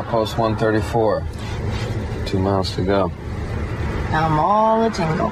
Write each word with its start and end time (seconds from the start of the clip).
Outpost 0.00 0.38
134. 0.38 1.22
Two 2.24 2.38
miles 2.38 2.74
to 2.74 2.82
go. 2.82 3.12
I'm 4.08 4.38
all 4.38 4.82
a 4.82 4.90
tingle. 4.90 5.30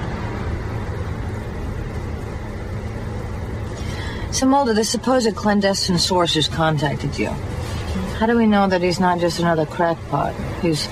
So, 4.30 4.44
Mulder, 4.44 4.74
the 4.74 4.84
supposed 4.84 5.34
clandestine 5.34 5.96
source 5.96 6.34
who's 6.34 6.48
contacted 6.48 7.18
you. 7.18 7.28
How 8.18 8.26
do 8.26 8.36
we 8.36 8.46
know 8.46 8.68
that 8.68 8.82
he's 8.82 9.00
not 9.00 9.20
just 9.20 9.40
another 9.40 9.64
crackpot 9.64 10.34
whose 10.60 10.86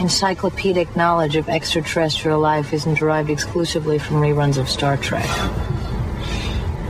encyclopedic 0.00 0.96
knowledge 0.96 1.36
of 1.36 1.50
extraterrestrial 1.50 2.40
life 2.40 2.72
isn't 2.72 2.94
derived 2.94 3.28
exclusively 3.28 3.98
from 3.98 4.22
reruns 4.22 4.56
of 4.56 4.70
Star 4.70 4.96
Trek? 4.96 5.28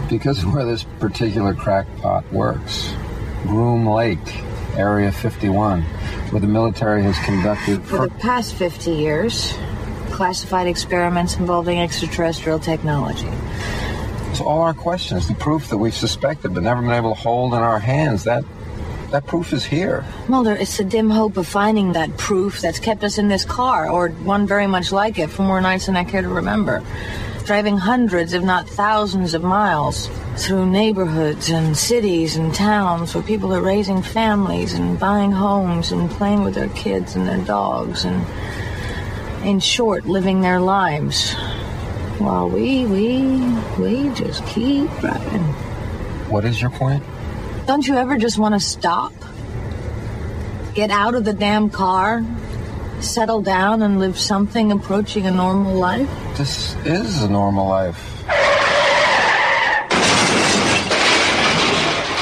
Because 0.09 0.47
where 0.47 0.65
this 0.65 0.85
particular 1.01 1.52
crackpot 1.52 2.33
works 2.33 2.95
Groom 3.43 3.89
Lake, 3.89 4.21
Area 4.77 5.11
51, 5.11 5.85
where 6.33 6.41
the 6.41 6.47
military 6.47 7.03
has 7.03 7.19
conducted. 7.21 7.83
For 7.85 8.09
the 8.09 8.15
past 8.17 8.55
50 8.55 8.91
years, 8.91 9.55
classified 10.11 10.67
experiments 10.67 11.37
involving 11.37 11.79
extraterrestrial 11.79 12.59
technology. 12.59 13.31
So 14.35 14.45
all 14.45 14.63
our 14.63 14.73
questions, 14.73 15.29
the 15.29 15.35
proof 15.35 15.69
that 15.69 15.77
we've 15.77 15.95
suspected 15.95 16.55
but 16.55 16.63
never 16.63 16.81
been 16.81 16.93
able 16.93 17.15
to 17.15 17.21
hold 17.21 17.53
in 17.53 17.61
our 17.61 17.79
hands, 17.79 18.24
that 18.24 18.45
that 19.11 19.27
proof 19.27 19.52
is 19.52 19.63
here. 19.63 20.07
Mulder, 20.27 20.55
it's 20.55 20.79
the 20.79 20.85
dim 20.85 21.11
hope 21.11 21.37
of 21.37 21.47
finding 21.47 21.93
that 21.93 22.16
proof 22.16 22.63
that's 22.63 22.79
kept 22.79 23.05
us 23.05 23.19
in 23.19 23.29
this 23.29 23.45
car, 23.45 23.91
or 23.91 24.09
one 24.09 24.46
very 24.46 24.67
much 24.67 24.91
like 24.91 25.19
it, 25.19 25.29
for 25.29 25.43
more 25.43 25.61
nights 25.61 25.85
than 25.85 25.96
I 25.96 26.05
care 26.05 26.23
to 26.23 26.29
remember. 26.29 26.83
Driving 27.45 27.76
hundreds, 27.76 28.35
if 28.35 28.43
not 28.43 28.68
thousands, 28.68 29.35
of 29.35 29.43
miles 29.43 30.09
through 30.37 30.66
neighborhoods 30.66 31.51
and 31.51 31.76
cities 31.76 32.37
and 32.37 32.54
towns 32.54 33.15
where 33.15 33.24
people 33.24 33.52
are 33.52 33.60
raising 33.60 34.01
families 34.01 34.74
and 34.74 34.99
buying 34.99 35.32
homes 35.32 35.90
and 35.90 36.09
playing 36.10 36.45
with 36.45 36.54
their 36.54 36.68
kids 36.71 37.16
and 37.16 37.26
their 37.26 37.45
dogs 37.45 38.04
and, 38.04 38.24
in 39.45 39.59
short, 39.59 40.07
living 40.07 40.40
their 40.40 40.60
lives. 40.60 41.34
While 42.18 42.49
we, 42.49 42.87
we, 42.87 43.40
we 43.77 44.09
just 44.15 44.46
keep 44.46 44.88
driving. 45.01 45.43
What 46.30 46.45
is 46.45 46.60
your 46.62 46.71
point? 46.71 47.02
Don't 47.66 47.87
you 47.87 47.96
ever 47.96 48.16
just 48.18 48.38
want 48.38 48.54
to 48.54 48.60
stop? 48.60 49.12
Get 50.74 50.90
out 50.90 51.15
of 51.15 51.24
the 51.24 51.32
damn 51.32 51.71
car, 51.71 52.24
settle 53.03 53.43
down, 53.43 53.83
and 53.83 53.99
live 53.99 54.19
something 54.19 54.73
approaching 54.73 55.27
a 55.27 55.31
normal 55.31 55.75
life? 55.75 56.09
This 56.37 56.75
is 56.87 57.23
a 57.23 57.29
normal 57.29 57.69
life. 57.69 58.09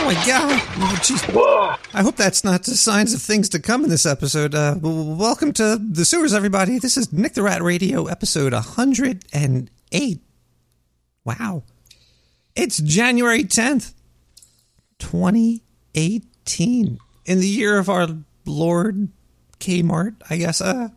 Oh 0.03 0.07
my 0.07 0.15
god! 0.27 0.61
Oh, 0.77 0.99
jeez. 1.03 1.85
I 1.95 2.03
hope 2.03 2.17
that's 2.17 2.43
not 2.43 2.65
the 2.65 2.77
signs 2.77 3.15
of 3.15 3.23
things 3.23 3.49
to 3.51 3.61
come 3.61 3.85
in 3.85 3.91
this 3.91 4.07
episode. 4.07 4.55
Uh, 4.55 4.75
w- 4.75 5.15
welcome 5.15 5.53
to 5.53 5.77
the 5.77 6.05
sewers, 6.05 6.35
everybody. 6.35 6.79
This 6.79 6.97
is 6.97 7.13
Nick 7.13 7.35
the 7.35 7.43
Rat 7.43 7.63
Radio, 7.63 8.07
episode 8.07 8.53
108. 8.53 10.21
Wow. 11.25 11.63
It's 12.57 12.79
January 12.79 13.45
10th, 13.45 13.93
2018. 14.99 16.99
In 17.27 17.41
the 17.41 17.47
year 17.47 17.79
of 17.79 17.89
our 17.89 18.09
Lord 18.45 19.09
Kmart, 19.61 20.17
I 20.29 20.37
guess. 20.37 20.61
Uh, 20.61 20.89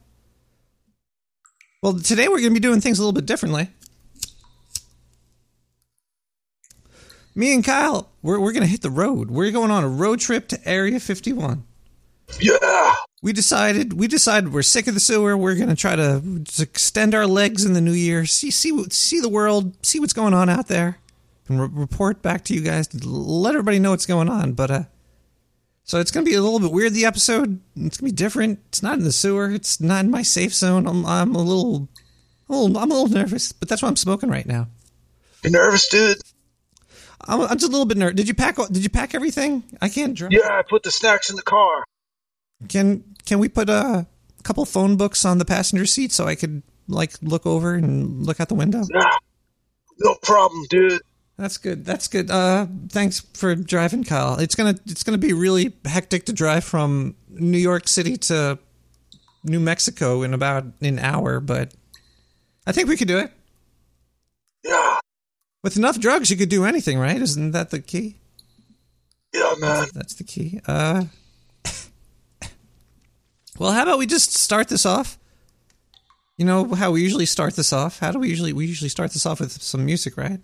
well, 1.82 2.00
today 2.00 2.28
we're 2.28 2.40
going 2.40 2.54
to 2.54 2.60
be 2.60 2.60
doing 2.60 2.82
things 2.82 2.98
a 2.98 3.02
little 3.02 3.14
bit 3.14 3.26
differently. 3.26 3.70
Me 7.36 7.54
and 7.54 7.64
Kyle, 7.64 8.10
we're, 8.22 8.40
we're 8.40 8.52
going 8.54 8.64
to 8.64 8.70
hit 8.70 8.82
the 8.82 8.90
road. 8.90 9.32
We're 9.32 9.52
going 9.52 9.72
on 9.72 9.84
a 9.84 9.90
road 9.90 10.20
trip 10.20 10.48
to 10.50 10.70
Area 10.70 11.00
51. 11.00 11.64
Yeah. 12.40 12.94
We 13.22 13.34
decided 13.34 13.94
we 13.94 14.08
decided 14.08 14.54
we're 14.54 14.64
sick 14.64 14.88
of 14.88 14.94
the 14.94 15.00
sewer. 15.00 15.38
We're 15.38 15.56
going 15.56 15.70
to 15.70 15.76
try 15.76 15.96
to 15.96 16.22
extend 16.60 17.16
our 17.16 17.26
legs 17.26 17.64
in 17.64 17.74
the 17.74 17.82
new 17.82 17.94
year. 17.94 18.26
See 18.26 18.52
see 18.52 18.84
see 18.90 19.20
the 19.22 19.30
world, 19.30 19.74
see 19.86 20.00
what's 20.00 20.14
going 20.14 20.34
on 20.34 20.50
out 20.50 20.68
there, 20.68 20.98
and 21.48 21.62
re- 21.62 21.70
report 21.72 22.22
back 22.22 22.44
to 22.46 22.54
you 22.54 22.62
guys. 22.62 22.94
Let 23.06 23.56
everybody 23.56 23.80
know 23.80 23.92
what's 23.92 24.06
going 24.06 24.30
on. 24.30 24.54
But 24.54 24.72
uh, 24.72 24.84
so 25.84 26.00
it's 26.00 26.12
going 26.12 26.26
to 26.26 26.30
be 26.30 26.36
a 26.36 26.42
little 26.42 26.60
bit 26.60 26.72
weird. 26.72 26.94
The 26.94 27.06
episode 27.06 27.60
it's 27.76 27.98
going 27.98 28.10
to 28.10 28.14
be 28.16 28.24
different. 28.24 28.60
It's 28.70 28.82
not 28.82 28.98
in 28.98 29.04
the 29.04 29.12
sewer. 29.12 29.52
It's 29.52 29.82
not 29.82 30.06
in 30.06 30.12
my 30.12 30.22
safe 30.22 30.54
zone. 30.54 30.88
I'm 30.88 31.06
I'm 31.06 31.36
a 31.36 31.42
little, 31.42 31.90
a 32.50 32.56
little 32.56 32.78
I'm 32.78 32.92
a 32.92 32.94
little 32.94 33.10
nervous, 33.10 33.52
but 33.52 33.68
that's 33.68 33.82
why 33.82 33.90
I'm 33.90 33.96
smoking 33.96 34.30
right 34.30 34.46
now. 34.46 34.68
You're 35.44 35.52
nervous, 35.52 35.88
dude? 35.90 36.18
I'm, 37.26 37.42
I'm 37.42 37.58
just 37.58 37.70
a 37.70 37.72
little 37.72 37.86
bit 37.86 37.98
nervous. 37.98 38.16
Did 38.16 38.28
you 38.28 38.34
pack? 38.34 38.56
Did 38.56 38.84
you 38.84 38.90
pack 38.90 39.14
everything? 39.14 39.64
I 39.82 39.90
can't 39.90 40.14
drive. 40.14 40.32
Yeah, 40.32 40.50
I 40.50 40.62
put 40.68 40.84
the 40.84 40.92
snacks 40.92 41.30
in 41.30 41.36
the 41.36 41.42
car. 41.42 41.84
Can 42.70 43.04
can 43.26 43.40
we 43.40 43.50
put 43.50 43.70
a 43.70 44.08
couple 44.44 44.66
phone 44.66 44.96
books 44.96 45.26
on 45.26 45.38
the 45.38 45.46
passenger 45.46 45.86
seat 45.86 46.12
so 46.12 46.28
I 46.28 46.36
could 46.36 46.64
like 46.88 47.14
look 47.22 47.46
over 47.46 47.74
and 47.74 48.26
look 48.26 48.40
out 48.40 48.50
the 48.50 48.56
window? 48.56 48.84
No 50.00 50.16
problem, 50.22 50.66
dude. 50.70 51.02
That's 51.38 51.58
good. 51.58 51.84
That's 51.84 52.08
good. 52.08 52.30
Uh, 52.30 52.68
thanks 52.90 53.22
for 53.34 53.56
driving, 53.56 54.04
Kyle. 54.04 54.38
It's 54.38 54.56
gonna 54.56 54.76
it's 54.86 55.04
gonna 55.04 55.18
be 55.18 55.34
really 55.34 55.74
hectic 55.84 56.26
to 56.26 56.34
drive 56.34 56.64
from 56.64 57.16
New 57.30 57.58
York 57.58 57.88
City 57.88 58.18
to 58.18 58.60
New 59.44 59.60
Mexico 59.60 60.22
in 60.22 60.34
about 60.34 60.66
an 60.82 61.00
hour, 61.00 61.40
but 61.40 61.74
I 62.68 62.72
think 62.72 62.88
we 62.88 62.98
could 62.98 63.08
do 63.08 63.18
it. 63.18 63.32
Yeah. 64.64 64.98
With 65.64 65.76
enough 65.76 66.00
drugs, 66.00 66.30
you 66.30 66.38
could 66.38 66.50
do 66.50 66.66
anything, 66.66 67.00
right? 67.00 67.22
Isn't 67.22 67.52
that 67.52 67.72
the 67.72 67.80
key? 67.80 68.18
Yeah, 69.34 69.54
man. 69.58 69.88
That's 69.94 70.14
the 70.14 70.24
key. 70.24 70.62
Uh, 70.68 71.06
well, 73.58 73.72
how 73.72 73.84
about 73.84 73.98
we 73.98 74.06
just 74.06 74.34
start 74.34 74.68
this 74.68 74.86
off? 74.86 75.18
You 76.38 76.46
know 76.46 76.74
how 76.74 76.92
we 76.92 77.02
usually 77.02 77.26
start 77.26 77.56
this 77.56 77.74
off? 77.74 78.00
How 78.00 78.12
do 78.12 78.20
we 78.20 78.30
usually 78.30 78.54
we 78.54 78.66
usually 78.66 78.90
start 78.90 79.12
this 79.14 79.26
off 79.26 79.40
with 79.40 79.52
some 79.52 79.86
music, 79.86 80.18
right? 80.18 80.40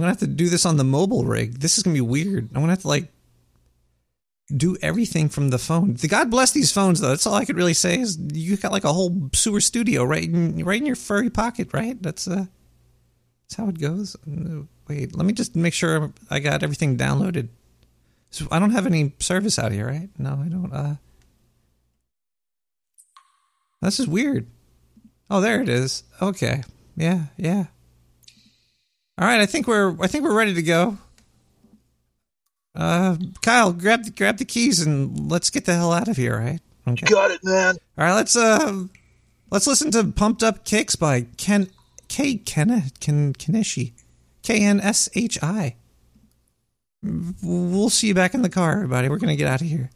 I'm 0.00 0.04
gonna 0.04 0.12
have 0.12 0.20
to 0.20 0.26
do 0.26 0.48
this 0.48 0.64
on 0.64 0.78
the 0.78 0.84
mobile 0.84 1.24
rig. 1.24 1.60
This 1.60 1.76
is 1.76 1.82
gonna 1.82 1.92
be 1.92 2.00
weird. 2.00 2.48
I'm 2.54 2.62
gonna 2.62 2.72
have 2.72 2.80
to 2.80 2.88
like 2.88 3.12
do 4.56 4.78
everything 4.80 5.28
from 5.28 5.50
the 5.50 5.58
phone. 5.58 5.92
The 5.94 6.08
God 6.08 6.30
bless 6.30 6.52
these 6.52 6.72
phones, 6.72 7.00
though. 7.00 7.10
That's 7.10 7.26
all 7.26 7.34
I 7.34 7.44
could 7.44 7.56
really 7.56 7.74
say 7.74 8.00
is 8.00 8.18
you 8.32 8.56
got 8.56 8.72
like 8.72 8.84
a 8.84 8.92
whole 8.94 9.28
sewer 9.34 9.60
studio 9.60 10.02
right 10.04 10.24
in 10.24 10.64
right 10.64 10.80
in 10.80 10.86
your 10.86 10.96
furry 10.96 11.28
pocket, 11.28 11.74
right? 11.74 12.00
That's 12.02 12.26
uh, 12.26 12.46
that's 13.44 13.56
how 13.56 13.68
it 13.68 13.78
goes. 13.78 14.16
Wait, 14.88 15.14
let 15.14 15.26
me 15.26 15.34
just 15.34 15.54
make 15.54 15.74
sure 15.74 16.14
I 16.30 16.38
got 16.40 16.62
everything 16.62 16.96
downloaded. 16.96 17.48
So 18.30 18.46
I 18.50 18.58
don't 18.58 18.70
have 18.70 18.86
any 18.86 19.12
service 19.18 19.58
out 19.58 19.72
here, 19.72 19.86
right? 19.86 20.08
No, 20.18 20.40
I 20.42 20.48
don't. 20.48 20.72
Uh, 20.72 20.94
this 23.82 24.00
is 24.00 24.08
weird. 24.08 24.46
Oh, 25.28 25.42
there 25.42 25.60
it 25.60 25.68
is. 25.68 26.04
Okay. 26.22 26.62
Yeah, 26.96 27.24
yeah. 27.36 27.66
All 29.20 29.26
right, 29.26 29.40
I 29.40 29.46
think 29.46 29.66
we're 29.66 29.94
I 30.00 30.06
think 30.06 30.24
we're 30.24 30.36
ready 30.36 30.54
to 30.54 30.62
go. 30.62 30.96
Uh, 32.74 33.16
Kyle, 33.42 33.72
grab 33.74 34.04
the, 34.04 34.10
grab 34.12 34.38
the 34.38 34.46
keys 34.46 34.80
and 34.80 35.30
let's 35.30 35.50
get 35.50 35.66
the 35.66 35.74
hell 35.74 35.92
out 35.92 36.08
of 36.08 36.16
here, 36.16 36.38
right? 36.38 36.60
Okay. 36.88 37.06
Got 37.06 37.30
it, 37.30 37.44
man. 37.44 37.76
All 37.98 38.04
right, 38.04 38.14
let's 38.14 38.34
uh 38.34 38.84
let's 39.50 39.66
listen 39.66 39.90
to 39.90 40.04
Pumped 40.04 40.42
Up 40.42 40.64
Kicks 40.64 40.96
by 40.96 41.26
Ken 41.36 41.68
K 42.08 42.36
Ken 42.36 42.90
Ken 42.98 43.34
Kenishi. 43.34 43.92
K 44.42 44.64
N 44.64 44.80
S 44.80 45.10
H 45.14 45.38
I. 45.42 45.76
We'll 47.02 47.90
see 47.90 48.08
you 48.08 48.14
back 48.14 48.32
in 48.32 48.40
the 48.40 48.48
car, 48.48 48.72
everybody. 48.72 49.10
We're 49.10 49.18
gonna 49.18 49.36
get 49.36 49.48
out 49.48 49.60
of 49.60 49.66
here. 49.66 49.90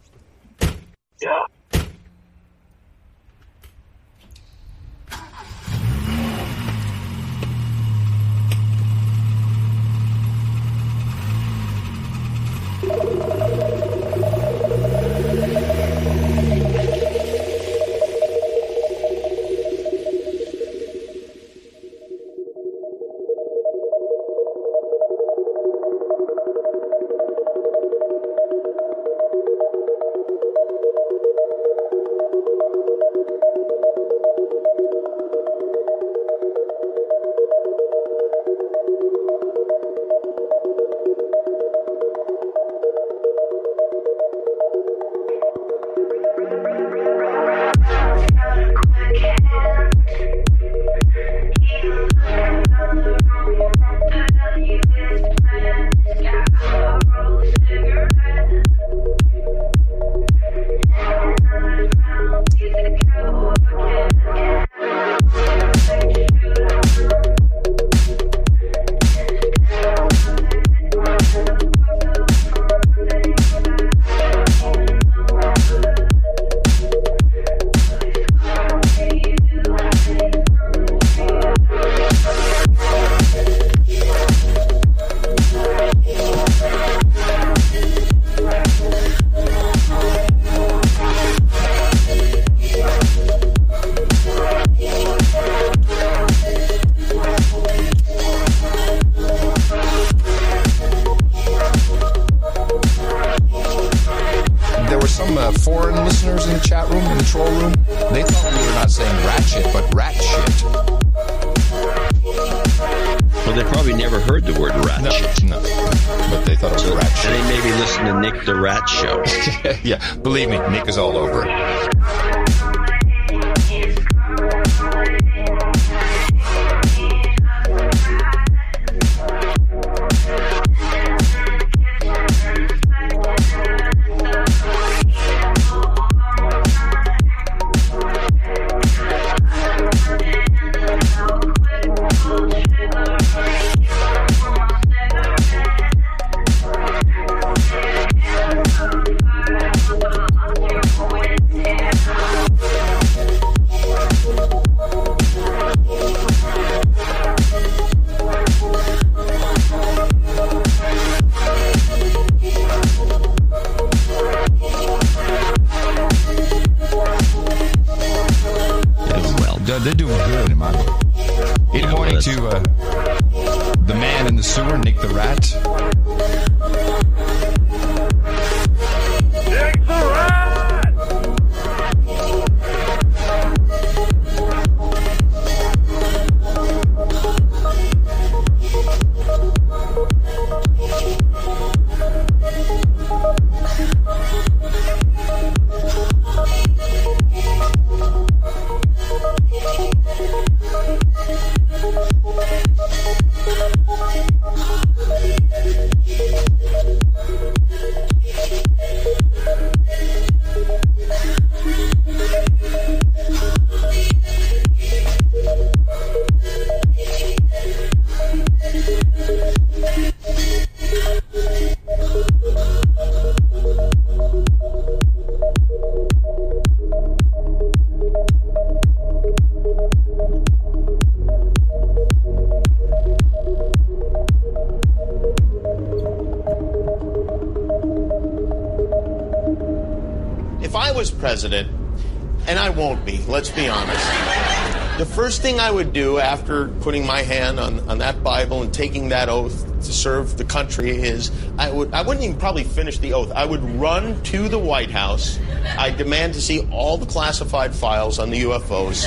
The 250.37 250.45
country 250.45 250.91
is 250.91 251.31
I 251.59 251.71
would 251.71 251.93
I 251.93 252.03
wouldn't 252.03 252.25
even 252.25 252.39
probably 252.39 252.65
finish 252.65 252.99
the 252.99 253.13
oath. 253.13 253.31
I 253.33 253.45
would 253.45 253.63
run 253.79 254.23
to 254.25 254.49
the 254.49 254.59
White 254.59 254.91
House. 254.91 255.39
I 255.79 255.91
demand 255.91 256.35
to 256.35 256.41
see 256.41 256.67
all 256.71 256.97
the 256.97 257.07
classified 257.07 257.75
files 257.75 258.19
on 258.19 258.31
the 258.31 258.43
UFOs. 258.43 259.07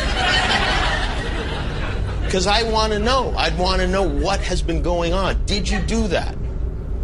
Because 2.26 2.48
I 2.48 2.64
want 2.72 2.94
to 2.94 3.00
know. 3.00 3.34
I'd 3.38 3.58
want 3.58 3.82
to 3.82 3.88
know 3.88 4.04
what 4.04 4.40
has 4.42 4.62
been 4.62 4.82
going 4.82 5.14
on. 5.14 5.44
Did 5.46 5.70
you 5.70 5.80
do 5.82 6.08
that? 6.10 6.36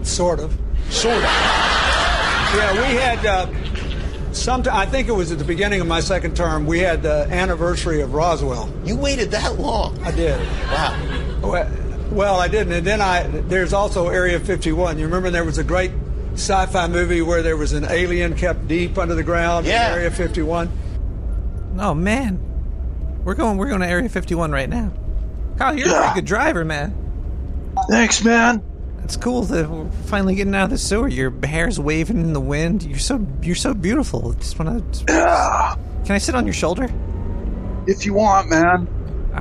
Sort 0.04 0.40
of. 0.40 0.58
Sort 0.90 1.18
of. 1.18 1.24
Yeah, 1.24 2.74
we 2.74 2.96
had 2.96 3.26
uh, 3.26 4.34
some. 4.34 4.64
I 4.72 4.86
think 4.86 5.08
it 5.08 5.14
was 5.14 5.32
at 5.32 5.40
the 5.40 5.46
beginning 5.46 5.82
of 5.82 5.88
my 5.88 6.02
second 6.02 6.36
term. 6.36 6.66
We 6.66 6.80
had 6.80 7.02
the 7.02 7.28
anniversary 7.32 8.02
of 8.02 8.14
Roswell. 8.14 8.72
You 8.86 8.96
waited 8.96 9.32
that 9.32 9.60
long. 9.60 9.98
I 10.04 10.12
did. 10.12 10.40
Wow. 12.14 12.18
Well, 12.18 12.34
well, 12.34 12.40
I 12.40 12.48
didn't. 12.48 12.74
And 12.74 12.86
then 12.88 13.02
I. 13.02 13.24
There's 13.28 13.74
also 13.74 14.08
Area 14.10 14.40
51. 14.40 14.98
You 15.00 15.06
remember 15.06 15.30
there 15.30 15.44
was 15.44 15.58
a 15.58 15.64
great 15.64 15.92
sci-fi 16.34 16.88
movie 16.88 17.22
where 17.22 17.42
there 17.42 17.58
was 17.58 17.74
an 17.74 17.86
alien 17.90 18.36
kept 18.36 18.68
deep 18.68 18.98
under 18.98 19.14
the 19.16 19.24
ground 19.24 19.66
Yeah. 19.66 19.88
in 19.94 20.00
Area 20.00 20.12
51. 20.12 20.70
Oh 21.80 21.94
man, 21.94 22.40
we're 23.24 23.34
going. 23.36 23.58
We're 23.58 23.70
going 23.70 23.82
to 23.82 23.88
Area 23.88 24.10
51 24.10 24.52
right 24.52 24.70
now. 24.70 24.92
Kyle, 25.58 25.78
you're 25.78 25.88
a 25.88 25.92
Yeah. 25.92 26.00
pretty 26.06 26.22
good 26.22 26.26
driver, 26.26 26.64
man. 26.66 26.96
Thanks, 27.90 28.24
man. 28.24 28.62
It's 29.04 29.18
cool 29.18 29.42
that 29.44 29.70
we're 29.70 29.90
finally 30.06 30.36
getting 30.36 30.56
out 30.56 30.66
of 30.66 30.70
the 30.70 30.78
sewer. 30.78 31.08
Your 31.08 31.34
hair's 31.46 31.80
waving 31.80 32.18
in 32.22 32.34
the 32.34 32.40
wind. 32.40 32.84
You're 32.84 33.00
so 33.00 33.26
you're 33.42 33.56
so 33.56 33.74
beautiful. 33.74 34.32
Just 34.34 34.58
want 34.60 34.94
to. 34.94 35.06
Yeah. 35.10 35.76
Can 36.06 36.16
I 36.16 36.20
sit 36.20 36.36
on 36.36 36.46
your 36.46 36.54
shoulder? 36.54 36.90
If 37.86 38.06
you 38.06 38.14
want, 38.14 38.50
man. 38.50 38.88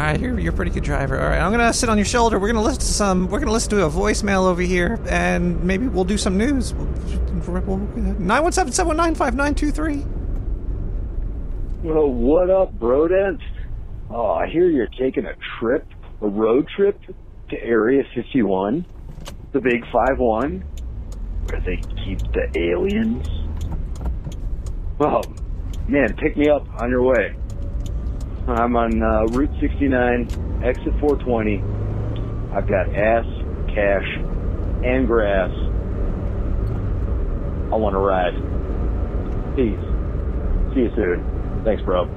All 0.03 0.09
right, 0.09 0.21
you're 0.21 0.37
you're 0.37 0.53
a 0.53 0.57
pretty 0.57 0.73
good 0.73 0.83
driver. 0.83 1.17
All 1.17 1.29
right, 1.29 1.39
I'm 1.39 1.53
gonna 1.53 1.73
sit 1.73 1.89
on 1.89 1.97
your 1.97 2.05
shoulder. 2.05 2.37
We're 2.37 2.49
gonna 2.49 2.61
listen 2.61 2.81
to 2.81 2.87
some. 2.87 3.29
We're 3.29 3.39
gonna 3.39 3.53
listen 3.53 3.71
to 3.71 3.87
a 3.87 3.89
voicemail 3.89 4.47
over 4.47 4.61
here, 4.61 4.99
and 5.09 5.63
maybe 5.63 5.87
we'll 5.87 6.03
do 6.03 6.19
some 6.19 6.37
news. 6.37 6.73
Nine 6.73 8.43
one 8.43 8.51
seven 8.51 8.73
seven 8.73 8.89
one 8.89 8.97
nine 8.97 9.15
five 9.15 9.37
nine 9.37 9.55
two 9.55 9.71
three. 9.71 10.05
Well, 11.85 12.09
what 12.09 12.51
up, 12.51 12.77
Brodance? 12.81 13.45
Oh, 14.11 14.33
I 14.33 14.49
hear 14.49 14.69
you're 14.69 14.89
taking 14.89 15.25
a 15.25 15.37
trip, 15.61 15.87
a 16.21 16.27
road 16.27 16.67
trip 16.77 17.01
to 17.51 17.63
Area 17.63 18.03
51, 18.13 18.85
the 19.53 19.61
Big 19.61 19.85
5-1, 19.85 20.65
where 21.49 21.61
they 21.61 21.77
keep 22.05 22.19
the 22.33 22.51
aliens. 22.57 23.29
Well, 24.99 25.23
man, 25.87 26.17
pick 26.17 26.37
me 26.37 26.49
up 26.49 26.67
on 26.81 26.91
your 26.91 27.05
way. 27.05 27.37
I'm 28.49 28.75
on 28.75 29.03
uh, 29.03 29.25
Route 29.27 29.51
69, 29.61 30.63
exit 30.65 30.93
420. 31.01 31.63
I've 32.53 32.67
got 32.67 32.89
ass, 32.95 33.25
cash, 33.69 34.07
and 34.85 35.07
grass. 35.07 35.51
I 37.73 37.77
want 37.77 37.95
to 37.95 37.99
ride. 37.99 38.35
Peace. 39.55 39.79
See 40.75 40.81
you 40.81 40.93
soon. 40.97 41.63
Thanks, 41.65 41.83
bro. 41.83 42.09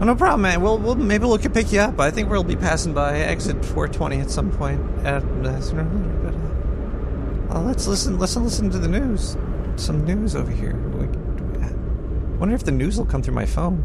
Oh, 0.00 0.04
no 0.04 0.14
problem, 0.14 0.42
man. 0.42 0.60
We'll, 0.60 0.78
we'll 0.78 0.94
maybe 0.94 1.24
we'll 1.24 1.38
can 1.38 1.52
pick 1.52 1.72
you 1.72 1.80
up. 1.80 1.98
I 1.98 2.10
think 2.10 2.30
we'll 2.30 2.44
be 2.44 2.56
passing 2.56 2.92
by 2.92 3.18
exit 3.18 3.64
420 3.64 4.20
at 4.20 4.30
some 4.30 4.50
point. 4.50 4.80
At, 5.04 5.24
uh, 5.24 5.60
sooner 5.60 5.84
but 5.84 6.34
uh, 7.54 7.58
uh, 7.58 7.62
let's 7.62 7.86
listen. 7.86 8.18
Listen, 8.18 8.44
listen 8.44 8.70
to 8.70 8.78
the 8.78 8.88
news. 8.88 9.36
Some 9.76 10.04
news 10.04 10.36
over 10.36 10.50
here. 10.50 10.74
We, 12.40 12.44
wonder 12.44 12.54
if 12.54 12.64
the 12.64 12.72
news 12.72 12.96
will 12.96 13.04
come 13.04 13.22
through 13.22 13.34
my 13.34 13.44
phone. 13.44 13.84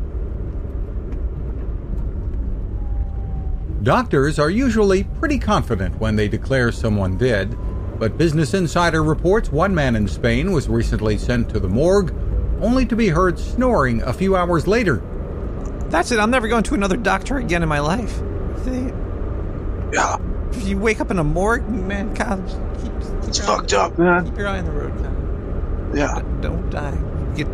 Doctors 3.84 4.40
are 4.40 4.50
usually 4.50 5.04
pretty 5.04 5.38
confident 5.38 6.00
when 6.00 6.16
they 6.16 6.30
declare 6.30 6.72
someone 6.72 7.18
dead, 7.18 7.54
but 8.00 8.18
Business 8.18 8.54
Insider 8.54 9.04
reports 9.04 9.52
one 9.52 9.76
man 9.76 9.98
in 9.98 10.08
Spain 10.08 10.54
was 10.54 10.70
recently 10.70 11.18
sent 11.18 11.50
to 11.50 11.60
the 11.60 11.68
morgue, 11.68 12.16
only 12.62 12.86
to 12.86 12.96
be 12.96 13.10
heard 13.10 13.38
snoring 13.38 14.02
a 14.04 14.14
few 14.14 14.38
hours 14.38 14.68
later. 14.68 15.04
That's 15.90 16.12
it. 16.12 16.20
I'm 16.20 16.32
never 16.32 16.48
going 16.48 16.64
to 16.64 16.76
another 16.76 16.96
doctor 16.98 17.38
again 17.38 17.62
in 17.62 17.68
my 17.68 17.80
life. 17.82 18.22
If, 18.56 18.64
they, 18.64 18.94
Yeah. 19.94 20.16
if 20.52 20.66
you 20.66 20.78
wake 20.80 21.02
up 21.02 21.12
in 21.12 21.20
a 21.20 21.24
morgue, 21.26 21.68
man, 21.68 22.14
God, 22.14 22.42
keep, 22.82 22.92
keep 23.02 23.28
It's 23.28 23.38
your 23.40 23.48
eye- 23.48 23.58
fucked 23.58 23.74
up, 23.74 24.00
man. 24.00 24.26
Keep 24.26 24.38
your 24.38 24.48
eye 24.48 24.60
on 24.60 24.66
the 24.66 24.72
road, 24.72 24.94
Kyle. 24.98 25.92
Yeah. 25.98 26.22
Don't 26.42 26.70
die. 26.70 26.98
Get 27.36 27.48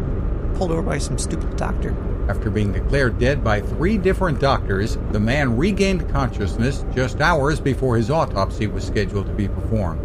pulled 0.62 0.72
over 0.72 0.84
by 0.84 1.00
some 1.00 1.18
stupid 1.18 1.58
doctor. 1.58 1.96
After 2.30 2.52
being 2.52 2.72
declared 2.72 3.18
dead 3.18 3.44
by 3.44 3.62
three 3.62 3.98
different 3.98 4.40
doctors, 4.40 4.96
the 5.12 5.20
man 5.20 5.58
regained 5.58 6.08
consciousness 6.12 6.86
just 6.94 7.20
hours 7.20 7.60
before 7.60 7.98
his 7.98 8.12
autopsy 8.12 8.68
was 8.68 8.86
scheduled 8.86 9.26
to 9.26 9.34
be 9.34 9.48
performed. 9.48 10.00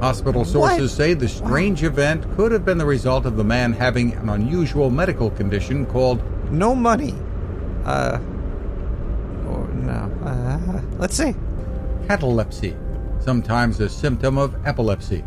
Hospital 0.00 0.46
sources 0.46 0.90
What? 0.92 0.96
say 0.96 1.12
the 1.12 1.28
strange 1.28 1.82
event 1.82 2.24
could 2.34 2.50
have 2.50 2.64
been 2.64 2.78
the 2.78 2.86
result 2.86 3.26
of 3.26 3.36
the 3.36 3.44
man 3.44 3.74
having 3.74 4.14
an 4.14 4.30
unusual 4.30 4.88
medical 4.88 5.28
condition 5.30 5.84
called 5.84 6.22
No 6.50 6.74
money. 6.74 7.14
Uh. 7.84 8.18
Or 9.46 9.68
no. 9.74 10.10
Uh, 10.24 10.80
Let's 10.96 11.14
see. 11.14 11.34
catalepsy, 12.08 12.74
sometimes 13.20 13.80
a 13.80 13.88
symptom 13.90 14.38
of 14.38 14.56
epilepsy. 14.66 15.22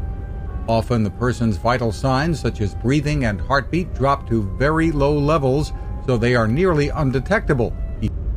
Often 0.68 1.04
the 1.04 1.10
person's 1.12 1.58
vital 1.58 1.92
signs, 1.92 2.40
such 2.40 2.60
as 2.62 2.76
breathing 2.76 3.26
and 3.26 3.40
heartbeat, 3.40 3.94
drop 3.94 4.28
to 4.30 4.44
very 4.58 4.92
low 4.92 5.18
levels, 5.18 5.72
so 6.06 6.18
they 6.18 6.36
are 6.36 6.48
nearly 6.48 6.90
undetectable, 6.90 7.74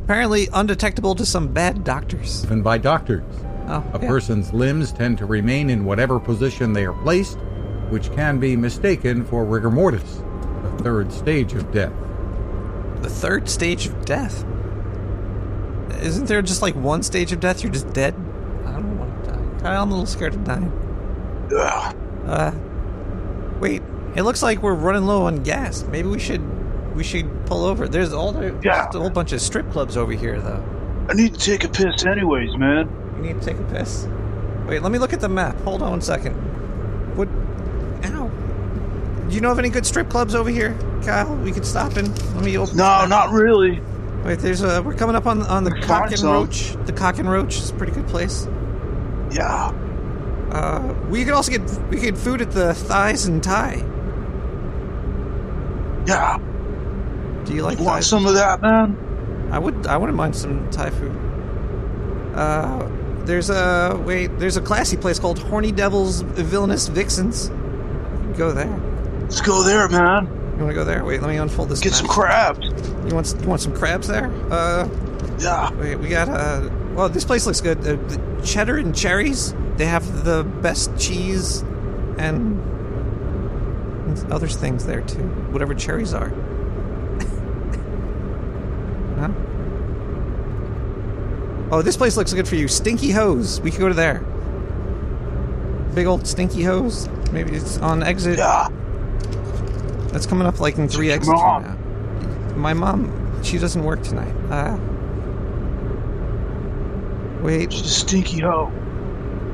Apparently 0.05 0.49
undetectable 0.51 1.15
to 1.15 1.25
some 1.25 1.47
bad 1.47 1.83
doctors. 1.85 2.43
even 2.43 2.61
by 2.61 2.77
doctors. 2.77 3.23
Oh, 3.67 3.83
A 3.93 4.01
yeah. 4.01 4.07
person's 4.09 4.51
limbs 4.51 4.91
tend 4.91 5.17
to 5.19 5.25
remain 5.25 5.69
in 5.69 5.85
whatever 5.85 6.19
position 6.19 6.73
they 6.73 6.85
are 6.85 6.91
placed, 7.03 7.37
which 7.89 8.11
can 8.13 8.37
be 8.39 8.57
mistaken 8.57 9.23
for 9.23 9.45
rigor 9.45 9.71
mortis, 9.71 10.23
the 10.63 10.83
third 10.83 11.13
stage 11.13 11.53
of 11.53 11.71
death. 11.71 11.93
The 13.01 13.09
third 13.09 13.47
stage 13.47 13.85
of 13.87 14.03
death. 14.03 14.43
Isn't 16.01 16.25
there 16.27 16.41
just 16.41 16.61
like 16.61 16.75
one 16.75 17.03
stage 17.03 17.31
of 17.31 17.39
death? 17.39 17.63
You're 17.63 17.71
just 17.71 17.93
dead. 17.93 18.13
I 18.65 18.71
don't 18.73 18.97
want 18.97 19.23
to 19.25 19.31
die. 19.31 19.59
Kyle, 19.61 19.81
I'm 19.83 19.89
a 19.89 19.93
little 19.93 20.05
scared 20.07 20.33
of 20.33 20.43
dying. 20.43 20.71
Ugh. 21.55 21.95
Uh, 22.25 22.51
wait. 23.59 23.81
It 24.15 24.23
looks 24.23 24.43
like 24.43 24.61
we're 24.61 24.73
running 24.73 25.05
low 25.05 25.23
on 25.25 25.37
gas. 25.43 25.83
Maybe 25.89 26.07
we 26.09 26.19
should 26.19 26.41
we 26.95 27.03
should 27.03 27.45
pull 27.45 27.63
over. 27.65 27.87
There's 27.87 28.11
all 28.13 28.31
the 28.33 28.47
Yeah. 28.61 28.83
just 28.85 28.95
a 28.95 28.99
whole 28.99 29.09
bunch 29.09 29.31
of 29.31 29.41
strip 29.41 29.71
clubs 29.71 29.95
over 29.95 30.11
here, 30.11 30.39
though. 30.41 30.63
I 31.09 31.13
need 31.13 31.33
to 31.33 31.39
take 31.39 31.63
a 31.63 31.69
piss 31.69 32.05
anyways, 32.05 32.55
man. 32.57 32.89
You 33.17 33.21
need 33.23 33.41
to 33.41 33.45
take 33.45 33.57
a 33.57 33.63
piss. 33.63 34.07
Wait, 34.67 34.81
let 34.81 34.91
me 34.91 34.99
look 34.99 35.13
at 35.13 35.21
the 35.21 35.29
map. 35.29 35.59
Hold 35.61 35.81
on 35.81 35.91
one 35.91 36.01
second. 36.01 36.33
What? 37.15 37.27
Ow. 38.11 38.27
Do 39.29 39.35
you 39.35 39.41
know 39.41 39.51
of 39.51 39.59
any 39.59 39.69
good 39.69 39.85
strip 39.85 40.09
clubs 40.09 40.35
over 40.35 40.49
here, 40.49 40.77
Kyle? 41.03 41.33
We 41.37 41.51
could 41.53 41.65
stop 41.65 41.95
in. 41.97 42.13
Let 42.35 42.43
me 42.43 42.57
open. 42.57 42.75
No, 42.77 43.05
not 43.05 43.31
really. 43.31 43.79
Wait, 44.25 44.39
there's 44.39 44.61
a. 44.61 44.83
We're 44.83 44.93
coming 44.93 45.15
up 45.15 45.25
on 45.25 45.41
on 45.43 45.63
the 45.63 45.71
Cock 45.81 46.11
and. 46.11 46.21
Roach. 46.21 46.75
The 46.85 46.93
Cock 46.93 47.17
and 47.19 47.29
Roach 47.31 47.57
is 47.57 47.69
a 47.69 47.73
pretty 47.73 47.93
good 47.93 48.07
place. 48.07 48.47
Yeah. 49.31 49.71
Uh, 50.51 50.93
we 51.09 51.23
could 51.23 51.33
also 51.33 51.51
get 51.51 51.61
we 51.89 51.99
get 51.99 52.17
food 52.17 52.41
at 52.41 52.51
the 52.51 52.73
Thighs 52.73 53.25
and 53.25 53.41
Thai. 53.43 53.83
Yeah. 56.05 56.37
Do 57.45 57.53
you 57.53 57.63
like 57.63 57.79
Want 57.79 58.03
some 58.03 58.25
of 58.25 58.33
that, 58.35 58.61
man? 58.61 58.97
I 59.51 59.59
would. 59.59 59.87
I 59.87 59.97
wouldn't 59.97 60.17
mind 60.17 60.35
some 60.35 60.69
Thai 60.69 60.89
food. 60.89 61.15
Uh, 62.35 62.87
there's 63.25 63.49
a 63.49 64.01
wait. 64.05 64.37
There's 64.39 64.57
a 64.57 64.61
classy 64.61 64.97
place 64.97 65.19
called 65.19 65.39
Horny 65.39 65.71
Devils 65.71 66.21
Villainous 66.21 66.87
Vixens. 66.87 67.49
Go 68.37 68.51
there. 68.51 68.79
Let's 69.21 69.41
go 69.41 69.63
there, 69.63 69.87
man. 69.89 70.25
You 70.57 70.65
want 70.65 70.69
to 70.69 70.73
go 70.73 70.83
there? 70.83 71.03
Wait, 71.05 71.21
let 71.21 71.29
me 71.29 71.37
unfold 71.37 71.69
this. 71.69 71.79
Get 71.79 71.91
map. 71.91 71.97
some 71.99 72.07
crabs. 72.07 72.65
You 73.09 73.15
want 73.15 73.35
you 73.41 73.47
want 73.47 73.61
some 73.61 73.75
crabs 73.75 74.07
there? 74.07 74.31
Uh, 74.51 74.87
Yeah. 75.39 75.71
wait, 75.75 75.95
we 75.95 76.07
got 76.09 76.29
uh. 76.29 76.69
Well, 76.93 77.09
this 77.09 77.23
place 77.25 77.45
looks 77.45 77.61
good. 77.61 77.79
Uh, 77.79 77.95
the 78.07 78.41
cheddar 78.45 78.77
and 78.77 78.95
cherries. 78.95 79.53
They 79.77 79.85
have 79.85 80.25
the 80.25 80.43
best 80.43 80.97
cheese, 80.97 81.61
and, 82.17 82.59
other 84.31 84.47
things 84.47 84.85
there 84.85 85.01
too. 85.01 85.23
Whatever 85.51 85.73
cherries 85.73 86.13
are. 86.13 86.29
huh? 89.17 89.31
Oh, 91.71 91.81
this 91.81 91.95
place 91.95 92.17
looks 92.17 92.33
good 92.33 92.47
for 92.47 92.55
you. 92.55 92.67
Stinky 92.67 93.11
Hose. 93.11 93.61
We 93.61 93.71
could 93.71 93.79
go 93.79 93.87
to 93.87 93.93
there. 93.93 94.19
Big 95.95 96.05
old 96.05 96.27
Stinky 96.27 96.63
Hose. 96.63 97.07
Maybe 97.31 97.55
it's 97.55 97.77
on 97.77 98.03
exit. 98.03 98.37
Yeah. 98.37 98.67
That's 100.11 100.25
coming 100.25 100.45
up 100.45 100.59
like 100.59 100.77
in 100.77 100.89
three 100.89 101.09
exits 101.11 101.33
mom. 101.33 101.77
My 102.59 102.73
mom, 102.73 103.43
she 103.43 103.57
doesn't 103.57 103.83
work 103.83 104.03
tonight. 104.03 104.35
Uh, 104.51 104.77
wait, 107.41 107.71
She's 107.71 107.85
a 107.85 107.89
stinky 107.89 108.41
hoe. 108.41 108.71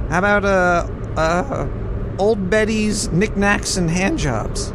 How 0.10 0.20
about 0.20 0.46
uh, 0.46 0.88
uh, 1.20 1.68
Old 2.18 2.50
Betty's 2.50 3.10
knickknacks 3.10 3.78
and 3.78 3.90
hand 3.90 4.18
jobs? 4.18 4.72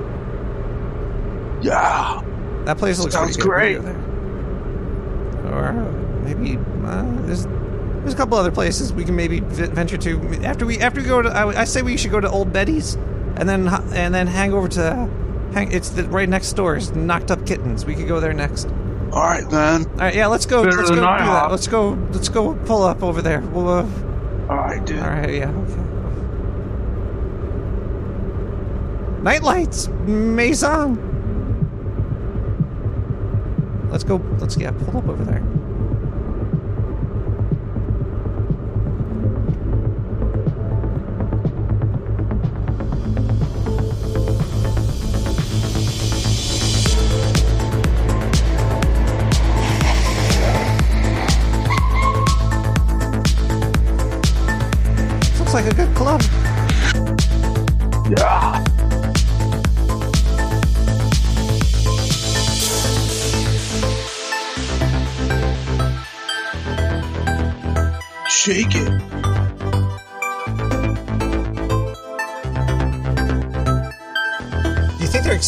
Yeah. 1.63 2.23
That 2.65 2.79
place 2.79 2.99
looks 2.99 3.15
Sounds 3.15 3.37
great. 3.37 3.81
There. 3.83 3.97
Or 5.53 5.73
maybe 6.23 6.59
uh, 6.85 7.03
there's 7.23 7.47
there's 7.47 8.15
a 8.15 8.17
couple 8.17 8.37
other 8.37 8.51
places 8.51 8.93
we 8.93 9.05
can 9.05 9.17
maybe 9.17 9.41
v- 9.41 9.67
venture 9.67 9.97
to 9.99 10.21
after 10.45 10.67
we 10.67 10.79
after 10.79 11.01
we 11.01 11.07
go 11.07 11.23
to. 11.23 11.29
I, 11.29 11.63
I 11.63 11.65
say 11.65 11.83
we 11.83 11.97
should 11.97 12.11
go 12.11 12.21
to 12.21 12.31
Old 12.31 12.53
Betty's 12.53 12.95
and 13.37 13.49
then 13.49 13.69
and 13.69 14.15
then 14.15 14.27
hang 14.27 14.53
over 14.53 14.69
to. 14.69 15.09
Hang, 15.53 15.71
it's 15.71 15.91
the, 15.91 16.05
right 16.05 16.29
next 16.29 16.53
door. 16.55 16.77
It's 16.77 16.91
Knocked 16.93 17.31
Up 17.31 17.47
Kittens. 17.47 17.85
We 17.85 17.95
could 17.95 18.09
go 18.09 18.21
there 18.21 18.33
next. 18.33 18.67
All 19.13 19.23
right, 19.23 19.51
man. 19.51 19.85
All 19.85 19.97
right, 19.99 20.15
yeah, 20.15 20.27
let's 20.27 20.47
go. 20.47 20.65
Better 20.65 20.77
let's 20.79 20.89
go 20.89 20.97
do 20.97 21.03
that. 21.03 21.51
Let's 21.51 21.67
go. 21.67 21.91
Let's 22.11 22.29
go 22.31 22.55
pull 22.65 22.83
up 22.83 23.03
over 23.03 23.21
there. 23.21 23.41
We'll. 23.41 23.69
Uh, 23.69 24.12
Right, 24.57 24.85
dude. 24.85 24.99
all 24.99 25.09
right, 25.09 25.35
yeah. 25.35 25.51
Night 29.23 29.43
lights, 29.43 29.89
Maison. 30.07 30.99
Let's 33.91 34.05
go. 34.05 34.17
Let's 34.39 34.57
get 34.57 34.75
yeah, 34.75 34.85
pull 34.85 34.99
up 34.99 35.09
over 35.09 35.25
there. 35.25 35.62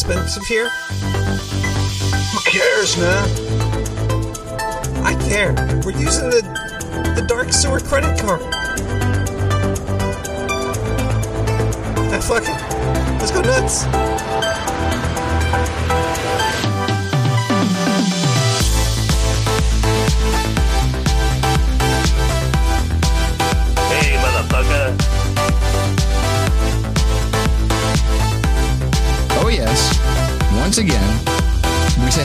Expensive 0.05 0.45
here? 0.45 0.69
Who 2.29 2.39
cares, 2.41 2.95
man? 2.97 3.27
I 5.03 5.15
care. 5.27 5.53
We're 5.83 5.99
using 5.99 6.29
the 6.29 6.41
the 7.15 7.25
dark 7.27 7.51
sewer 7.51 7.79
credit 7.79 8.19
card. 8.19 8.41
Ah, 12.13 12.19
fuck 12.21 12.43
it. 12.43 13.19
Let's 13.19 13.31
go 13.31 13.41
nuts. 13.41 13.85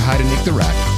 Hi 0.01 0.17
to 0.17 0.25
Nick 0.25 0.45
the 0.45 0.53
Rat. 0.53 0.90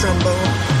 Her 0.00 0.08
a 0.08 0.14
rusty 0.14 0.24
trombone. 0.24 0.78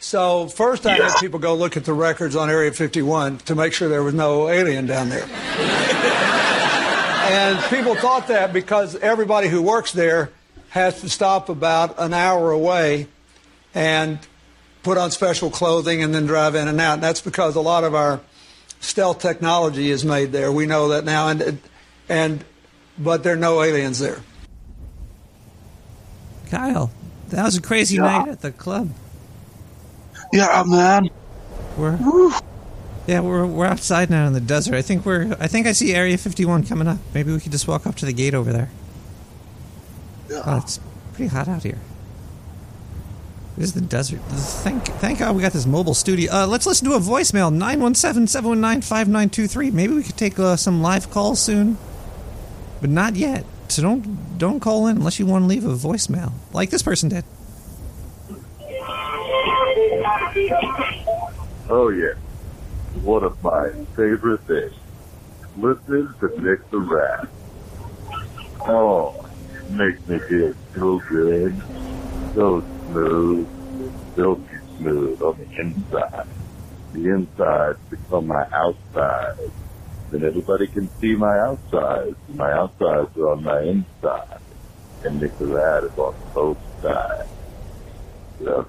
So 0.00 0.46
first 0.46 0.86
I 0.86 0.94
had 0.94 1.12
people 1.20 1.38
go 1.38 1.54
look 1.54 1.76
at 1.76 1.84
the 1.84 1.92
records 1.92 2.34
on 2.34 2.48
Area 2.48 2.72
51 2.72 3.38
to 3.38 3.54
make 3.54 3.74
sure 3.74 3.90
there 3.90 4.02
was 4.02 4.14
no 4.14 4.48
alien 4.48 4.86
down 4.86 5.10
there. 5.10 5.24
and 7.28 7.62
people 7.64 7.94
thought 7.94 8.28
that 8.28 8.54
because 8.54 8.96
everybody 8.96 9.48
who 9.48 9.60
works 9.60 9.92
there 9.92 10.30
has 10.70 11.00
to 11.02 11.10
stop 11.10 11.50
about 11.50 11.98
an 11.98 12.14
hour 12.14 12.52
away 12.52 13.08
and 13.74 14.18
put 14.88 14.96
on 14.96 15.10
special 15.10 15.50
clothing 15.50 16.02
and 16.02 16.14
then 16.14 16.24
drive 16.24 16.54
in 16.54 16.66
and 16.66 16.80
out. 16.80 16.94
And 16.94 17.02
that's 17.02 17.20
because 17.20 17.56
a 17.56 17.60
lot 17.60 17.84
of 17.84 17.94
our 17.94 18.20
stealth 18.80 19.18
technology 19.18 19.90
is 19.90 20.02
made 20.02 20.32
there. 20.32 20.50
We 20.50 20.64
know 20.64 20.88
that 20.88 21.04
now 21.04 21.28
and 21.28 21.60
and 22.08 22.42
but 22.98 23.22
there 23.22 23.34
are 23.34 23.36
no 23.36 23.62
aliens 23.62 23.98
there. 23.98 24.20
Kyle, 26.50 26.90
that 27.28 27.44
was 27.44 27.54
a 27.58 27.60
crazy 27.60 27.96
Yeah. 27.96 28.02
night 28.02 28.28
at 28.28 28.40
the 28.40 28.50
club. 28.50 28.88
Yeah, 30.32 30.62
man. 30.66 31.10
We're 31.76 31.98
yeah, 33.06 33.20
we're 33.20 33.44
we're 33.44 33.66
outside 33.66 34.08
now 34.08 34.26
in 34.26 34.32
the 34.32 34.40
desert. 34.40 34.74
I 34.74 34.80
think 34.80 35.04
we're 35.04 35.36
I 35.38 35.48
think 35.48 35.66
I 35.66 35.72
see 35.72 35.92
Area 35.94 36.16
51 36.16 36.64
coming 36.64 36.88
up. 36.88 36.98
Maybe 37.12 37.30
we 37.30 37.40
could 37.40 37.52
just 37.52 37.68
walk 37.68 37.86
up 37.86 37.94
to 37.96 38.06
the 38.06 38.14
gate 38.14 38.32
over 38.32 38.54
there. 38.54 38.70
Yeah. 40.30 40.42
Oh, 40.46 40.56
it's 40.56 40.80
pretty 41.12 41.28
hot 41.28 41.46
out 41.46 41.62
here. 41.62 41.78
This 43.58 43.70
is 43.70 43.74
the 43.74 43.80
desert. 43.80 44.20
Thank 44.62 44.84
thank 44.84 45.18
God 45.18 45.34
we 45.34 45.42
got 45.42 45.52
this 45.52 45.66
mobile 45.66 45.94
studio. 45.94 46.32
Uh, 46.32 46.46
let's 46.46 46.64
listen 46.64 46.88
to 46.88 46.94
a 46.94 47.00
voicemail 47.00 47.52
917-719-5923. 47.52 49.72
Maybe 49.72 49.94
we 49.94 50.04
could 50.04 50.16
take 50.16 50.38
uh, 50.38 50.54
some 50.54 50.80
live 50.80 51.10
calls 51.10 51.42
soon, 51.42 51.76
but 52.80 52.88
not 52.88 53.16
yet. 53.16 53.44
So 53.66 53.82
don't 53.82 54.38
don't 54.38 54.60
call 54.60 54.86
in 54.86 54.98
unless 54.98 55.18
you 55.18 55.26
want 55.26 55.42
to 55.42 55.48
leave 55.48 55.64
a 55.64 55.74
voicemail, 55.74 56.30
like 56.52 56.70
this 56.70 56.82
person 56.82 57.08
did. 57.08 57.24
Oh 61.68 61.88
yeah. 61.88 62.14
One 63.02 63.24
of 63.24 63.42
my 63.42 63.70
favorite 63.96 64.42
things. 64.42 64.72
Listen 65.56 66.14
to 66.20 66.40
Nick 66.40 66.70
the 66.70 66.78
Rat. 66.78 67.26
Oh, 68.60 69.28
makes 69.70 70.06
me 70.06 70.20
feel 70.20 70.54
so 70.76 71.00
good. 71.08 71.60
So 72.36 72.62
smooth. 72.88 73.48
Silky 74.14 74.56
smooth 74.76 75.22
on 75.22 75.38
the 75.38 75.60
inside. 75.60 76.26
The 76.92 77.08
inside 77.08 77.76
become 77.90 78.26
my 78.26 78.46
outside. 78.52 79.50
Then 80.10 80.24
everybody 80.24 80.66
can 80.66 80.88
see 80.98 81.14
my 81.14 81.38
outside. 81.38 82.14
My 82.34 82.50
outsides 82.52 83.16
are 83.16 83.32
on 83.32 83.44
my 83.44 83.60
inside. 83.62 84.40
And 85.04 85.20
the 85.20 85.28
Rat 85.46 85.84
is 85.84 85.98
on 85.98 86.14
both 86.34 86.58
sides. 86.82 87.28
Yeah. 88.40 88.64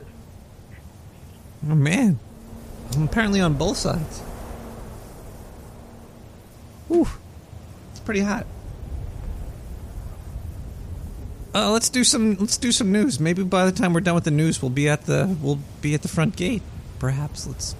Oh 1.70 1.76
man, 1.76 2.20
I'm 2.94 3.04
apparently 3.04 3.42
on 3.42 3.54
both 3.54 3.78
sides. 3.78 4.20
Whew. 6.88 7.08
It's 7.92 8.00
pretty 8.00 8.22
hot. 8.22 8.46
Uh, 11.54 11.72
let's 11.72 11.90
do 11.90 12.04
some 12.04 12.36
let's 12.36 12.58
do 12.58 12.72
some 12.72 12.92
news. 12.92 13.20
Maybe 13.20 13.44
by 13.44 13.66
the 13.66 13.72
time 13.72 13.94
we're 13.94 14.02
done 14.02 14.16
with 14.16 14.24
the 14.24 14.32
news, 14.32 14.62
we'll 14.62 14.70
be 14.70 14.88
at 14.88 15.06
the 15.06 15.36
we'll 15.42 15.60
be 15.82 15.94
at 15.94 16.04
the 16.04 16.08
front 16.08 16.36
gate. 16.36 16.62
Perhaps 17.00 17.48
let's. 17.48 17.76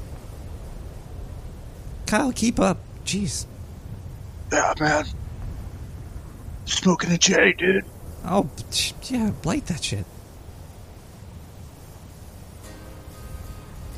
Kyle, 2.08 2.32
keep 2.32 2.60
up. 2.60 2.80
Jeez. 3.06 3.46
Yeah, 4.52 4.74
man. 4.80 5.06
Smoking 6.66 7.12
a 7.12 7.18
J, 7.18 7.54
dude. 7.54 7.86
Oh, 8.26 8.50
yeah, 9.04 9.32
blight 9.42 9.68
that 9.68 9.84
shit. 9.84 10.06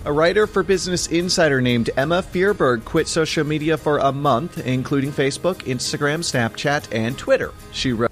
A 0.03 0.11
writer 0.11 0.47
for 0.47 0.63
Business 0.63 1.07
Insider 1.07 1.61
named 1.61 1.91
Emma 1.95 2.23
Fierberg 2.23 2.85
quit 2.85 3.07
social 3.07 3.45
media 3.45 3.77
for 3.77 3.99
a 3.99 4.11
month, 4.11 4.57
including 4.57 5.11
Facebook, 5.11 5.57
Instagram, 5.63 6.19
Snapchat, 6.19 6.87
and 6.91 7.17
Twitter. 7.17 7.53
She 7.71 7.93
wrote, 7.93 8.11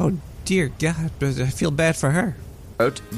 Oh 0.00 0.18
dear 0.48 0.72
God, 0.78 1.10
I 1.22 1.50
feel 1.50 1.70
bad 1.70 1.94
for 1.94 2.08
her. 2.08 2.34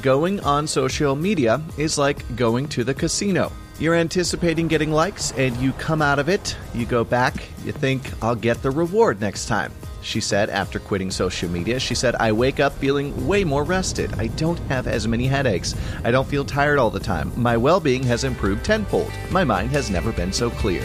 Going 0.03 0.40
on 0.40 0.66
social 0.66 1.14
media 1.14 1.62
is 1.79 1.97
like 1.97 2.35
going 2.35 2.66
to 2.71 2.83
the 2.83 2.93
casino. 2.93 3.53
You're 3.79 3.95
anticipating 3.95 4.66
getting 4.66 4.90
likes, 4.90 5.31
and 5.38 5.57
you 5.59 5.71
come 5.75 6.03
out 6.03 6.19
of 6.19 6.29
it, 6.29 6.57
you 6.75 6.87
go 6.87 7.05
back, 7.05 7.37
you 7.64 7.71
think, 7.71 8.11
I'll 8.21 8.35
get 8.35 8.61
the 8.62 8.73
reward 8.73 9.21
next 9.21 9.47
time. 9.47 9.73
She 10.03 10.21
said 10.21 10.51
after 10.51 10.81
quitting 10.81 11.12
social 11.12 11.49
media, 11.49 11.79
she 11.79 11.95
said, 11.95 12.16
I 12.16 12.33
wake 12.33 12.59
up 12.59 12.73
feeling 12.73 13.29
way 13.29 13.45
more 13.45 13.62
rested. 13.62 14.12
I 14.19 14.27
don't 14.27 14.59
have 14.69 14.88
as 14.88 15.07
many 15.07 15.29
headaches. 15.29 15.77
I 16.03 16.11
don't 16.11 16.27
feel 16.27 16.45
tired 16.45 16.81
all 16.81 16.90
the 16.90 16.99
time. 16.99 17.31
My 17.37 17.57
well 17.57 17.79
being 17.79 18.03
has 18.05 18.25
improved 18.25 18.64
tenfold. 18.64 19.12
My 19.31 19.45
mind 19.45 19.71
has 19.71 19.88
never 19.88 20.11
been 20.11 20.33
so 20.33 20.51
clear. 20.51 20.83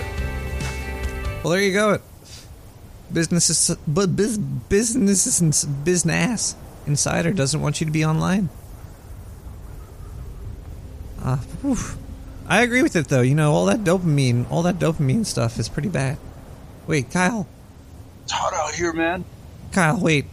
Well, 1.44 1.54
there 1.54 1.62
you 1.62 1.74
go. 1.74 2.00
Business, 3.14 3.76
but 3.88 4.16
biz, 4.16 4.38
business, 4.38 5.64
business 5.66 6.56
insider 6.88 7.32
doesn't 7.32 7.62
want 7.62 7.80
you 7.80 7.86
to 7.86 7.92
be 7.92 8.04
online. 8.04 8.50
Uh, 11.22 11.38
whew. 11.62 11.78
I 12.48 12.62
agree 12.62 12.84
with 12.84 12.96
it 12.96 13.08
though. 13.08 13.22
You 13.22 13.36
know, 13.36 13.54
all 13.54 13.66
that 13.66 13.84
dopamine, 13.84 14.50
all 14.52 14.64
that 14.64 14.78
dopamine 14.80 15.26
stuff 15.26 15.58
is 15.60 15.70
pretty 15.70 15.90
bad. 15.90 16.18
Wait, 16.88 17.10
Kyle, 17.12 17.48
It's 18.24 18.32
hot 18.32 18.54
out 18.54 18.74
here, 18.76 18.94
man. 18.94 19.26
Kyle, 19.72 20.00
wait, 20.00 20.26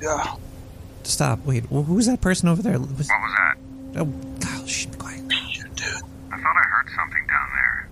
Yeah. 0.00 0.34
stop, 1.02 1.44
wait. 1.44 1.64
wh- 1.66 1.84
Who's 1.84 2.06
that 2.06 2.20
person 2.20 2.48
over 2.48 2.62
there? 2.62 2.78
Was, 2.78 2.88
What 2.88 2.98
was 2.98 3.06
that? 3.08 4.00
oh, 4.00 4.12
Kyle, 4.40 4.66
shh, 4.66 4.86
be 4.86 4.96
quiet. 4.96 5.32
Shit, 5.50 5.74
dude. 5.74 5.86
I 6.32 6.36
thought 6.36 6.56
I 6.56 6.66
heard 6.68 6.88
something 6.96 7.26
down 7.26 7.48
there. 7.54 7.87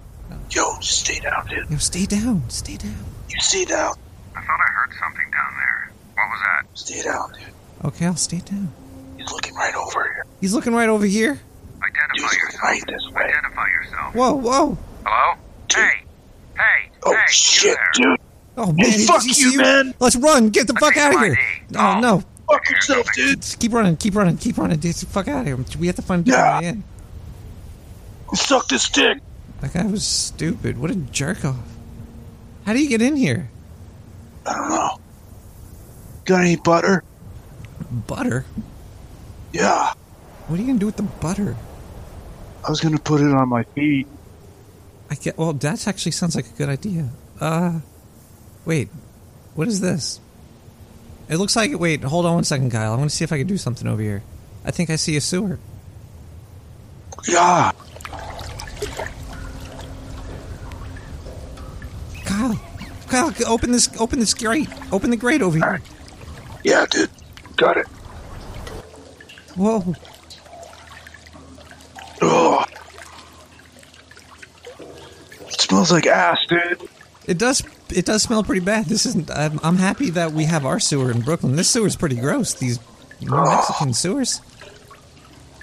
Yo, 0.50 0.76
just 0.80 1.00
stay 1.00 1.18
down, 1.20 1.46
dude. 1.46 1.68
Yo, 1.70 1.76
stay 1.78 2.06
down, 2.06 2.42
stay 2.48 2.76
down. 2.76 2.96
You 3.28 3.40
stay 3.40 3.64
down. 3.64 3.94
I 4.34 4.40
thought 4.40 4.60
I 4.60 4.70
heard 4.72 4.90
something 5.00 5.30
down 5.30 5.52
there. 5.56 5.90
What 6.14 6.28
was 6.30 6.40
that? 6.44 6.78
Stay 6.78 7.02
down, 7.02 7.32
dude. 7.32 7.84
Okay, 7.84 8.06
I'll 8.06 8.16
stay 8.16 8.38
down. 8.40 8.72
He's 9.18 9.30
looking 9.32 9.54
right 9.54 9.74
over 9.74 10.02
here. 10.04 10.24
He's 10.40 10.54
looking 10.54 10.72
right 10.74 10.88
over 10.88 11.04
here. 11.06 11.38
Identify 11.82 12.12
He's 12.14 12.22
looking 12.22 12.38
yourself. 12.40 12.62
right 12.62 12.84
this 12.86 13.08
way. 13.12 13.22
Identify 13.24 13.68
yourself. 13.68 14.14
Whoa, 14.14 14.34
whoa. 14.34 14.78
Hello? 15.04 15.38
Hey! 15.74 16.02
Hey! 16.56 16.90
Oh, 17.04 17.12
hey! 17.12 17.18
shit, 17.28 17.76
dude. 17.94 18.18
Oh 18.56 18.72
man, 18.72 18.76
Hey, 18.78 19.04
fuck 19.04 19.22
he 19.22 19.34
see 19.34 19.52
you, 19.52 19.58
man. 19.58 19.92
Let's 20.00 20.16
run. 20.16 20.48
Get 20.48 20.66
the 20.66 20.72
I 20.76 20.80
fuck 20.80 20.96
out 20.96 21.14
of 21.14 21.20
here. 21.20 21.32
ID. 21.32 21.76
Oh 21.76 21.94
Oh. 21.96 22.00
no. 22.00 22.22
Fuck 22.50 22.70
yourself, 22.70 23.06
dude. 23.14 23.42
Just 23.42 23.58
keep 23.60 23.72
running, 23.72 23.96
keep 23.98 24.14
running, 24.14 24.38
keep 24.38 24.56
running. 24.56 24.78
Get 24.78 24.96
the 24.96 25.06
fuck 25.06 25.28
out 25.28 25.40
of 25.40 25.46
here. 25.46 25.56
We 25.78 25.88
have 25.88 25.96
to 25.96 26.02
find 26.02 26.22
a 26.22 26.24
different 26.24 26.46
Yeah. 26.46 26.60
way 26.60 26.66
in. 26.68 26.84
Suck 28.34 28.68
this 28.68 28.88
dick. 28.88 29.18
That 29.60 29.72
guy 29.72 29.86
was 29.86 30.06
stupid. 30.06 30.78
What 30.78 30.90
a 30.90 30.96
jerk 30.96 31.44
off. 31.44 31.76
How 32.64 32.72
do 32.72 32.82
you 32.82 32.88
get 32.88 33.00
in 33.00 33.16
here? 33.16 33.50
I 34.44 34.54
don't 34.54 34.68
know. 34.68 35.00
Got 36.24 36.40
any 36.42 36.56
butter? 36.56 37.04
Butter? 37.90 38.44
Yeah. 39.52 39.92
What 40.46 40.58
are 40.58 40.62
you 40.62 40.66
gonna 40.66 40.78
do 40.78 40.86
with 40.86 40.96
the 40.96 41.02
butter? 41.02 41.56
I 42.64 42.70
was 42.70 42.80
gonna 42.80 42.98
put 42.98 43.20
it 43.20 43.32
on 43.32 43.48
my 43.48 43.62
feet. 43.62 44.06
I 45.10 45.14
get. 45.14 45.38
Well, 45.38 45.52
that 45.52 45.86
actually 45.86 46.12
sounds 46.12 46.34
like 46.34 46.46
a 46.46 46.56
good 46.58 46.68
idea. 46.68 47.08
Uh, 47.40 47.80
wait, 48.64 48.88
what 49.54 49.68
is 49.68 49.80
this? 49.80 50.20
It 51.28 51.36
looks 51.38 51.56
like. 51.56 51.78
Wait, 51.78 52.02
hold 52.02 52.26
on 52.26 52.34
one 52.34 52.44
second, 52.44 52.70
Kyle. 52.70 52.92
I 52.92 52.96
want 52.96 53.10
to 53.10 53.16
see 53.16 53.24
if 53.24 53.32
I 53.32 53.38
can 53.38 53.46
do 53.46 53.56
something 53.56 53.86
over 53.86 54.02
here. 54.02 54.22
I 54.64 54.70
think 54.72 54.90
I 54.90 54.96
see 54.96 55.16
a 55.16 55.20
sewer. 55.20 55.58
Yeah. 57.28 57.72
Kyle, 63.08 63.32
open 63.46 63.72
this. 63.72 63.88
Open 64.00 64.18
this 64.18 64.34
grate. 64.34 64.68
Open 64.92 65.10
the 65.10 65.16
grate 65.16 65.42
over 65.42 65.56
here. 65.58 65.82
Yeah, 66.64 66.86
dude. 66.90 67.10
Got 67.56 67.76
it. 67.78 67.86
Whoa. 69.54 69.94
Oh. 72.22 72.64
It 75.48 75.60
smells 75.60 75.92
like 75.92 76.06
ass, 76.06 76.38
dude. 76.48 76.88
It 77.26 77.38
does. 77.38 77.62
It 77.94 78.04
does 78.04 78.22
smell 78.22 78.42
pretty 78.42 78.64
bad. 78.64 78.86
This 78.86 79.06
isn't. 79.06 79.30
I'm, 79.30 79.60
I'm 79.62 79.76
happy 79.76 80.10
that 80.10 80.32
we 80.32 80.44
have 80.44 80.66
our 80.66 80.80
sewer 80.80 81.10
in 81.10 81.20
Brooklyn. 81.20 81.56
This 81.56 81.70
sewer's 81.70 81.96
pretty 81.96 82.16
gross. 82.16 82.54
These 82.54 82.80
New 83.20 83.30
Mexican 83.30 83.94
sewers. 83.94 84.40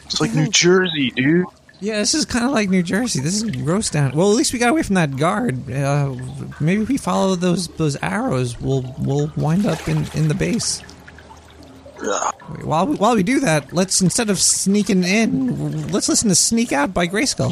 It's 0.06 0.22
like 0.22 0.34
New 0.34 0.48
Jersey, 0.48 1.12
dude. 1.12 1.46
Yeah, 1.84 1.98
this 2.00 2.14
is 2.14 2.24
kind 2.24 2.46
of 2.46 2.52
like 2.52 2.70
New 2.70 2.82
Jersey. 2.82 3.20
This 3.20 3.44
is 3.44 3.52
gross 3.58 3.90
down. 3.90 4.16
Well, 4.16 4.32
at 4.32 4.38
least 4.38 4.54
we 4.54 4.60
got 4.60 4.70
away 4.70 4.84
from 4.84 4.96
that 4.96 5.18
guard. 5.18 5.70
Uh, 5.70 6.16
maybe 6.62 6.82
if 6.82 6.88
we 6.88 6.98
follow 6.98 7.36
those 7.36 7.68
those 7.68 7.98
arrows, 7.98 8.58
we'll 8.62 8.96
we'll 9.00 9.30
wind 9.36 9.66
up 9.66 9.86
in, 9.90 10.08
in 10.14 10.30
the 10.30 10.34
base. 10.34 10.80
While 12.64 12.88
we, 12.88 12.96
while 12.96 13.16
we 13.16 13.24
do 13.24 13.42
that, 13.42 13.74
let's 13.74 14.02
instead 14.02 14.30
of 14.30 14.40
sneaking 14.40 15.04
in, 15.04 15.92
let's 15.92 16.08
listen 16.08 16.30
to 16.30 16.36
"Sneak 16.36 16.72
Out" 16.72 16.94
by 16.94 17.06
Grayskull. 17.06 17.52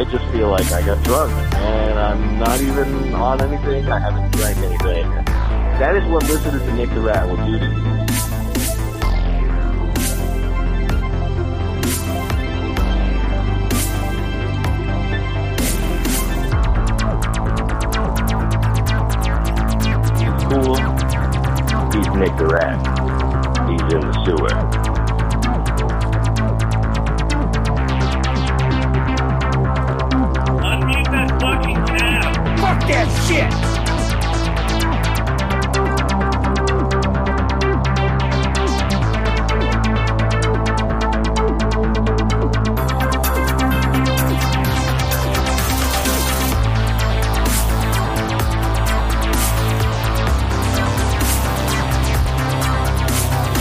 I 0.00 0.04
just 0.04 0.24
feel 0.32 0.48
like 0.48 0.72
I 0.72 0.80
got 0.80 1.04
drunk, 1.04 1.30
and 1.56 1.98
I'm 1.98 2.38
not 2.38 2.58
even 2.58 3.12
on 3.12 3.42
anything. 3.42 3.86
I 3.86 3.98
haven't 3.98 4.30
drank 4.30 4.56
anything. 4.56 5.10
That 5.78 5.94
is 5.94 6.10
what 6.10 6.22
listening 6.22 6.66
to 6.66 6.72
Nick 6.72 6.88
the 6.88 7.02
Rat 7.02 7.28
will 7.28 7.36
do 7.36 7.58
to 7.58 7.66
you. 7.66 7.70
He's 20.16 20.44
cool. 20.48 20.76
He's 21.92 22.08
Nick 22.16 22.34
the 22.38 22.46
Rat. 22.46 22.80
He's 23.68 23.82
in 23.92 24.00
the 24.00 24.12
sewer. 24.24 24.79
Shit. 33.08 33.50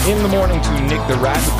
In 0.10 0.24
the 0.24 0.28
morning 0.28 0.60
to 0.62 0.72
Nick 0.82 1.08
the 1.08 1.16
Rat. 1.22 1.59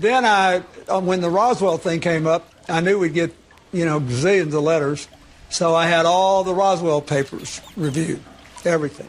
Then 0.00 0.24
I, 0.24 0.62
uh, 0.88 1.00
when 1.00 1.20
the 1.20 1.30
Roswell 1.30 1.78
thing 1.78 2.00
came 2.00 2.26
up, 2.26 2.48
I 2.68 2.80
knew 2.80 2.98
we'd 2.98 3.14
get, 3.14 3.34
you 3.72 3.84
know, 3.84 4.00
gazillions 4.00 4.54
of 4.54 4.62
letters. 4.62 5.08
So 5.50 5.74
I 5.74 5.86
had 5.86 6.04
all 6.06 6.44
the 6.44 6.54
Roswell 6.54 7.00
papers 7.00 7.60
reviewed, 7.76 8.20
everything. 8.64 9.08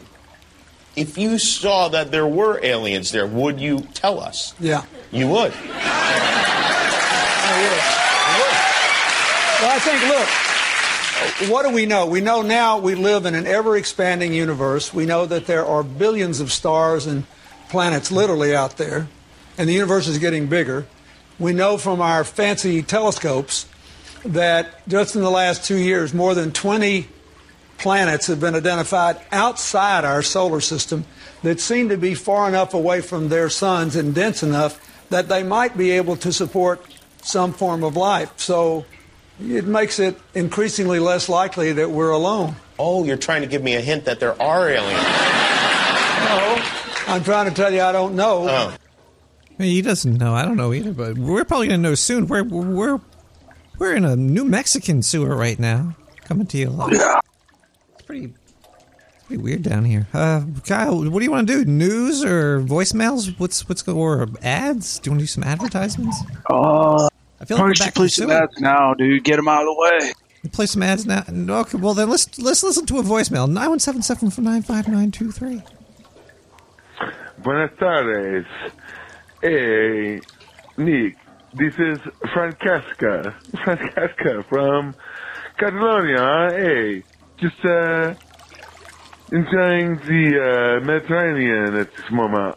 If 0.96 1.18
you 1.18 1.38
saw 1.38 1.88
that 1.88 2.10
there 2.10 2.26
were 2.26 2.58
aliens 2.64 3.12
there, 3.12 3.26
would 3.26 3.60
you 3.60 3.80
tell 3.94 4.18
us? 4.18 4.54
Yeah. 4.58 4.84
You 5.12 5.28
would. 5.28 5.52
Well, 9.60 9.70
I 9.70 9.78
think, 9.78 10.02
look, 10.08 11.50
what 11.50 11.66
do 11.66 11.74
we 11.74 11.84
know? 11.84 12.06
We 12.06 12.20
know 12.22 12.40
now 12.42 12.78
we 12.78 12.94
live 12.94 13.26
in 13.26 13.34
an 13.34 13.46
ever 13.46 13.76
expanding 13.76 14.32
universe. 14.32 14.94
We 14.94 15.04
know 15.04 15.26
that 15.26 15.46
there 15.46 15.66
are 15.66 15.82
billions 15.82 16.40
of 16.40 16.50
stars 16.50 17.06
and 17.06 17.24
planets 17.68 18.10
literally 18.10 18.54
out 18.54 18.78
there, 18.78 19.08
and 19.60 19.68
the 19.68 19.74
universe 19.74 20.08
is 20.08 20.16
getting 20.16 20.46
bigger. 20.46 20.86
We 21.38 21.52
know 21.52 21.76
from 21.76 22.00
our 22.00 22.24
fancy 22.24 22.82
telescopes 22.82 23.66
that 24.24 24.88
just 24.88 25.14
in 25.14 25.20
the 25.20 25.30
last 25.30 25.66
two 25.66 25.76
years, 25.76 26.14
more 26.14 26.34
than 26.34 26.50
20 26.50 27.06
planets 27.76 28.28
have 28.28 28.40
been 28.40 28.54
identified 28.54 29.20
outside 29.30 30.06
our 30.06 30.22
solar 30.22 30.62
system 30.62 31.04
that 31.42 31.60
seem 31.60 31.90
to 31.90 31.98
be 31.98 32.14
far 32.14 32.48
enough 32.48 32.72
away 32.72 33.02
from 33.02 33.28
their 33.28 33.50
suns 33.50 33.96
and 33.96 34.14
dense 34.14 34.42
enough 34.42 34.80
that 35.10 35.28
they 35.28 35.42
might 35.42 35.76
be 35.76 35.90
able 35.90 36.16
to 36.16 36.32
support 36.32 36.82
some 37.20 37.52
form 37.52 37.84
of 37.84 37.98
life. 37.98 38.32
So 38.38 38.86
it 39.38 39.66
makes 39.66 39.98
it 39.98 40.18
increasingly 40.34 41.00
less 41.00 41.28
likely 41.28 41.72
that 41.74 41.90
we're 41.90 42.12
alone. 42.12 42.56
Oh, 42.78 43.04
you're 43.04 43.18
trying 43.18 43.42
to 43.42 43.46
give 43.46 43.62
me 43.62 43.74
a 43.74 43.82
hint 43.82 44.06
that 44.06 44.20
there 44.20 44.40
are 44.40 44.70
aliens. 44.70 45.02
No, 46.24 46.62
I'm 47.08 47.22
trying 47.22 47.46
to 47.50 47.54
tell 47.54 47.70
you 47.70 47.82
I 47.82 47.92
don't 47.92 48.16
know. 48.16 48.48
Oh. 48.48 48.74
He 49.60 49.82
doesn't 49.82 50.18
know. 50.18 50.34
I 50.34 50.44
don't 50.44 50.56
know 50.56 50.72
either, 50.72 50.92
but 50.92 51.18
we're 51.18 51.44
probably 51.44 51.68
gonna 51.68 51.78
know 51.82 51.94
soon. 51.94 52.26
We're 52.26 52.44
we're 52.44 53.00
we're 53.78 53.94
in 53.94 54.04
a 54.04 54.16
New 54.16 54.44
Mexican 54.44 55.02
sewer 55.02 55.34
right 55.34 55.58
now, 55.58 55.96
coming 56.24 56.46
to 56.46 56.58
you 56.58 56.70
live. 56.70 56.92
It's 56.92 58.02
pretty 58.06 58.32
pretty 59.26 59.42
weird 59.42 59.62
down 59.62 59.84
here. 59.84 60.06
Uh, 60.12 60.42
Kyle, 60.66 61.02
what 61.08 61.18
do 61.18 61.24
you 61.24 61.30
want 61.30 61.46
to 61.46 61.64
do? 61.64 61.70
News 61.70 62.24
or 62.24 62.60
voicemails? 62.60 63.38
What's 63.38 63.68
what's 63.68 63.82
go 63.82 63.96
or 63.96 64.28
ads? 64.42 64.98
Do 64.98 65.08
you 65.08 65.12
want 65.12 65.20
to 65.20 65.22
do 65.22 65.26
some 65.26 65.44
advertisements? 65.44 66.20
Uh, 66.48 67.08
I 67.40 67.44
feel 67.44 67.56
like 67.56 67.58
probably 67.58 67.62
we're 67.64 67.74
should 67.74 67.84
back 67.84 67.94
play 67.94 68.04
in 68.04 68.06
the 68.06 68.10
some 68.10 68.30
ads 68.30 68.60
now, 68.60 68.94
dude. 68.94 69.24
Get 69.24 69.36
them 69.36 69.48
out 69.48 69.62
of 69.62 69.66
the 69.66 69.76
way. 69.78 70.12
Play 70.52 70.66
some 70.66 70.82
ads 70.82 71.06
now. 71.06 71.22
Okay, 71.28 71.78
well 71.78 71.94
then 71.94 72.08
let's 72.08 72.38
let's 72.38 72.62
listen 72.62 72.86
to 72.86 72.98
a 72.98 73.02
voicemail. 73.02 73.48
Nine 73.50 73.68
one 73.68 73.78
seven 73.78 74.02
seven 74.02 74.30
four 74.30 74.42
nine 74.42 74.62
five 74.62 74.88
nine 74.88 75.10
two 75.10 75.30
three. 75.30 75.62
Buenas 77.42 77.70
tardes. 77.78 78.46
Hey, 79.42 80.20
Nick, 80.76 81.16
this 81.54 81.72
is 81.78 81.98
Francesca. 82.34 83.40
Francesca 83.64 84.44
from 84.50 84.94
Catalonia. 85.58 86.52
Hey, 86.58 87.04
just 87.40 87.56
uh, 87.64 88.14
enjoying 89.32 89.96
the 90.04 90.36
uh, 90.36 90.84
Mediterranean 90.84 91.80
at 91.80 91.86
this 91.86 92.10
moment. 92.12 92.56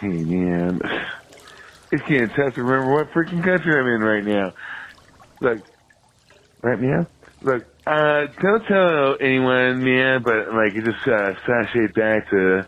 Hey, 0.00 0.08
man. 0.08 0.80
It's 1.92 2.02
tough 2.34 2.54
to 2.56 2.62
remember 2.62 2.92
what 2.92 3.12
freaking 3.12 3.44
country 3.44 3.78
I'm 3.78 3.86
in 3.86 4.00
right 4.00 4.24
now. 4.24 4.54
Look, 5.40 5.58
right, 6.64 6.80
man? 6.80 7.06
Look, 7.42 7.62
uh, 7.86 8.26
don't 8.42 8.64
tell 8.66 9.16
anyone, 9.20 9.84
man, 9.84 10.24
but, 10.24 10.52
like, 10.52 10.74
just, 10.74 11.06
uh, 11.06 11.34
sashayed 11.46 11.94
back 11.94 12.28
to, 12.30 12.66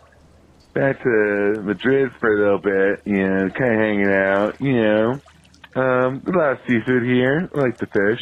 back 0.75 1.01
to 1.01 1.61
Madrid 1.63 2.11
for 2.19 2.31
a 2.35 2.39
little 2.39 2.59
bit, 2.61 3.01
you 3.05 3.27
know, 3.27 3.49
kind 3.57 3.73
of 3.73 3.79
hanging 3.79 4.13
out, 4.13 4.51
you 4.59 4.73
know. 4.73 5.21
Um, 5.75 6.23
a 6.27 6.37
lot 6.37 6.51
of 6.53 6.57
seafood 6.67 7.03
here. 7.03 7.49
I 7.55 7.59
like 7.59 7.79
the 7.79 7.87
fish. 7.87 8.21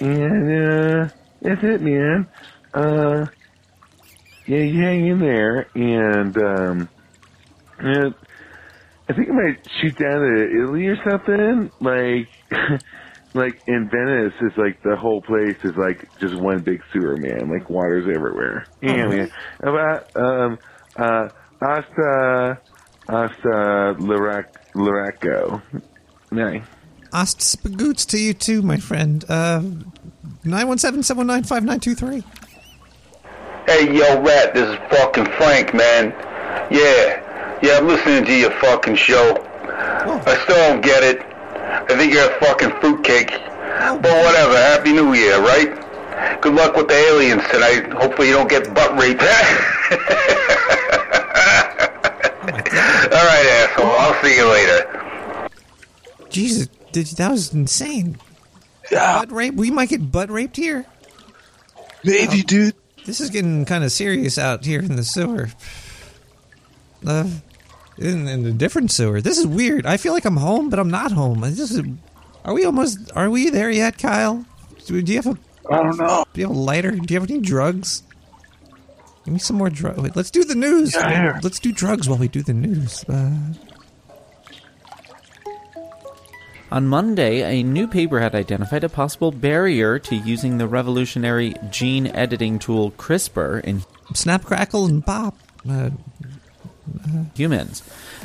And, 0.00 0.48
uh, 0.50 1.14
that's 1.42 1.60
it, 1.62 1.82
man. 1.82 2.28
Uh, 2.74 3.26
yeah, 4.46 4.58
you 4.58 4.82
hang 4.82 5.06
in 5.06 5.20
there, 5.20 5.70
and, 5.74 6.36
um, 6.36 6.90
yeah, 7.82 8.08
I 9.08 9.12
think 9.14 9.28
I 9.30 9.32
might 9.34 9.58
shoot 9.80 9.94
down 9.98 10.20
to 10.20 10.50
Italy 10.62 10.86
or 10.86 10.96
something. 11.04 11.72
Like, 11.80 12.28
like 13.34 13.54
in 13.66 13.90
Venice, 13.92 14.32
it's 14.42 14.56
like 14.56 14.80
the 14.82 14.96
whole 14.96 15.20
place 15.22 15.58
is 15.64 15.74
like 15.76 16.08
just 16.20 16.36
one 16.40 16.62
big 16.64 16.80
sewer, 16.92 17.18
man. 17.18 17.50
Like 17.52 17.68
water's 17.68 18.04
everywhere. 18.04 18.68
Yeah, 18.82 19.08
man. 19.08 19.30
About 19.62 20.04
um 20.16 20.58
uh 20.96 21.28
hasta 21.60 22.58
hasta 23.08 23.96
Larac 23.98 24.46
Laraco. 24.74 25.62
Nice. 26.30 26.62
Ost 27.12 27.38
spagoots 27.40 28.04
to 28.08 28.18
you 28.18 28.34
too, 28.34 28.60
my 28.62 28.76
friend. 28.76 29.24
Uh, 29.28 29.62
nine 30.44 30.66
one 30.66 30.78
seven 30.78 31.02
seven 31.02 31.26
nine 31.26 31.44
five 31.44 31.64
nine 31.64 31.78
two 31.78 31.94
three. 31.94 32.24
Hey, 33.66 33.96
yo, 33.96 34.20
Rat, 34.20 34.52
this 34.52 34.68
is 34.68 34.76
fucking 34.90 35.26
Frank, 35.38 35.72
man. 35.74 36.10
Yeah, 36.70 37.58
yeah, 37.62 37.78
I'm 37.78 37.86
listening 37.86 38.24
to 38.24 38.34
your 38.34 38.50
fucking 38.52 38.96
show. 38.96 39.36
I 39.46 40.38
still 40.42 40.56
don't 40.56 40.80
get 40.82 41.02
it. 41.02 41.22
I 41.22 41.96
think 41.96 42.12
you're 42.12 42.30
a 42.30 42.40
fucking 42.40 42.70
fruitcake. 42.80 43.30
But 43.30 44.02
whatever, 44.02 44.56
Happy 44.56 44.92
New 44.92 45.14
Year, 45.14 45.40
right? 45.40 45.83
Good 46.40 46.54
luck 46.54 46.76
with 46.76 46.88
the 46.88 46.94
aliens 46.94 47.42
tonight. 47.50 47.92
Hopefully 47.92 48.28
you 48.28 48.34
don't 48.34 48.48
get 48.48 48.72
butt 48.74 48.98
raped. 48.98 49.22
All 52.44 53.24
right, 53.24 53.46
asshole. 53.46 53.86
I'll 53.86 54.22
see 54.22 54.36
you 54.36 54.46
later. 54.46 55.48
Jesus, 56.30 56.68
did, 56.92 57.06
that 57.06 57.30
was 57.30 57.52
insane. 57.54 58.18
Butt 58.90 59.32
rape? 59.32 59.54
We 59.54 59.70
might 59.70 59.88
get 59.88 60.10
butt 60.10 60.30
raped 60.30 60.56
here. 60.56 60.84
Maybe, 62.04 62.42
dude. 62.42 62.74
This 63.06 63.20
is 63.20 63.30
getting 63.30 63.64
kind 63.64 63.84
of 63.84 63.92
serious 63.92 64.38
out 64.38 64.64
here 64.64 64.80
in 64.80 64.96
the 64.96 65.04
sewer. 65.04 65.50
Uh, 67.06 67.28
in, 67.98 68.28
in 68.28 68.46
a 68.46 68.52
different 68.52 68.90
sewer. 68.90 69.20
This 69.20 69.38
is 69.38 69.46
weird. 69.46 69.86
I 69.86 69.96
feel 69.96 70.12
like 70.12 70.24
I'm 70.24 70.36
home, 70.36 70.70
but 70.70 70.78
I'm 70.78 70.90
not 70.90 71.12
home. 71.12 71.40
This 71.40 71.70
is. 71.70 71.82
Are 72.44 72.54
we 72.54 72.64
almost? 72.64 73.10
Are 73.14 73.30
we 73.30 73.50
there 73.50 73.70
yet, 73.70 73.98
Kyle? 73.98 74.44
Do, 74.86 75.00
do 75.02 75.12
you 75.12 75.18
have 75.18 75.26
a? 75.26 75.38
I 75.70 75.76
don't 75.82 75.96
know. 75.98 76.24
Do 76.32 76.40
you 76.40 76.46
have 76.48 76.56
a 76.56 76.58
lighter? 76.58 76.90
Do 76.90 77.14
you 77.14 77.20
have 77.20 77.30
any 77.30 77.40
drugs? 77.40 78.02
Give 79.24 79.32
me 79.32 79.40
some 79.40 79.56
more 79.56 79.70
drugs. 79.70 80.14
Let's 80.14 80.30
do 80.30 80.44
the 80.44 80.54
news. 80.54 80.94
Yeah, 80.94 81.08
here. 81.08 81.40
Let's 81.42 81.58
do 81.58 81.72
drugs 81.72 82.08
while 82.08 82.18
we 82.18 82.28
do 82.28 82.42
the 82.42 82.52
news. 82.52 83.04
Uh, 83.08 83.32
On 86.74 86.88
Monday, 86.88 87.60
a 87.60 87.62
new 87.62 87.86
paper 87.86 88.18
had 88.18 88.34
identified 88.34 88.82
a 88.82 88.88
possible 88.88 89.30
barrier 89.30 90.00
to 90.00 90.16
using 90.16 90.58
the 90.58 90.66
revolutionary 90.66 91.54
gene 91.70 92.08
editing 92.08 92.58
tool 92.58 92.90
CRISPR 92.92 93.62
in 93.62 93.84
snap, 94.12 94.42
crackle, 94.42 94.84
and 94.84 95.06
pop. 95.06 95.36
Uh, 95.70 95.90
humans. 97.36 97.82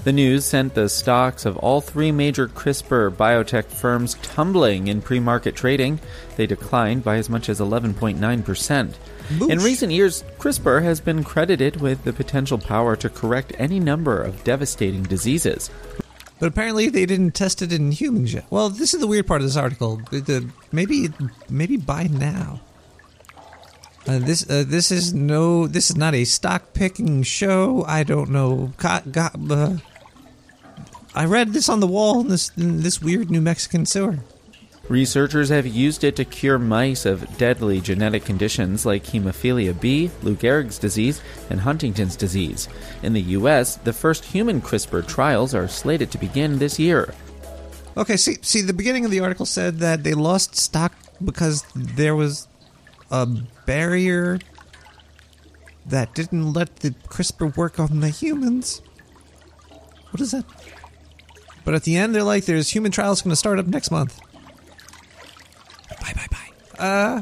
The 0.09 0.13
news 0.13 0.43
sent 0.43 0.73
the 0.73 0.89
stocks 0.89 1.45
of 1.45 1.55
all 1.57 1.81
three 1.81 2.11
major 2.11 2.47
CRISPR 2.47 3.11
biotech 3.11 3.65
firms 3.65 4.15
tumbling 4.23 4.87
in 4.87 5.03
pre 5.03 5.19
market 5.19 5.55
trading. 5.55 5.99
They 6.35 6.47
declined 6.47 7.03
by 7.03 7.17
as 7.17 7.29
much 7.29 7.47
as 7.47 7.59
11.9%. 7.59 8.93
In 9.47 9.59
recent 9.59 9.91
years, 9.91 10.23
CRISPR 10.39 10.81
has 10.81 10.99
been 10.99 11.23
credited 11.23 11.79
with 11.79 12.05
the 12.05 12.11
potential 12.11 12.57
power 12.57 12.95
to 12.95 13.07
correct 13.07 13.53
any 13.59 13.79
number 13.79 14.19
of 14.19 14.43
devastating 14.43 15.03
diseases. 15.03 15.69
But 16.39 16.47
apparently 16.47 16.89
they 16.89 17.05
didn't 17.05 17.35
test 17.35 17.61
it 17.61 17.71
in 17.71 17.91
humans 17.91 18.33
yet. 18.33 18.45
Well, 18.49 18.69
this 18.69 18.95
is 18.95 19.01
the 19.01 19.05
weird 19.05 19.27
part 19.27 19.41
of 19.41 19.45
this 19.45 19.57
article. 19.57 20.01
Maybe 20.71 21.09
maybe 21.51 21.77
by 21.77 22.05
now. 22.05 22.61
Uh, 24.07 24.17
this 24.17 24.49
uh, 24.49 24.63
this 24.65 24.91
is 24.91 25.13
no 25.13 25.67
this 25.67 25.91
is 25.91 25.95
not 25.95 26.15
a 26.15 26.25
stock 26.25 26.73
picking 26.73 27.21
show. 27.21 27.85
I 27.87 28.01
don't 28.01 28.31
know. 28.31 28.73
Co- 28.77 29.01
go- 29.11 29.29
uh, 29.51 29.77
I 31.13 31.25
read 31.25 31.53
this 31.53 31.69
on 31.69 31.79
the 31.79 31.87
wall 31.87 32.21
in 32.21 32.27
this 32.27 32.51
in 32.57 32.81
this 32.81 33.01
weird 33.01 33.31
New 33.31 33.41
Mexican 33.41 33.85
sewer. 33.85 34.19
Researchers 34.89 35.49
have 35.49 35.67
used 35.67 36.03
it 36.03 36.15
to 36.15 36.25
cure 36.25 36.57
mice 36.57 37.05
of 37.05 37.37
deadly 37.37 37.79
genetic 37.79 38.25
conditions 38.25 38.87
like 38.87 39.03
hemophilia 39.03 39.79
B, 39.79 40.09
Lou 40.23 40.35
Gehrig's 40.35 40.79
disease, 40.79 41.21
and 41.51 41.59
Huntington's 41.59 42.15
disease. 42.15 42.67
In 43.03 43.13
the 43.13 43.21
U.S., 43.21 43.75
the 43.75 43.93
first 43.93 44.25
human 44.25 44.61
CRISPR 44.61 45.07
trials 45.07 45.53
are 45.53 45.67
slated 45.67 46.09
to 46.11 46.17
begin 46.17 46.57
this 46.57 46.79
year. 46.79 47.13
Okay, 47.97 48.17
see 48.17 48.37
see 48.41 48.61
the 48.61 48.73
beginning 48.73 49.05
of 49.05 49.11
the 49.11 49.19
article 49.19 49.45
said 49.45 49.77
that 49.79 50.03
they 50.03 50.13
lost 50.13 50.55
stock 50.55 50.93
because 51.23 51.63
there 51.75 52.15
was 52.15 52.47
a 53.11 53.27
barrier 53.65 54.39
that 55.85 56.15
didn't 56.15 56.53
let 56.53 56.77
the 56.77 56.91
CRISPR 57.09 57.55
work 57.55 57.79
on 57.79 57.99
the 57.99 58.09
humans. 58.09 58.81
What 60.11 60.21
is 60.21 60.31
that? 60.31 60.45
But 61.69 61.75
at 61.75 61.83
the 61.83 61.97
end, 61.97 62.15
they're 62.15 62.23
like, 62.23 62.45
"There's 62.45 62.69
human 62.69 62.91
trials 62.91 63.21
going 63.21 63.29
to 63.29 63.35
start 63.35 63.59
up 63.59 63.67
next 63.67 63.91
month." 63.91 64.19
Bye, 66.01 66.13
bye, 66.15 66.25
bye. 66.31 66.83
Uh, 66.83 67.21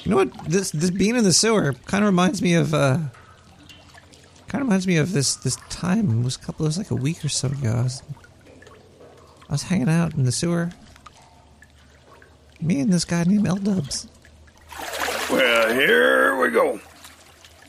you 0.00 0.10
know 0.10 0.18
what? 0.18 0.44
This 0.44 0.70
this 0.70 0.90
being 0.90 1.16
in 1.16 1.24
the 1.24 1.32
sewer 1.32 1.72
kind 1.86 2.04
of 2.04 2.08
reminds 2.08 2.42
me 2.42 2.52
of 2.52 2.74
uh, 2.74 2.98
kind 2.98 3.10
Kind 4.48 4.60
of 4.60 4.68
reminds 4.68 4.86
me 4.86 4.98
of 4.98 5.12
this 5.12 5.36
this 5.36 5.56
time. 5.70 6.20
It 6.20 6.22
was 6.22 6.36
a 6.36 6.40
couple. 6.40 6.66
It 6.66 6.68
was 6.68 6.76
like 6.76 6.90
a 6.90 6.94
week 6.94 7.24
or 7.24 7.30
so 7.30 7.48
ago. 7.48 7.70
I 7.70 7.82
was, 7.84 8.02
I 9.48 9.52
was 9.52 9.62
hanging 9.62 9.88
out 9.88 10.12
in 10.12 10.24
the 10.24 10.32
sewer. 10.32 10.68
Me 12.60 12.80
and 12.80 12.92
this 12.92 13.06
guy 13.06 13.24
named 13.24 13.46
L 13.46 13.56
Dubs. 13.56 14.08
Well, 15.30 15.72
here 15.72 16.36
we 16.38 16.50
go. 16.50 16.78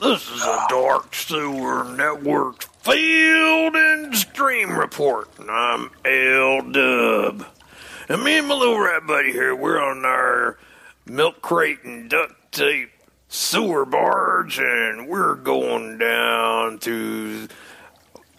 This 0.01 0.29
is 0.29 0.41
a 0.43 0.65
Dark 0.67 1.15
Sewer 1.15 1.85
Network 1.95 2.65
Field 2.83 3.77
and 3.77 4.13
Stream 4.13 4.77
Report. 4.77 5.29
and 5.39 5.49
I'm 5.49 5.89
L 6.03 6.61
Dub. 6.69 7.45
And 8.09 8.21
me 8.21 8.39
and 8.39 8.47
my 8.49 8.55
little 8.55 8.77
rat 8.77 9.07
buddy 9.07 9.31
here, 9.31 9.55
we're 9.55 9.81
on 9.81 10.03
our 10.03 10.57
milk 11.05 11.41
crate 11.41 11.85
and 11.85 12.09
duct 12.09 12.51
tape 12.51 12.91
sewer 13.29 13.85
barge, 13.85 14.59
and 14.59 15.07
we're 15.07 15.35
going 15.35 15.97
down 15.97 16.77
to. 16.79 17.47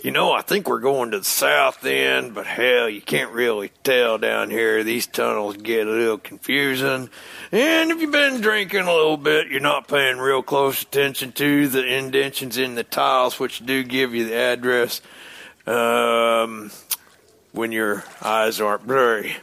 You 0.05 0.11
know, 0.11 0.33
I 0.33 0.43
think 0.43 0.69
we're 0.69 0.81
going 0.81 1.13
to 1.13 1.21
the 1.21 1.25
south 1.25 1.83
end, 1.87 2.35
but 2.35 2.47
hell, 2.47 2.91
you 2.91 3.01
can't 3.01 3.33
really 3.33 3.71
tell 3.85 4.19
down 4.19 4.51
here. 4.51 4.85
These 4.85 5.07
tunnels 5.07 5.57
get 5.57 5.87
a 5.87 5.91
little 5.91 6.19
confusing. 6.19 7.09
And 7.51 7.91
if 7.91 8.03
you've 8.03 8.13
been 8.13 8.43
drinking 8.43 8.83
a 8.83 8.95
little 8.95 9.17
bit, 9.17 9.49
you're 9.49 9.61
not 9.61 9.89
paying 9.89 10.19
real 10.19 10.43
close 10.43 10.83
attention 10.83 11.33
to 11.33 11.69
the 11.69 11.83
indentions 11.83 12.59
in 12.59 12.75
the 12.75 12.85
tiles, 12.85 13.41
which 13.41 13.65
do 13.65 13.83
give 13.83 14.15
you 14.15 14.27
the 14.27 14.35
address 14.35 15.01
um, 15.67 16.71
when 17.53 17.73
your 17.73 18.05
eyes 18.21 18.61
aren't 18.61 18.87
blurry. 18.87 19.39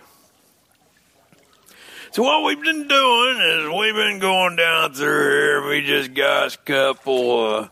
So 2.12 2.22
what 2.22 2.46
we've 2.46 2.64
been 2.64 2.88
doing 2.88 3.38
is 3.40 3.68
we've 3.68 3.96
been 3.96 4.20
going 4.20 4.58
down 4.58 4.94
through 4.94 5.08
here. 5.08 5.68
We 5.68 5.82
just 5.82 6.14
got 6.14 6.54
a 6.54 6.58
couple 6.60 7.48
uh, 7.48 7.68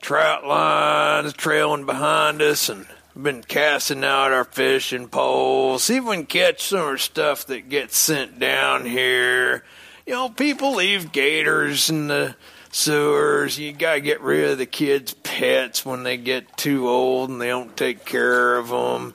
trout 0.00 0.46
lines 0.46 1.32
trailing 1.32 1.86
behind 1.86 2.42
us, 2.42 2.68
and 2.68 2.86
been 3.20 3.42
casting 3.42 4.04
out 4.04 4.32
our 4.32 4.44
fishing 4.44 5.08
poles. 5.08 5.84
See 5.84 5.96
if 5.96 6.04
we 6.04 6.16
can 6.16 6.26
catch 6.26 6.64
some 6.64 6.94
of 6.94 7.00
stuff 7.00 7.46
that 7.46 7.68
gets 7.68 7.96
sent 7.96 8.38
down 8.38 8.86
here. 8.86 9.64
You 10.06 10.14
know, 10.14 10.28
people 10.28 10.76
leave 10.76 11.12
gators 11.12 11.90
in 11.90 12.08
the 12.08 12.36
sewers. 12.70 13.58
You 13.58 13.72
gotta 13.72 14.00
get 14.00 14.20
rid 14.20 14.50
of 14.50 14.58
the 14.58 14.66
kids' 14.66 15.14
pets 15.14 15.84
when 15.84 16.04
they 16.04 16.16
get 16.16 16.56
too 16.56 16.88
old 16.88 17.30
and 17.30 17.40
they 17.40 17.48
don't 17.48 17.76
take 17.76 18.04
care 18.04 18.56
of 18.56 18.68
them. 18.68 19.14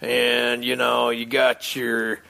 And 0.00 0.64
you 0.64 0.76
know, 0.76 1.10
you 1.10 1.26
got 1.26 1.76
your 1.76 2.20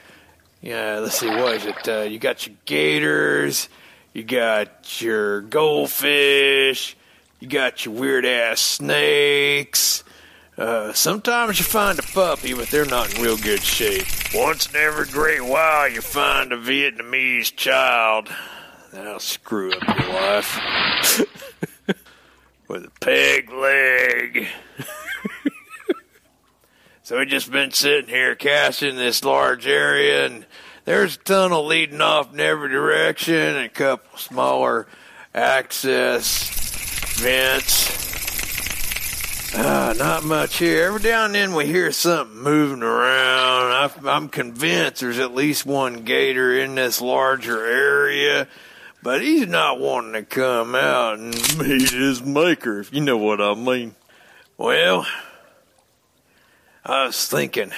yeah, 0.61 0.99
let's 0.99 1.17
see, 1.17 1.27
what 1.27 1.55
is 1.55 1.65
it? 1.65 1.87
Uh, 1.87 2.01
you 2.01 2.19
got 2.19 2.47
your 2.47 2.55
gators, 2.65 3.67
you 4.13 4.23
got 4.23 5.01
your 5.01 5.41
goldfish, 5.41 6.95
you 7.43 7.49
got 7.49 7.83
your 7.83 7.93
weird 7.93 8.25
ass 8.25 8.61
snakes. 8.61 10.05
Uh, 10.57 10.93
sometimes 10.93 11.59
you 11.59 11.65
find 11.65 11.99
a 11.99 12.01
puppy, 12.01 12.53
but 12.53 12.69
they're 12.69 12.85
not 12.85 13.13
in 13.13 13.21
real 13.21 13.35
good 13.35 13.61
shape. 13.61 14.05
Once 14.33 14.69
in 14.69 14.77
every 14.77 15.07
great 15.07 15.43
while, 15.43 15.89
you 15.89 15.99
find 15.99 16.53
a 16.53 16.57
Vietnamese 16.57 17.53
child. 17.53 18.29
That'll 18.93 19.19
screw 19.19 19.73
up 19.73 19.99
your 19.99 20.13
life. 20.13 21.19
With 22.69 22.85
a 22.85 22.91
peg 23.01 23.51
leg. 23.51 24.47
So 27.05 27.19
we 27.19 27.25
just 27.25 27.51
been 27.51 27.71
sitting 27.71 28.09
here 28.09 28.33
casting 28.33 28.95
this 28.95 29.25
large 29.25 29.67
area, 29.67 30.25
and 30.25 30.45
there's 30.85 31.17
a 31.17 31.19
tunnel 31.19 31.65
leading 31.65 31.99
off 31.99 32.33
in 32.33 32.39
every 32.39 32.69
direction, 32.69 33.35
and 33.35 33.57
a 33.57 33.67
couple 33.67 34.17
smaller 34.17 34.87
access 35.35 36.62
vents. 37.15 38.03
Uh, 39.55 39.93
not 39.97 40.23
much 40.23 40.57
here. 40.57 40.85
Every 40.87 41.01
now 41.01 41.25
and 41.25 41.35
then 41.35 41.53
we 41.53 41.67
hear 41.67 41.91
something 41.91 42.41
moving 42.41 42.81
around. 42.81 43.71
I, 43.71 43.91
I'm 44.05 44.27
convinced 44.27 45.01
there's 45.01 45.19
at 45.19 45.35
least 45.35 45.65
one 45.65 46.03
gator 46.03 46.57
in 46.57 46.73
this 46.75 46.99
larger 47.01 47.63
area, 47.63 48.47
but 49.03 49.21
he's 49.21 49.47
not 49.47 49.79
wanting 49.79 50.13
to 50.13 50.23
come 50.23 50.73
out 50.73 51.19
and 51.19 51.33
meet 51.59 51.91
his 51.91 52.23
maker, 52.23 52.79
if 52.79 52.91
you 52.91 53.01
know 53.01 53.17
what 53.17 53.41
I 53.41 53.53
mean. 53.53 53.93
Well, 54.57 55.05
I 56.83 57.05
was 57.05 57.27
thinking. 57.27 57.71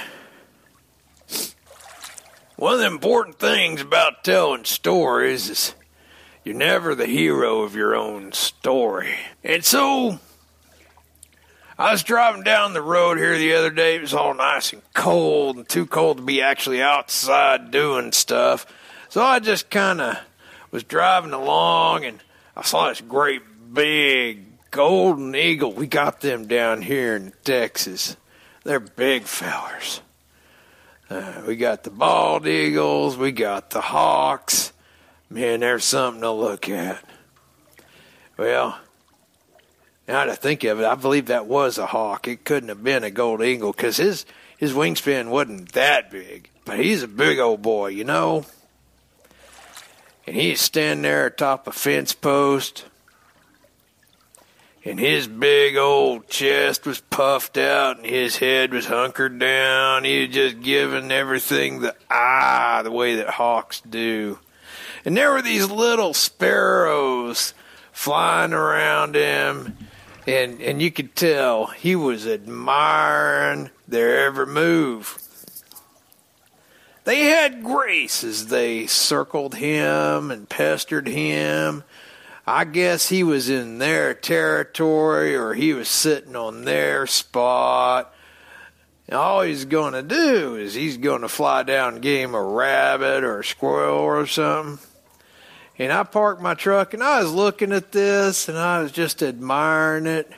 One 2.56 2.76
of 2.76 2.80
the 2.80 2.86
important 2.86 3.38
things 3.38 3.82
about 3.82 4.24
telling 4.24 4.64
stories 4.64 5.50
is 5.50 5.76
you're 6.46 6.56
never 6.56 6.96
the 6.96 7.08
hero 7.08 7.64
of 7.64 7.76
your 7.76 7.96
own 7.96 8.32
story. 8.32 9.16
And 9.44 9.66
so, 9.66 10.20
I 11.78 11.92
was 11.92 12.04
driving 12.04 12.44
down 12.44 12.74
the 12.74 12.82
road 12.82 13.18
here 13.18 13.38
the 13.38 13.56
other 13.56 13.72
day. 13.72 13.96
It 13.96 14.02
was 14.02 14.14
all 14.14 14.34
nice 14.34 14.72
and 14.72 14.82
cold 14.94 15.58
and 15.58 15.68
too 15.68 15.86
cold 15.86 16.18
to 16.18 16.24
be 16.24 16.42
actually 16.42 16.82
outside 16.82 17.72
doing 17.72 18.14
stuff. 18.14 18.66
So 19.10 19.22
I 19.22 19.40
just 19.40 19.70
kind 19.70 20.00
of 20.00 20.18
was 20.72 20.84
driving 20.84 21.34
along 21.34 22.06
and 22.06 22.24
I 22.56 22.62
saw 22.62 22.88
this 22.88 23.02
great 23.02 23.42
big 23.74 24.46
golden 24.72 25.36
eagle. 25.36 25.74
We 25.74 25.88
got 25.88 26.22
them 26.22 26.48
down 26.48 26.82
here 26.82 27.16
in 27.16 27.34
Texas. 27.44 28.16
They're 28.64 28.80
big 28.80 29.24
fellers. 29.24 30.00
Uh, 31.10 31.42
we 31.46 31.56
got 31.56 31.84
the 31.84 31.92
bald 31.92 32.48
eagles, 32.48 33.18
we 33.18 33.32
got 33.32 33.72
the 33.72 33.82
hawks. 33.82 34.72
Man, 35.30 35.62
there's 35.62 35.84
something 35.84 36.22
to 36.22 36.32
look 36.32 36.70
at. 36.70 37.04
Well, 38.38 38.80
now 40.08 40.26
to 40.26 40.36
think 40.36 40.64
of 40.64 40.80
it, 40.80 40.86
I 40.86 40.96
believe 40.96 41.28
that 41.28 41.48
was 41.48 41.78
a 41.78 41.88
hawk. 41.88 42.28
It 42.28 42.44
couldn't 42.44 42.70
have 42.70 42.84
been 42.84 43.04
a 43.04 43.12
gold 43.12 43.42
eagle 43.42 43.72
because 43.72 43.98
his 43.98 44.26
his 44.58 44.74
wingspan 44.74 45.30
wasn't 45.30 45.74
that 45.74 46.12
big. 46.12 46.50
But 46.64 46.80
he's 46.80 47.04
a 47.04 47.08
big 47.08 47.40
old 47.40 47.62
boy, 47.62 47.88
you 47.88 48.04
know. 48.04 48.46
And 50.28 50.36
he's 50.36 50.62
standing 50.62 51.04
there 51.04 51.28
atop 51.28 51.68
a 51.68 51.72
fence 51.72 52.14
post 52.14 52.86
and 54.86 55.00
his 55.00 55.28
big 55.28 55.76
old 55.76 56.28
chest 56.28 56.86
was 56.86 57.02
puffed 57.02 57.58
out 57.58 57.98
and 57.98 58.06
his 58.06 58.38
head 58.38 58.72
was 58.72 58.86
hunkered 58.86 59.40
down. 59.40 60.04
He 60.04 60.22
was 60.22 60.36
just 60.36 60.62
giving 60.62 61.12
everything 61.12 61.80
the 61.82 61.96
eye 62.10 62.82
the 62.84 62.92
way 62.92 63.16
that 63.16 63.30
hawks 63.30 63.82
do. 63.82 64.38
And 65.06 65.16
there 65.16 65.32
were 65.32 65.42
these 65.42 65.70
little 65.70 66.14
sparrows 66.14 67.54
flying 67.92 68.54
around 68.54 69.16
him 69.16 69.78
and 70.28 70.60
and 70.60 70.82
you 70.82 70.92
could 70.92 71.16
tell 71.16 71.68
he 71.68 71.96
was 71.96 72.28
admiring 72.28 73.70
their 73.88 74.26
every 74.26 74.48
move. 74.48 75.20
They 77.04 77.26
had 77.26 77.64
grace 77.64 78.24
as 78.24 78.48
they 78.48 78.88
circled 78.88 79.56
him 79.56 80.32
and 80.32 80.50
pestered 80.50 81.08
him 81.08 81.84
I 82.48 82.64
guess 82.66 83.10
he 83.10 83.24
was 83.24 83.50
in 83.50 83.80
their 83.80 84.14
territory 84.14 85.36
or 85.36 85.56
he 85.56 85.74
was 85.74 85.88
sitting 85.90 86.36
on 86.36 86.64
their 86.64 87.08
spot. 87.08 88.14
All 89.12 89.42
he's 89.42 89.66
going 89.66 89.94
to 89.94 90.04
do 90.04 90.56
is 90.56 90.76
he's 90.76 90.98
going 90.98 91.22
to 91.22 91.28
fly 91.28 91.64
down 91.64 91.96
and 91.96 92.04
get 92.04 92.22
him 92.22 92.36
a 92.36 92.42
rabbit 92.42 93.24
or 93.24 93.40
a 93.40 93.44
squirrel 93.44 93.98
or 93.98 94.28
something. 94.28 94.78
And 95.78 95.92
I 95.92 96.04
parked 96.04 96.42
my 96.42 96.54
truck 96.54 96.94
and 96.94 97.04
I 97.04 97.22
was 97.22 97.32
looking 97.32 97.72
at 97.72 97.92
this 97.92 98.48
and 98.48 98.58
I 98.58 98.82
was 98.82 98.92
just 98.92 99.22
admiring 99.22 100.06
it. 100.06 100.32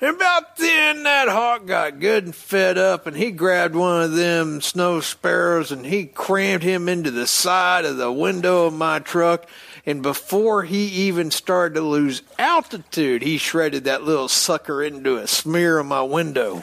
And 0.00 0.16
about 0.16 0.56
then, 0.56 1.04
that 1.04 1.28
hawk 1.28 1.64
got 1.64 2.00
good 2.00 2.24
and 2.24 2.34
fed 2.34 2.76
up, 2.76 3.06
and 3.06 3.16
he 3.16 3.30
grabbed 3.30 3.76
one 3.76 4.02
of 4.02 4.16
them 4.16 4.60
snow 4.60 5.00
sparrows 5.00 5.70
and 5.70 5.86
he 5.86 6.06
crammed 6.06 6.64
him 6.64 6.88
into 6.88 7.12
the 7.12 7.26
side 7.28 7.84
of 7.84 7.98
the 7.98 8.10
window 8.10 8.66
of 8.66 8.74
my 8.74 8.98
truck 8.98 9.46
and 9.84 10.02
before 10.02 10.62
he 10.62 10.84
even 11.08 11.30
started 11.30 11.74
to 11.74 11.80
lose 11.80 12.22
altitude, 12.38 13.22
he 13.22 13.36
shredded 13.36 13.84
that 13.84 14.04
little 14.04 14.28
sucker 14.28 14.82
into 14.82 15.16
a 15.16 15.26
smear 15.26 15.80
on 15.80 15.86
my 15.86 16.02
window. 16.02 16.62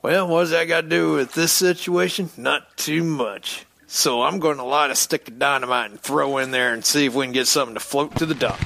Well, 0.00 0.28
what 0.28 0.42
does 0.42 0.50
that 0.50 0.66
got 0.66 0.82
to 0.82 0.88
do 0.88 1.12
with 1.14 1.32
this 1.32 1.50
situation? 1.50 2.30
Not 2.36 2.76
too 2.76 3.02
much. 3.02 3.66
So 3.90 4.22
I'm 4.22 4.38
going 4.38 4.58
to 4.58 4.64
light 4.64 4.90
a 4.90 4.94
stick 4.94 5.28
of 5.28 5.38
dynamite 5.38 5.90
and 5.90 5.98
throw 5.98 6.36
in 6.36 6.50
there 6.50 6.74
and 6.74 6.84
see 6.84 7.06
if 7.06 7.14
we 7.14 7.24
can 7.24 7.32
get 7.32 7.46
something 7.46 7.72
to 7.72 7.80
float 7.80 8.16
to 8.16 8.26
the 8.26 8.34
dock. 8.34 8.60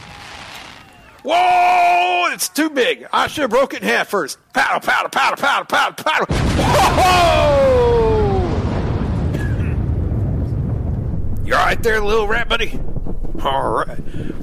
Whoa! 1.22 2.26
It's 2.32 2.48
too 2.48 2.68
big. 2.70 3.06
I 3.12 3.28
should 3.28 3.42
have 3.42 3.50
broke 3.50 3.72
it 3.72 3.82
in 3.82 3.88
half 3.88 4.08
first. 4.08 4.36
Paddle, 4.52 4.80
paddle, 4.80 5.10
paddle, 5.10 5.36
paddle, 5.36 5.64
paddle, 5.64 5.94
paddle. 5.94 6.26
Whoa! 6.96 7.82
You 11.44 11.54
all 11.54 11.66
right 11.66 11.80
there, 11.80 12.02
little 12.02 12.26
rat 12.26 12.48
buddy? 12.48 12.80
All 13.44 13.70
right. 13.70 13.98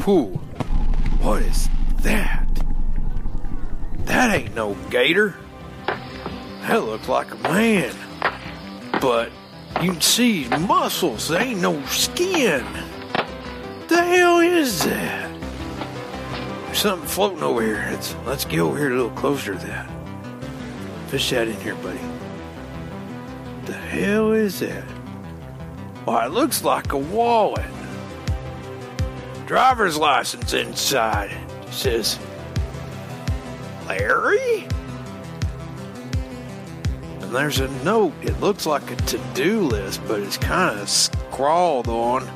Whew. 0.06 0.36
What 1.20 1.42
is 1.42 1.68
that? 2.04 2.48
That 4.06 4.34
ain't 4.34 4.56
no 4.56 4.76
gator. 4.90 5.36
That 6.62 6.86
looks 6.86 7.10
like 7.10 7.34
a 7.34 7.38
man. 7.38 7.94
But 9.02 9.30
you 9.82 9.92
can 9.94 10.02
see 10.02 10.48
muscles. 10.50 11.30
There 11.30 11.42
ain't 11.42 11.62
no 11.62 11.84
skin. 11.86 12.66
The 13.88 14.04
hell 14.04 14.40
is 14.40 14.84
that? 14.86 15.30
something 16.74 17.08
floating 17.10 17.44
over 17.44 17.62
here. 17.62 17.88
Let's 17.92 18.16
let's 18.26 18.46
get 18.46 18.60
over 18.60 18.78
here 18.78 18.92
a 18.92 18.96
little 18.96 19.10
closer 19.12 19.54
to 19.54 19.60
that. 19.68 19.90
Fish 21.08 21.30
that 21.32 21.48
in 21.48 21.60
here, 21.62 21.76
buddy. 21.76 22.00
The 23.66 23.74
hell 23.74 24.32
is 24.32 24.60
that? 24.60 24.84
Why, 26.06 26.26
it 26.26 26.32
looks 26.32 26.64
like 26.64 26.94
a 26.94 26.98
wallet. 26.98 27.66
Driver's 29.46 29.98
license 29.98 30.54
inside. 30.54 31.32
It 31.32 31.74
says 31.74 32.18
Larry? 33.88 34.68
And 37.30 37.36
there's 37.36 37.60
a 37.60 37.68
note. 37.84 38.14
It 38.24 38.40
looks 38.40 38.66
like 38.66 38.90
a 38.90 38.96
to-do 38.96 39.62
list, 39.62 40.02
but 40.08 40.20
it's 40.20 40.36
kind 40.36 40.80
of 40.80 40.90
scrawled 40.90 41.88
on. 41.88 42.28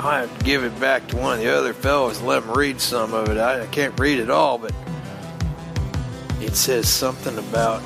I 0.00 0.18
have 0.18 0.36
to 0.36 0.44
give 0.44 0.64
it 0.64 0.80
back 0.80 1.06
to 1.08 1.16
one 1.16 1.34
of 1.34 1.38
the 1.38 1.56
other 1.56 1.72
fellows 1.72 2.18
and 2.18 2.26
let 2.26 2.42
him 2.42 2.50
read 2.50 2.80
some 2.80 3.14
of 3.14 3.28
it. 3.28 3.36
I, 3.36 3.62
I 3.62 3.66
can't 3.68 3.96
read 4.00 4.18
it 4.18 4.30
all, 4.30 4.58
but 4.58 4.74
it 6.40 6.56
says 6.56 6.88
something 6.88 7.38
about 7.38 7.84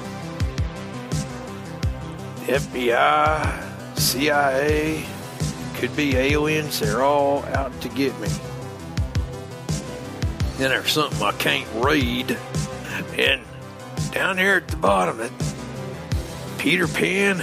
FBI, 2.47 3.99
CIA, 3.99 5.05
could 5.75 5.95
be 5.95 6.17
aliens. 6.17 6.81
They're 6.81 7.03
all 7.03 7.45
out 7.45 7.79
to 7.83 7.91
get 7.91 8.19
me. 8.19 8.29
Then 10.57 10.71
there's 10.71 10.91
something 10.91 11.23
I 11.23 11.33
can't 11.33 11.69
read. 11.75 12.39
And 13.19 13.43
down 14.11 14.39
here 14.39 14.55
at 14.55 14.69
the 14.69 14.79
bottom, 14.79 15.21
it 15.21 15.33
Peter 16.67 16.89
Pan, 16.89 17.37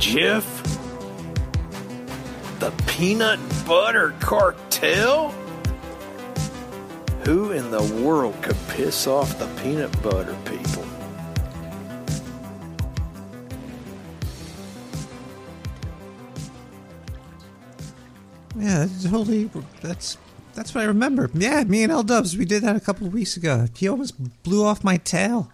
Jeff, 0.00 0.64
the 2.58 2.72
Peanut 2.88 3.38
Butter 3.64 4.12
Cartel? 4.18 5.28
Who 7.24 7.52
in 7.52 7.70
the 7.70 7.84
world 8.04 8.34
could 8.42 8.56
piss 8.66 9.06
off 9.06 9.38
the 9.38 9.46
peanut 9.62 9.92
butter 10.02 10.36
people? 10.44 10.84
Yeah, 18.56 18.88
totally. 19.04 19.48
That's 19.80 20.18
that's 20.54 20.74
what 20.74 20.82
I 20.82 20.86
remember. 20.86 21.30
Yeah, 21.32 21.62
me 21.62 21.84
and 21.84 21.92
L 21.92 22.02
Dubs, 22.02 22.36
we 22.36 22.44
did 22.44 22.64
that 22.64 22.74
a 22.74 22.80
couple 22.80 23.06
of 23.06 23.12
weeks 23.12 23.36
ago. 23.36 23.68
He 23.76 23.86
almost 23.86 24.42
blew 24.42 24.64
off 24.64 24.82
my 24.82 24.96
tail. 24.96 25.52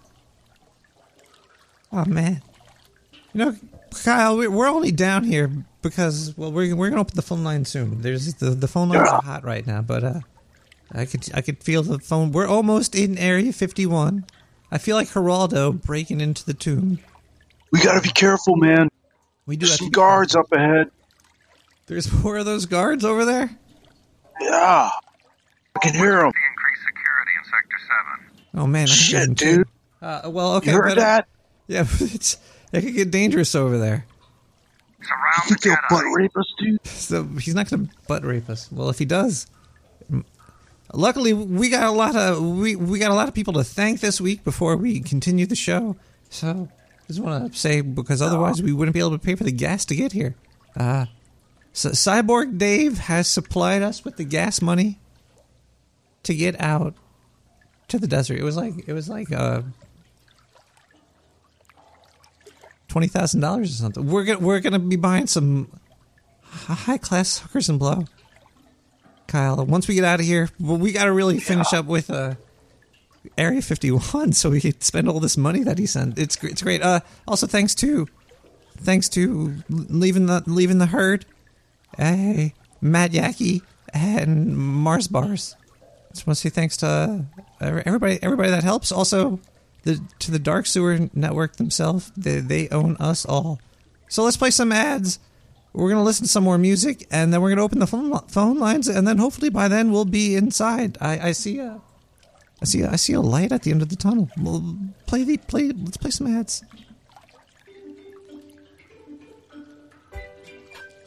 Oh 1.93 2.05
man, 2.05 2.43
you 3.33 3.45
know, 3.45 3.57
Kyle, 4.05 4.37
we- 4.37 4.49
we're 4.49 4.69
only 4.69 4.93
down 4.93 5.25
here 5.25 5.51
because 5.83 6.35
well, 6.37 6.53
we're 6.53 6.75
we're 6.77 6.91
gonna 6.91 7.01
open 7.01 7.17
the 7.17 7.23
phone 7.23 7.45
line 7.45 7.65
soon. 7.65 8.03
There's 8.03 8.35
the 8.35 8.51
the 8.51 8.69
phone 8.69 8.89
lines 8.91 9.09
are 9.09 9.23
hot 9.23 9.45
right 9.45 9.67
now, 9.67 9.81
but 9.83 10.05
uh, 10.05 10.21
I 10.93 11.07
could 11.07 11.29
I 11.35 11.41
could 11.41 11.63
feel 11.63 11.83
the 11.83 11.99
phone. 11.99 12.33
We're 12.33 12.47
almost 12.47 12.95
in 12.95 13.17
Area 13.19 13.53
51. 13.53 14.25
I 14.71 14.77
feel 14.79 14.97
like 14.97 15.09
Geraldo 15.09 15.81
breaking 15.83 16.21
into 16.21 16.45
the 16.45 16.53
tomb. 16.55 16.99
We 17.73 17.81
gotta 17.81 18.03
be 18.03 18.11
careful, 18.11 18.57
man. 18.57 18.91
We 19.47 19.57
do 19.57 19.65
There's 19.67 19.79
some 19.79 19.87
to 19.87 19.91
be 19.91 19.95
guards 19.95 20.37
up 20.37 20.53
ahead. 20.53 20.91
There's 21.87 22.07
four 22.07 22.37
of 22.37 22.45
those 22.45 22.67
guards 22.67 23.03
over 23.03 23.25
there. 23.25 23.49
Yeah, 24.43 24.91
I 25.75 25.79
can 25.81 25.95
hear 25.95 26.19
them. 26.21 26.33
Oh 28.55 28.67
man, 28.67 28.89
I 28.89 28.91
can 28.91 28.97
hear 28.97 29.21
them 29.27 29.35
Shit, 29.37 29.39
too. 29.39 29.57
dude. 29.59 29.69
Uh, 30.03 30.31
well, 30.31 30.55
okay, 30.57 30.71
You 30.73 30.77
heard 30.77 30.89
but, 30.91 30.97
that? 30.97 31.29
Yeah, 31.69 31.83
but 31.85 32.01
it's 32.15 32.37
it 32.73 32.83
could 32.83 32.95
get 32.95 33.11
dangerous 33.11 33.55
over 33.55 33.79
there. 33.79 34.07
You 35.01 35.43
think 35.47 35.63
they'll 35.63 35.77
butt 35.89 36.05
rape 36.13 36.37
us, 36.37 36.53
dude? 36.59 36.85
So 36.85 37.23
he's 37.25 37.55
not 37.55 37.71
going 37.71 37.87
to 37.87 37.95
butt 38.09 38.25
rape 38.25 38.51
us. 38.51 38.71
Well, 38.73 38.91
if 38.91 38.99
he 38.99 39.05
does, 39.05 39.47
luckily 40.93 41.33
we 41.33 41.69
got 41.71 41.85
a 41.85 41.93
lot 41.93 42.17
of 42.17 42.43
we 42.43 42.75
we 42.75 42.99
got 42.99 43.11
a 43.11 43.15
lot 43.15 43.29
of 43.29 43.35
people 43.35 43.53
to 43.55 43.65
thank 43.65 44.01
this 44.01 44.21
week 44.21 44.43
before 44.45 44.77
we 44.77 45.01
continue 45.01 45.47
the 45.47 45.57
show. 45.57 45.97
So 46.31 46.69
just 47.07 47.21
want 47.21 47.53
to 47.53 47.59
say 47.59 47.81
because 47.81 48.21
otherwise 48.21 48.61
we 48.63 48.73
wouldn't 48.73 48.95
be 48.95 49.01
able 49.01 49.13
to 49.13 49.19
pay 49.19 49.35
for 49.35 49.45
the 49.45 49.53
gas 49.53 49.85
to 49.87 49.97
get 49.97 50.13
here. 50.13 50.35
Uh 50.77 51.07
so 51.73 51.91
Cyborg 51.91 52.59
Dave 52.59 52.99
has 52.99 53.29
supplied 53.29 53.83
us 53.83 54.05
with 54.05 54.17
the 54.17 54.25
gas 54.25 54.61
money 54.61 54.99
to 56.25 56.35
get 56.35 56.61
out 56.61 56.95
to 57.89 57.99
the 57.99 58.09
desert. 58.09 58.39
It 58.39 58.43
was 58.43 58.57
like 58.57 58.89
it 58.89 58.93
was 58.93 59.09
like 59.09 59.31
uh 59.33 59.63
twenty 62.89 63.07
thousand 63.07 63.41
dollars 63.41 63.71
or 63.71 63.75
something. 63.75 64.07
We're 64.07 64.25
gonna 64.25 64.41
we're 64.41 64.61
gonna 64.61 64.79
be 64.79 64.97
buying 64.97 65.27
some 65.27 65.71
high 66.43 66.99
class 66.99 67.39
hookers 67.39 67.69
and 67.69 67.79
blow. 67.79 68.05
Kyle, 69.27 69.65
once 69.67 69.87
we 69.87 69.95
get 69.95 70.05
out 70.05 70.21
of 70.21 70.27
here, 70.27 70.49
well, 70.59 70.79
we 70.79 70.91
got 70.91 71.05
to 71.05 71.13
really 71.13 71.39
finish 71.39 71.75
up 71.75 71.85
with 71.85 72.11
uh, 72.11 72.35
Area 73.37 73.61
51 73.61 74.33
so 74.33 74.51
we 74.51 74.61
can 74.61 74.81
spend 74.81 75.09
all 75.09 75.21
this 75.21 75.37
money 75.37 75.63
that 75.65 75.79
he 75.79 75.87
sent. 75.87 76.19
It's 76.19 76.43
it's 76.43 76.63
great. 76.63 76.83
Uh, 76.83 77.01
also, 77.27 77.47
thanks 77.47 77.75
to 77.77 78.09
thanks 78.79 79.09
to 79.11 79.55
leaving 79.69 80.27
the 80.27 80.43
leaving 80.47 80.79
the 80.79 80.87
herd, 80.87 81.27
hey, 81.97 82.55
Matt 82.81 83.13
Yaki 83.13 83.63
and 83.93 84.57
Mars 84.57 85.09
Bars. 85.09 85.57
Just 86.13 86.27
want 86.27 86.39
to 86.39 86.41
say 86.41 86.49
thanks 86.49 86.79
to 86.79 87.27
uh, 87.61 87.83
everybody 87.85 88.19
everybody 88.23 88.51
that 88.51 88.65
helps. 88.65 88.91
Also, 88.91 89.41
the 89.83 90.01
to 90.19 90.31
the 90.31 90.39
Dark 90.39 90.67
Sewer 90.67 91.09
Network 91.15 91.57
themselves. 91.57 92.13
They 92.17 92.41
they 92.41 92.69
own 92.69 92.97
us 92.97 93.25
all. 93.25 93.61
So 94.09 94.25
let's 94.25 94.37
play 94.37 94.51
some 94.51 94.73
ads. 94.73 95.19
We're 95.73 95.91
gonna 95.91 96.03
listen 96.03 96.25
to 96.25 96.31
some 96.31 96.45
more 96.45 96.59
music, 96.59 97.07
and 97.11 97.33
then 97.33 97.41
we're 97.41 97.51
gonna 97.51 97.65
open 97.65 97.79
the 97.79 97.87
phone 97.87 98.19
phone 98.29 98.59
lines, 98.59 98.89
and 98.89 99.07
then 99.07 99.19
hopefully 99.19 99.51
by 99.51 99.69
then 99.69 99.93
we'll 99.93 100.05
be 100.05 100.35
inside. 100.35 100.99
I, 101.01 101.29
I 101.29 101.33
see 101.33 101.59
a, 101.59 101.81
I 102.61 102.65
see 102.65 102.83
a, 102.83 102.91
I 102.91 102.97
see 102.97 103.13
a 103.13 103.21
light 103.21 103.53
at 103.53 103.63
the 103.63 103.71
end 103.71 103.83
of 103.83 103.89
the 103.89 103.97
tunnel. 103.97 104.31
We'll 104.39 104.77
play 105.07 105.25
the 105.25 105.37
play. 105.37 105.71
Let's 105.71 105.97
play 105.97 106.11
some 106.11 106.27
ads. 106.27 106.65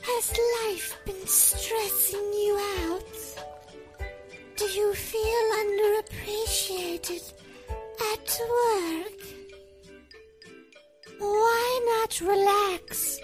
Has 0.04 0.38
life 0.64 0.98
been 1.06 1.28
stressing 1.28 2.20
you 2.20 2.60
out? 2.80 3.04
Do 4.56 4.66
you 4.66 4.94
feel 4.94 5.44
underappreciated 5.62 7.34
at 8.14 8.40
work? 8.58 9.20
Why 11.20 11.80
not 11.92 12.22
relax 12.22 13.20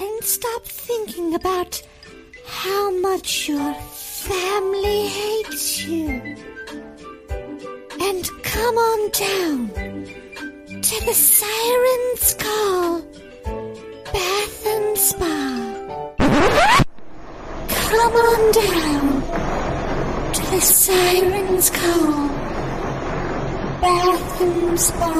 and 0.00 0.24
stop 0.24 0.64
thinking 0.64 1.34
about 1.34 1.82
how 2.46 2.90
much 3.00 3.48
your 3.48 3.74
family 3.74 5.06
hates 5.06 5.84
you? 5.84 6.36
And 8.00 8.24
come 8.42 8.76
on 8.76 9.10
down 9.10 9.68
to 10.82 11.04
the 11.04 11.14
Siren's 11.14 12.34
Call 12.34 13.02
Bath 14.12 14.66
and 14.66 14.98
Spa. 14.98 15.34
Come 17.68 18.14
on 18.28 18.52
down 18.52 19.22
to 20.32 20.42
the 20.50 20.60
Siren's 20.60 21.70
Call 21.70 22.47
Bath 23.80 24.40
and 24.40 24.80
Spa. 24.80 25.14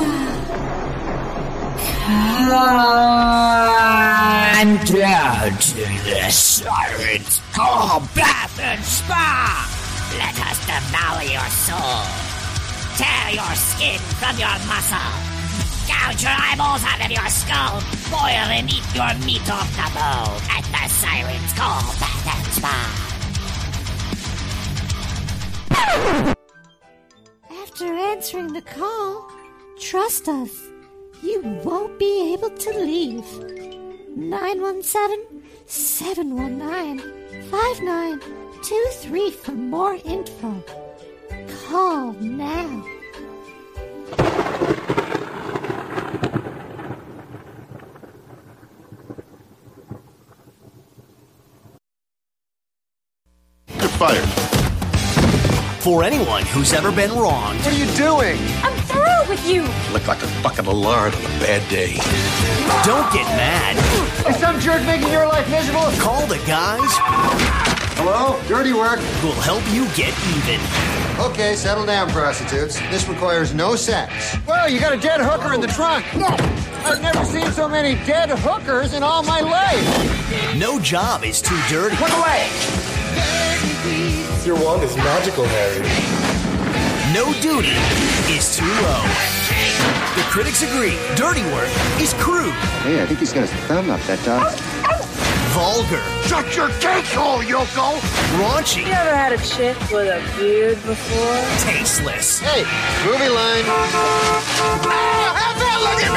Come 4.58 4.76
down 4.86 5.50
to 5.58 5.74
the 6.04 6.30
Siren's 6.30 7.40
Call 7.52 8.00
Bath 8.14 8.58
and 8.60 8.84
Spa. 8.84 9.66
Let 10.18 10.38
us 10.46 10.58
devour 10.66 11.22
your 11.22 11.48
soul. 11.50 12.02
Tear 12.96 13.30
your 13.34 13.54
skin 13.54 13.98
from 14.18 14.36
your 14.38 14.58
muscle. 14.66 15.12
Gouge 15.86 16.22
your 16.22 16.32
eyeballs 16.34 16.82
out 16.84 17.00
of 17.04 17.10
your 17.10 17.28
skull. 17.28 17.80
Boil 18.10 18.48
and 18.50 18.68
eat 18.68 18.84
your 18.94 19.14
meat 19.24 19.48
off 19.50 19.70
the 19.76 19.90
bone 19.94 20.40
at 20.50 20.64
the 20.64 20.88
Siren's 20.88 21.52
Call 21.52 21.82
Bath 22.00 22.26
and 22.26 22.52
Spa. 22.54 22.74
After 27.80 27.94
answering 27.94 28.52
the 28.52 28.62
call, 28.62 29.30
trust 29.78 30.28
us, 30.28 30.50
you 31.22 31.40
won't 31.62 31.96
be 31.96 32.32
able 32.34 32.50
to 32.50 32.70
leave. 32.76 33.24
917 34.16 35.44
719 35.64 36.98
5923 37.52 39.30
for 39.30 39.52
more 39.52 39.94
info. 40.04 40.64
Call 41.68 42.14
now. 42.14 42.84
You're 53.68 53.88
fired. 53.88 54.37
For 55.88 56.04
anyone 56.04 56.44
who's 56.44 56.74
ever 56.74 56.92
been 56.92 57.10
wronged. 57.12 57.60
What 57.60 57.68
are 57.68 57.72
you 57.72 57.86
doing? 57.96 58.38
I'm 58.62 58.76
through 58.82 59.26
with 59.26 59.48
you. 59.48 59.62
Look 59.90 60.06
like 60.06 60.22
a 60.22 60.42
bucket 60.42 60.68
of 60.68 60.74
lard 60.74 61.14
on 61.14 61.24
a 61.24 61.28
bad 61.40 61.66
day. 61.70 61.94
Don't 62.84 63.10
get 63.10 63.24
mad. 63.38 63.74
Is 64.28 64.36
some 64.36 64.60
jerk 64.60 64.84
making 64.84 65.10
your 65.10 65.26
life 65.26 65.48
miserable? 65.50 65.90
Call 65.92 66.26
the 66.26 66.36
guys 66.46 66.90
Hello? 67.96 68.38
Dirty 68.48 68.74
work. 68.74 68.98
Will 69.22 69.32
help 69.40 69.64
you 69.72 69.86
get 69.96 70.12
even. 70.36 70.60
Okay, 71.32 71.56
settle 71.56 71.86
down, 71.86 72.10
prostitutes. 72.10 72.78
This 72.90 73.08
requires 73.08 73.54
no 73.54 73.74
sex. 73.74 74.36
Well, 74.46 74.68
you 74.68 74.80
got 74.80 74.92
a 74.92 74.98
dead 74.98 75.22
hooker 75.22 75.54
in 75.54 75.62
the 75.62 75.68
trunk. 75.68 76.04
No, 76.14 76.28
I've 76.84 77.00
never 77.00 77.24
seen 77.24 77.50
so 77.52 77.66
many 77.66 77.94
dead 78.04 78.28
hookers 78.28 78.92
in 78.92 79.02
all 79.02 79.22
my 79.22 79.40
life. 79.40 80.54
No 80.54 80.78
job 80.78 81.24
is 81.24 81.40
too 81.40 81.58
dirty. 81.70 81.96
Look 81.96 82.12
away. 82.12 82.46
Your 84.48 84.56
wand 84.64 84.82
is 84.82 84.96
magical, 84.96 85.44
Harry. 85.44 85.84
No 87.12 87.30
duty 87.42 87.76
is 88.34 88.56
too 88.56 88.64
low. 88.64 89.04
The 90.16 90.22
critics 90.30 90.62
agree 90.62 90.96
dirty 91.16 91.42
work 91.52 91.68
is 92.00 92.14
crude, 92.14 92.54
Hey, 92.80 93.02
I 93.02 93.04
think 93.04 93.20
he's 93.20 93.30
got 93.30 93.42
his 93.46 93.52
thumb 93.68 93.90
up 93.90 94.00
that 94.08 94.24
dog. 94.24 94.50
vulgar, 95.52 96.00
Shut 96.26 96.56
your 96.56 96.70
cake 96.80 97.04
hole, 97.12 97.40
Yoko! 97.40 98.00
raunchy, 98.40 98.86
You 98.86 98.92
ever 98.92 99.14
had 99.14 99.34
a 99.34 99.38
chick 99.44 99.76
with 99.92 100.08
a 100.08 100.22
beard 100.38 100.76
before? 100.86 101.36
tasteless. 101.68 102.38
Hey, 102.40 102.64
movie 103.04 103.28
line. 103.28 103.64
Ah, 103.68 105.34
how's 105.36 105.58
that 105.60 105.78
looking, 105.84 106.14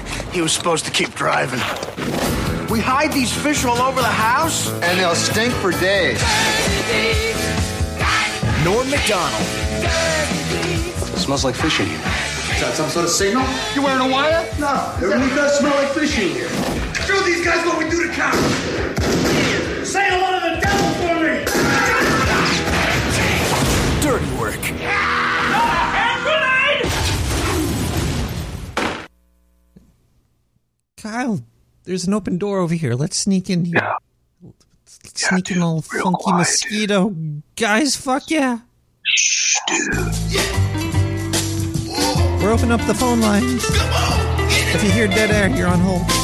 baby? 0.00 0.32
He 0.32 0.40
was 0.40 0.52
supposed 0.52 0.86
to 0.86 0.90
keep 0.90 1.14
driving. 1.14 1.60
We 2.72 2.80
hide 2.80 3.12
these 3.12 3.30
fish 3.30 3.66
all 3.66 3.76
over 3.76 4.00
the 4.00 4.06
house? 4.06 4.70
And 4.70 4.98
they'll 4.98 5.14
stink 5.14 5.52
for 5.52 5.72
days. 5.72 6.18
Norm 8.64 8.88
Macdonald, 8.88 9.42
smells 11.18 11.44
like 11.44 11.54
fish 11.54 11.80
in 11.80 11.86
here. 11.86 11.98
Is 11.98 12.60
that 12.62 12.72
some 12.74 12.88
sort 12.88 13.04
of 13.04 13.10
signal? 13.10 13.44
You 13.74 13.82
wearing 13.82 14.00
a 14.00 14.10
wire? 14.10 14.48
No, 14.58 14.96
it 14.96 15.04
really 15.04 15.28
does 15.34 15.58
smell 15.58 15.74
like 15.74 15.92
fish 15.92 16.18
in 16.18 16.30
here. 16.30 16.48
Show 17.04 17.20
these 17.20 17.44
guys 17.44 17.62
what 17.66 17.76
we 17.76 17.90
do 17.90 18.08
to 18.08 18.12
cows. 18.14 18.38
Say 19.86 20.08
hello 20.08 20.40
to 20.40 20.44
the 20.48 20.60
devil 20.64 20.94
for 21.04 21.20
me. 21.20 21.44
dirty 24.00 24.30
work. 24.40 24.62
Kyle, 30.96 31.42
there's 31.84 32.06
an 32.06 32.14
open 32.14 32.38
door 32.38 32.58
over 32.58 32.74
here. 32.74 32.94
Let's 32.94 33.16
sneak 33.16 33.50
in 33.50 33.64
here. 33.64 33.96
Let's 34.42 35.26
sneak 35.28 35.50
in, 35.50 35.62
all 35.62 35.82
funky 35.82 36.32
mosquito. 36.32 37.14
Guys, 37.56 37.96
fuck 37.96 38.30
yeah. 38.30 38.60
Shh, 39.04 39.56
dude. 39.66 39.94
We're 42.40 42.52
opening 42.52 42.72
up 42.72 42.84
the 42.86 42.94
phone 42.94 43.20
lines. 43.20 43.64
If 44.74 44.82
you 44.82 44.90
hear 44.90 45.06
dead 45.06 45.30
air, 45.30 45.48
you're 45.48 45.68
on 45.68 45.80
hold. 45.80 46.21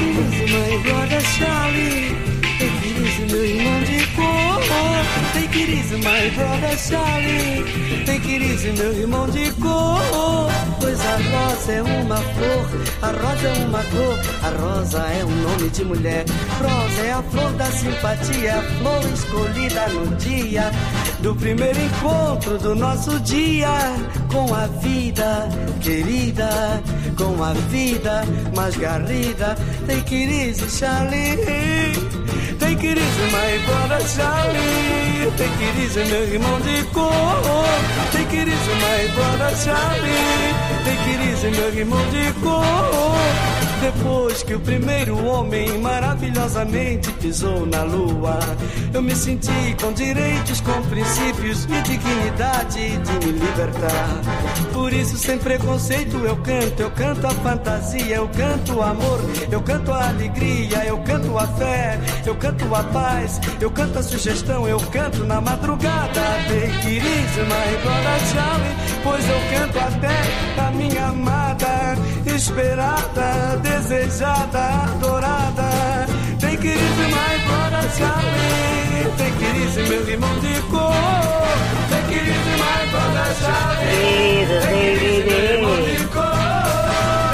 Easy, 0.00 0.44
my 0.54 0.82
brother 0.82 1.20
Charlie. 1.36 2.16
It 2.64 2.74
easy, 2.86 3.24
meu 3.32 3.44
irmão 3.44 3.80
de 3.84 4.06
cor. 4.16 4.50
Easy, 5.52 5.96
my 5.96 6.30
brother 6.36 6.76
Charlie. 6.78 7.64
It 8.08 8.26
easy, 8.26 8.72
meu 8.72 8.92
irmão 8.92 9.28
de 9.28 9.50
cor. 9.60 10.00
Pois 10.80 11.00
a 11.00 11.16
rosa 11.16 11.72
é 11.72 11.82
uma 11.82 12.16
flor, 12.16 12.66
a 13.02 13.06
rosa 13.08 13.48
é 13.48 13.64
uma 13.66 13.82
cor, 13.84 14.18
a 14.42 14.50
rosa 14.62 14.98
é 14.98 15.24
um 15.24 15.36
nome 15.42 15.68
de 15.70 15.84
mulher. 15.84 16.24
Rosa 16.58 17.02
é 17.02 17.12
a 17.12 17.22
flor 17.22 17.52
da 17.52 17.66
simpatia, 17.66 18.62
flor 18.78 19.04
escolhida 19.12 19.88
no 19.88 20.16
dia 20.16 20.70
do 21.22 21.34
primeiro 21.34 21.78
encontro 21.78 22.58
do 22.58 22.74
nosso 22.74 23.18
dia 23.20 23.68
com 24.32 24.54
a 24.54 24.66
vida 24.66 25.48
querida, 25.80 26.82
com 27.16 27.42
a 27.42 27.52
vida 27.70 28.24
mais 28.56 28.76
garrida. 28.76 29.56
Take 29.86 30.14
it 30.14 30.32
easy, 30.32 30.68
Charlie. 30.68 31.36
Take 32.58 32.86
it 32.86 32.98
easy, 32.98 33.24
my 33.32 33.58
brother 33.66 34.06
Charlie. 34.06 35.30
Take 35.36 35.64
it 35.64 35.78
easy, 35.82 36.04
meu 36.10 36.34
irmão 36.34 36.60
de 36.60 36.84
cor. 36.92 37.12
Take 38.12 38.36
it 38.36 38.48
easy, 38.48 38.74
my 38.74 39.08
brother 39.14 39.56
Charlie. 39.56 40.54
Take 40.84 41.10
it 41.10 41.20
easy, 41.30 41.50
meu 41.50 41.74
irmão 41.74 42.10
de 42.10 42.32
cor. 42.40 43.20
Depois 43.80 44.42
que 44.42 44.54
o 44.54 44.60
primeiro 44.60 45.24
homem 45.24 45.78
maravilhosamente 45.78 47.09
pisou 47.20 47.66
na 47.66 47.82
lua, 47.82 48.38
eu 48.92 49.02
me 49.02 49.14
senti 49.14 49.76
com 49.80 49.92
direitos, 49.92 50.60
com 50.60 50.82
princípios 50.82 51.64
e 51.66 51.82
dignidade 51.82 52.96
de 52.98 53.26
me 53.26 53.32
libertar. 53.32 54.20
Por 54.72 54.92
isso, 54.92 55.16
sem 55.16 55.38
preconceito, 55.38 56.16
eu 56.18 56.36
canto, 56.36 56.80
eu 56.82 56.90
canto 56.90 57.26
a 57.26 57.30
fantasia, 57.30 58.16
eu 58.16 58.28
canto 58.28 58.74
o 58.74 58.82
amor, 58.82 59.20
eu 59.50 59.60
canto 59.62 59.92
a 59.92 60.08
alegria, 60.08 60.84
eu 60.86 60.98
canto 60.98 61.36
a 61.38 61.46
fé, 61.46 62.00
eu 62.24 62.34
canto 62.36 62.74
a 62.74 62.82
paz, 62.84 63.40
eu 63.60 63.70
canto 63.70 63.98
a 63.98 64.02
sugestão, 64.02 64.66
eu 64.66 64.80
canto 64.90 65.24
na 65.24 65.40
madrugada. 65.40 66.20
Take 66.48 66.88
it 66.88 67.06
easy, 67.06 67.40
my 67.42 68.80
pois 69.02 69.28
eu 69.28 69.40
canto 69.52 69.78
até 69.78 70.66
a 70.66 70.70
minha 70.72 71.06
amada, 71.06 71.96
esperada, 72.26 73.56
desejada, 73.62 74.58
adorada. 74.58 76.09
Take 76.50 76.64
it 76.64 76.82
easy, 76.82 77.06
my 77.14 77.34
brother 77.46 77.86
Charlie, 77.96 79.06
take 79.16 79.38
it 79.38 79.54
easy, 79.62 79.82
meu 79.88 80.02
irmão 80.02 80.34
de 80.40 80.54
cor. 80.68 80.90
Take 81.90 82.10
it 82.10 82.26
easy, 82.26 82.54
my 82.58 82.82
brother 82.90 83.30
Charlie, 83.38 84.50
take 84.50 84.82
it 84.82 84.98
easy, 85.00 85.30
meu 85.30 85.44
irmão 85.54 85.78
de 85.86 85.96
cor. 86.10 86.34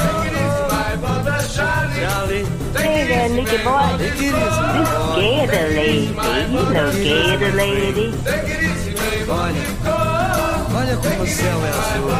Take 0.04 0.28
it 0.28 0.36
easy, 0.36 0.64
my 0.68 0.92
brother 1.00 1.40
Charlie. 1.48 2.44
Hey 2.76 3.06
there, 3.08 3.28
Nicky 3.30 3.58
boy. 3.64 3.88
Scared 5.16 5.50
a 5.50 5.64
lady. 5.72 6.12
You 6.52 6.68
know 6.74 6.90
a 6.90 7.56
lady. 7.56 8.06
Olha, 9.28 9.64
olha 10.76 10.96
como 10.98 11.22
o 11.22 11.26
céu 11.26 11.58
é 11.64 11.70
azul. 11.70 12.10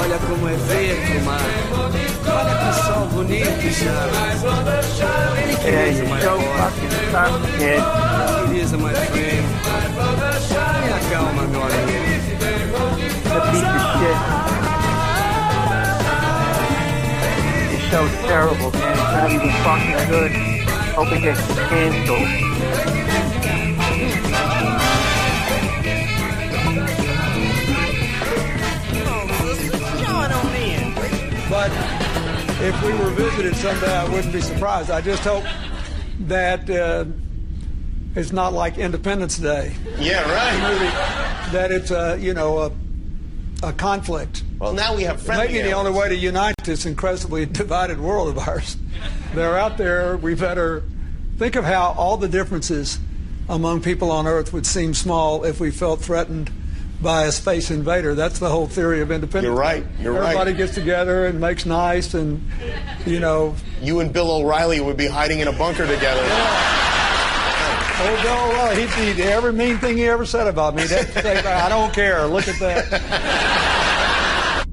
Olha 0.00 0.18
como 0.18 0.48
é 0.48 0.54
verde 0.54 1.18
o 1.18 1.24
mar. 1.24 2.05
Olha 2.36 2.54
que 2.54 2.70
sol 2.84 3.06
bonito, 3.08 3.66
Charlie. 3.72 4.36
It 5.64 5.74
is 5.88 5.98
so 6.22 6.32
fucking 6.58 6.94
sunset. 7.10 7.82
Beleza, 8.48 8.76
my 8.76 8.92
friend. 8.92 9.46
Tenha 10.82 10.98
calma, 11.10 11.42
meu 11.48 11.62
amigo. 11.62 11.96
Shit. 13.96 14.18
It's 17.72 17.86
so 17.90 18.00
terrible, 18.26 18.70
man. 18.72 18.92
It's 18.92 19.12
not 19.12 19.30
even 19.32 19.50
fucking 19.64 20.02
good. 20.10 20.32
Hope 20.94 21.12
it 21.12 21.22
gets 21.22 21.40
canceled. 21.70 22.28
But 31.48 32.05
if 32.60 32.82
we 32.82 32.92
were 32.92 33.10
visited 33.10 33.54
someday, 33.56 33.94
I 33.94 34.08
wouldn't 34.08 34.32
be 34.32 34.40
surprised. 34.40 34.90
I 34.90 35.00
just 35.00 35.22
hope 35.22 35.44
that 36.20 36.68
uh, 36.70 37.04
it's 38.14 38.32
not 38.32 38.52
like 38.52 38.78
Independence 38.78 39.36
Day. 39.36 39.74
Yeah, 39.98 40.22
right. 40.32 40.72
Movie, 40.72 41.52
that 41.52 41.70
it's 41.70 41.90
a 41.90 42.16
you 42.18 42.34
know 42.34 42.58
a, 42.58 42.72
a 43.62 43.72
conflict. 43.72 44.42
Well, 44.58 44.72
now 44.72 44.96
we 44.96 45.02
have 45.02 45.20
friendly 45.20 45.48
Maybe 45.48 45.62
the 45.62 45.72
only 45.72 45.90
way 45.90 46.08
to 46.08 46.16
unite 46.16 46.54
this 46.64 46.86
incredibly 46.86 47.44
divided 47.46 48.00
world 48.00 48.28
of 48.28 48.38
ours. 48.48 48.76
They're 49.34 49.58
out 49.58 49.76
there. 49.76 50.16
We 50.16 50.34
better 50.34 50.82
think 51.36 51.56
of 51.56 51.64
how 51.64 51.94
all 51.98 52.16
the 52.16 52.28
differences 52.28 52.98
among 53.48 53.82
people 53.82 54.10
on 54.10 54.26
Earth 54.26 54.52
would 54.52 54.66
seem 54.66 54.94
small 54.94 55.44
if 55.44 55.60
we 55.60 55.70
felt 55.70 56.00
threatened 56.00 56.50
by 57.00 57.24
a 57.24 57.32
space 57.32 57.70
invader. 57.70 58.14
That's 58.14 58.38
the 58.38 58.48
whole 58.48 58.66
theory 58.66 59.00
of 59.00 59.10
independence. 59.10 59.44
You're 59.44 59.58
right. 59.58 59.84
You're 60.00 60.12
right. 60.12 60.30
Everybody 60.30 60.54
gets 60.54 60.74
together 60.74 61.26
and 61.26 61.40
makes 61.40 61.66
nice, 61.66 62.14
and 62.14 62.42
you 63.04 63.20
know. 63.20 63.54
You 63.82 64.00
and 64.00 64.12
Bill 64.12 64.30
O'Reilly 64.30 64.80
would 64.80 64.96
be 64.96 65.06
hiding 65.06 65.40
in 65.40 65.48
a 65.48 65.52
bunker 65.52 65.86
together. 65.86 66.22
Yeah. 66.22 66.82
Oh, 67.98 68.22
Bill 68.22 68.50
O'Reilly, 68.50 68.86
he, 68.86 69.12
he, 69.12 69.22
every 69.22 69.52
mean 69.52 69.78
thing 69.78 69.96
he 69.96 70.06
ever 70.06 70.26
said 70.26 70.46
about 70.46 70.74
me. 70.74 70.84
That, 70.84 71.12
that, 71.14 71.46
I 71.46 71.68
don't 71.68 71.92
care. 71.92 72.26
Look 72.26 72.48
at 72.48 72.58
that. 72.60 74.66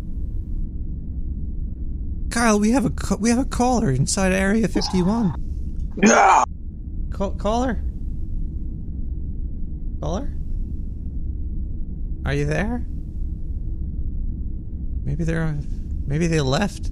Kyle, 2.32 2.60
we 2.60 2.72
have 2.72 2.86
a 2.86 3.18
we 3.18 3.30
have 3.30 3.40
a 3.40 3.46
caller 3.46 3.92
inside 3.92 4.34
Area 4.34 4.68
51. 4.68 5.36
Yeah. 6.02 6.44
Call, 7.12 7.32
caller. 7.36 7.84
Caller. 10.02 10.34
Are 12.26 12.34
you 12.34 12.46
there? 12.46 12.86
Maybe 15.04 15.24
they're 15.24 15.58
maybe 16.08 16.28
they 16.28 16.42
left. 16.42 16.90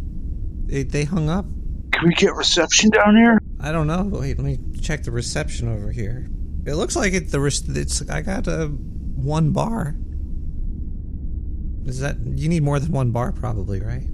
They 0.68 0.84
they 0.84 1.06
hung 1.06 1.30
up. 1.30 1.46
Can 1.92 2.08
we 2.08 2.14
get 2.16 2.36
reception 2.36 2.90
down 2.90 3.16
here? 3.16 3.40
I 3.60 3.72
don't 3.72 3.88
know. 3.88 4.04
Wait, 4.04 4.38
let 4.38 4.46
me 4.46 4.60
check 4.82 5.04
the 5.04 5.12
reception 5.12 5.68
over 5.68 5.92
here. 5.92 6.28
It 6.66 6.76
looks 6.76 6.96
like 6.96 7.14
it. 7.14 7.32
The 7.32 7.40
res- 7.40 7.68
it's 7.68 8.08
I 8.10 8.22
got 8.22 8.48
a 8.48 8.68
one 8.68 9.52
bar. 9.52 9.96
Is 11.86 12.00
that 12.00 12.18
you 12.26 12.50
need 12.50 12.64
more 12.64 12.80
than 12.80 12.92
one 12.92 13.12
bar? 13.12 13.32
Probably 13.32 13.82
right. 13.82 14.08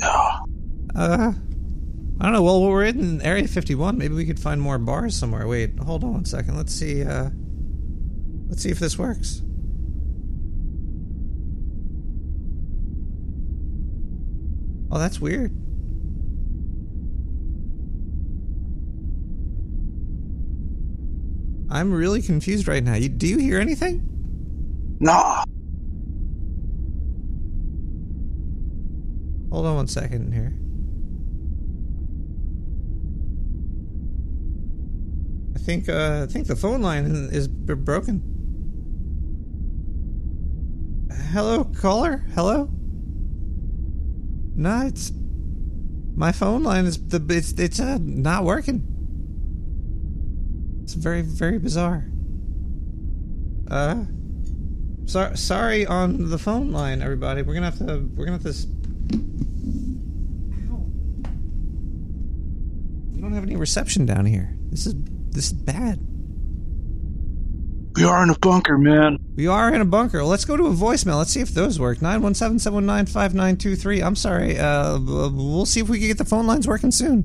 Yeah. 0.00 0.38
Uh, 0.94 1.32
I 2.18 2.24
don't 2.24 2.32
know. 2.32 2.42
Well, 2.42 2.62
we're 2.62 2.84
in 2.84 3.20
Area 3.20 3.46
51. 3.46 3.98
Maybe 3.98 4.14
we 4.14 4.24
could 4.24 4.40
find 4.40 4.60
more 4.60 4.78
bars 4.78 5.14
somewhere. 5.14 5.46
Wait, 5.46 5.78
hold 5.78 6.04
on 6.04 6.14
one 6.14 6.24
second. 6.24 6.56
Let's 6.56 6.72
see. 6.72 7.04
Uh, 7.04 7.28
let's 8.48 8.62
see 8.62 8.70
if 8.70 8.78
this 8.78 8.98
works. 8.98 9.42
Oh, 14.96 14.98
that's 14.98 15.20
weird. 15.20 15.50
I'm 21.70 21.92
really 21.92 22.22
confused 22.22 22.66
right 22.66 22.82
now. 22.82 22.94
You, 22.94 23.10
do 23.10 23.26
you 23.26 23.36
hear 23.36 23.60
anything? 23.60 24.00
Nah. 24.98 25.44
Hold 29.52 29.66
on 29.66 29.74
one 29.74 29.86
second 29.86 30.32
here. 30.32 30.56
I 35.54 35.58
think 35.58 35.90
uh, 35.90 36.22
I 36.26 36.32
think 36.32 36.46
the 36.46 36.56
phone 36.56 36.80
line 36.80 37.04
is 37.04 37.48
broken. 37.48 38.22
Hello, 41.32 41.64
caller. 41.64 42.24
Hello. 42.34 42.75
No, 44.56 44.86
it's 44.86 45.12
my 46.16 46.32
phone 46.32 46.62
line 46.62 46.86
is 46.86 46.96
the 47.08 47.24
it's 47.28 47.52
it's 47.52 47.78
uh, 47.78 47.98
not 48.00 48.44
working. 48.44 48.82
It's 50.82 50.94
very 50.94 51.20
very 51.20 51.58
bizarre. 51.58 52.06
Uh, 53.70 54.04
so, 55.04 55.34
sorry 55.34 55.86
on 55.86 56.30
the 56.30 56.38
phone 56.38 56.72
line, 56.72 57.02
everybody. 57.02 57.42
We're 57.42 57.54
gonna 57.54 57.66
have 57.66 57.78
to 57.78 58.08
we're 58.14 58.24
gonna 58.24 58.38
have 58.38 58.42
to. 58.42 58.66
Ow. 60.72 60.86
We 63.12 63.20
don't 63.20 63.32
have 63.32 63.44
any 63.44 63.56
reception 63.56 64.06
down 64.06 64.24
here. 64.24 64.56
This 64.70 64.86
is 64.86 64.94
this 65.30 65.46
is 65.46 65.52
bad. 65.52 66.00
We 67.96 68.04
are 68.04 68.22
in 68.22 68.28
a 68.28 68.38
bunker, 68.38 68.76
man. 68.76 69.16
We 69.36 69.46
are 69.46 69.74
in 69.74 69.80
a 69.80 69.86
bunker. 69.86 70.22
Let's 70.22 70.44
go 70.44 70.54
to 70.54 70.66
a 70.66 70.70
voicemail. 70.70 71.16
Let's 71.16 71.30
see 71.30 71.40
if 71.40 71.48
those 71.50 71.80
work. 71.80 72.00
917-719-5923. 72.00 74.04
I'm 74.04 74.16
sorry. 74.16 74.58
Uh, 74.58 74.98
we'll 74.98 75.64
see 75.64 75.80
if 75.80 75.88
we 75.88 75.98
can 75.98 76.08
get 76.08 76.18
the 76.18 76.26
phone 76.26 76.46
lines 76.46 76.68
working 76.68 76.90
soon. 76.90 77.24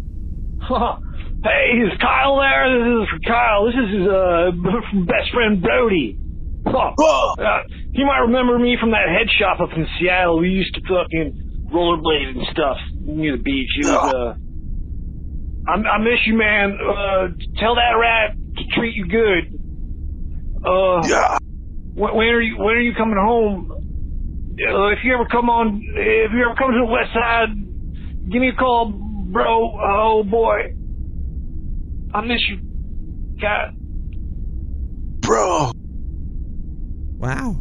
hey, 0.64 1.76
is 1.76 1.92
Kyle 2.00 2.40
there? 2.40 2.72
This 2.72 3.04
is 3.04 3.10
for 3.10 3.20
Kyle. 3.28 3.66
This 3.66 3.76
is 3.76 3.90
his 4.00 4.08
uh, 4.08 4.52
best 5.12 5.30
friend 5.34 5.62
Brody. 5.62 6.18
Huh. 6.66 6.94
Uh, 6.98 7.36
you 7.92 8.06
might 8.06 8.20
remember 8.20 8.58
me 8.58 8.78
from 8.80 8.92
that 8.92 9.10
head 9.10 9.28
shop 9.38 9.60
up 9.60 9.74
in 9.76 9.86
Seattle. 10.00 10.40
We 10.40 10.48
used 10.50 10.74
to 10.76 10.82
fucking 10.88 11.68
rollerblade 11.74 12.30
and 12.30 12.48
stuff 12.52 12.78
near 13.02 13.36
the 13.36 13.44
beach. 13.44 13.72
It 13.78 13.88
was, 13.88 14.14
uh, 14.14 14.36
I, 15.70 15.74
I 15.74 15.98
miss 15.98 16.26
you, 16.26 16.36
man. 16.38 16.80
Uh, 16.80 17.28
tell 17.60 17.76
that 17.76 17.98
rat 18.00 18.38
to 18.56 18.64
treat 18.76 18.96
you 18.96 19.08
good. 19.08 19.60
Uh, 20.64 21.02
yeah. 21.08 21.38
When, 21.94 22.16
when 22.16 22.28
are 22.28 22.42
you 22.42 22.58
When 22.58 22.76
are 22.76 22.82
you 22.82 22.94
coming 22.96 23.18
home? 23.18 23.72
Uh, 23.72 24.88
if 24.90 25.00
you 25.04 25.14
ever 25.14 25.26
come 25.26 25.50
on, 25.50 25.82
if 25.96 26.32
you 26.32 26.46
ever 26.46 26.56
come 26.56 26.72
to 26.72 26.78
the 26.78 26.86
West 26.86 27.12
Side, 27.14 27.50
give 28.30 28.42
me 28.42 28.50
a 28.50 28.54
call, 28.54 28.92
bro. 28.92 29.78
Oh 29.82 30.24
boy, 30.24 30.74
I 32.14 32.22
miss 32.22 32.42
you, 32.48 32.60
God. 33.42 33.76
Bro. 35.22 35.72
Wow. 37.18 37.56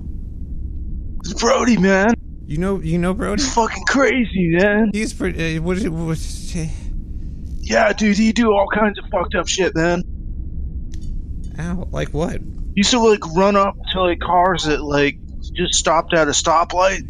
It's 1.21 1.35
Brody, 1.35 1.77
man. 1.77 2.15
You 2.47 2.59
know, 2.59 2.81
you 2.81 2.99
know, 2.99 3.15
Brody. 3.15 3.43
He's 3.43 3.55
fucking 3.55 3.85
crazy, 3.87 4.57
man. 4.59 4.91
He's 4.93 5.13
pretty. 5.13 5.59
Uh, 5.59 5.63
what 5.63 5.77
is 5.77 5.85
it? 5.85 5.91
What, 5.91 6.19
Yeah, 7.61 7.93
dude, 7.93 8.17
he 8.17 8.33
do 8.33 8.51
all 8.51 8.67
kinds 8.75 8.99
of 8.99 9.05
fucked 9.11 9.35
up 9.37 9.47
shit, 9.47 9.75
man. 9.77 10.03
ow, 11.59 11.87
like 11.93 12.09
what? 12.09 12.41
He 12.75 12.81
used 12.81 12.91
to 12.93 13.01
like 13.01 13.27
run 13.35 13.57
up 13.57 13.77
to 13.93 14.03
like 14.03 14.21
cars 14.21 14.64
that 14.64 14.83
like 14.83 15.18
just 15.53 15.75
stopped 15.75 16.14
at 16.14 16.29
a 16.29 16.33
stoplight, 16.33 17.09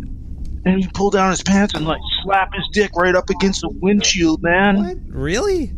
and 0.64 0.82
he 0.82 0.88
pull 0.92 1.10
down 1.10 1.30
his 1.30 1.42
pants 1.42 1.74
and 1.74 1.86
like 1.86 2.00
slap 2.22 2.54
his 2.54 2.66
dick 2.72 2.92
right 2.96 3.14
up 3.14 3.28
against 3.28 3.60
the 3.60 3.68
windshield, 3.68 4.42
man. 4.42 4.76
What? 4.84 4.98
Really? 5.08 5.72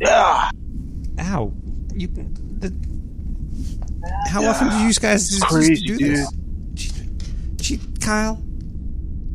Yeah. 0.00 0.50
Ow. 1.20 1.52
You. 1.94 2.08
The, 2.08 2.72
how 4.28 4.44
often 4.44 4.68
do 4.68 4.76
you 4.78 4.92
guys 4.94 5.28
just, 5.30 5.44
crazy, 5.44 5.74
just 5.74 5.86
do 5.86 5.98
this? 5.98 6.28
Gee, 7.56 7.80
Kyle. 8.00 8.42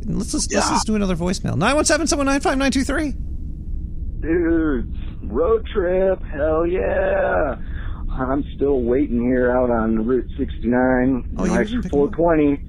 Let's 0.06 0.34
let's, 0.34 0.52
let's 0.54 0.70
just 0.70 0.88
do 0.88 0.96
another 0.96 1.16
voicemail. 1.16 1.56
Nine 1.56 1.76
one 1.76 1.86
seven 1.86 2.08
seven 2.08 2.26
nine 2.26 2.42
five 2.42 2.58
nine 2.58 2.72
two 2.72 2.84
three. 2.84 3.14
Dudes, 4.20 4.98
road 5.24 5.66
trip, 5.74 6.22
hell 6.24 6.66
yeah. 6.66 7.58
I'm 8.20 8.44
still 8.56 8.82
waiting 8.82 9.22
here 9.22 9.52
out 9.52 9.70
on 9.70 10.06
Route 10.06 10.30
69, 10.38 11.26
Oh, 11.38 11.46
you 11.46 11.52
nice 11.52 11.68
didn't 11.68 11.84
pick 11.84 11.92
420. 11.92 12.64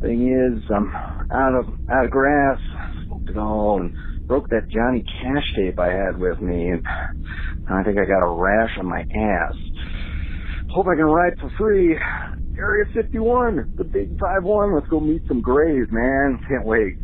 Thing 0.00 0.32
is, 0.32 0.62
I'm 0.70 0.92
out 1.30 1.54
of 1.54 1.74
out 1.90 2.04
of 2.04 2.10
grass, 2.10 2.58
smoked 3.04 3.28
it 3.30 3.36
all, 3.36 3.80
and 3.80 3.92
broke 4.26 4.48
that 4.50 4.68
Johnny 4.70 5.04
Cash 5.20 5.44
tape 5.56 5.78
I 5.78 5.92
had 5.92 6.18
with 6.18 6.40
me, 6.40 6.70
and 6.70 6.82
I 7.68 7.82
think 7.82 7.98
I 7.98 8.04
got 8.04 8.22
a 8.24 8.30
rash 8.30 8.70
on 8.78 8.86
my 8.86 9.00
ass. 9.00 9.54
Hope 10.68 10.86
I 10.86 10.94
can 10.94 11.04
ride 11.06 11.38
for 11.40 11.50
free. 11.58 11.98
Area 12.56 12.84
51, 12.92 13.74
the 13.76 13.84
big 13.84 14.16
5-1. 14.18 14.74
Let's 14.74 14.88
go 14.88 15.00
meet 15.00 15.22
some 15.28 15.40
grays, 15.40 15.86
man. 15.90 16.40
Can't 16.48 16.64
wait. 16.64 16.96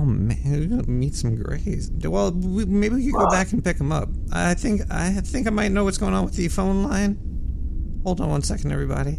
Oh 0.00 0.04
man, 0.04 0.38
we're 0.46 0.66
gonna 0.66 0.88
meet 0.88 1.14
some 1.16 1.34
grays. 1.34 1.90
Well, 1.90 2.30
we, 2.30 2.64
maybe 2.64 2.94
we 2.96 3.04
could 3.06 3.14
go 3.18 3.28
back 3.28 3.52
and 3.52 3.64
pick 3.64 3.78
them 3.78 3.90
up. 3.90 4.08
I 4.32 4.54
think 4.54 4.82
I 4.90 5.10
think 5.10 5.46
I 5.46 5.50
might 5.50 5.72
know 5.72 5.84
what's 5.84 5.98
going 5.98 6.14
on 6.14 6.24
with 6.24 6.34
the 6.36 6.46
phone 6.48 6.84
line. 6.84 7.18
Hold 8.04 8.20
on 8.20 8.28
one 8.30 8.42
second, 8.42 8.70
everybody. 8.70 9.18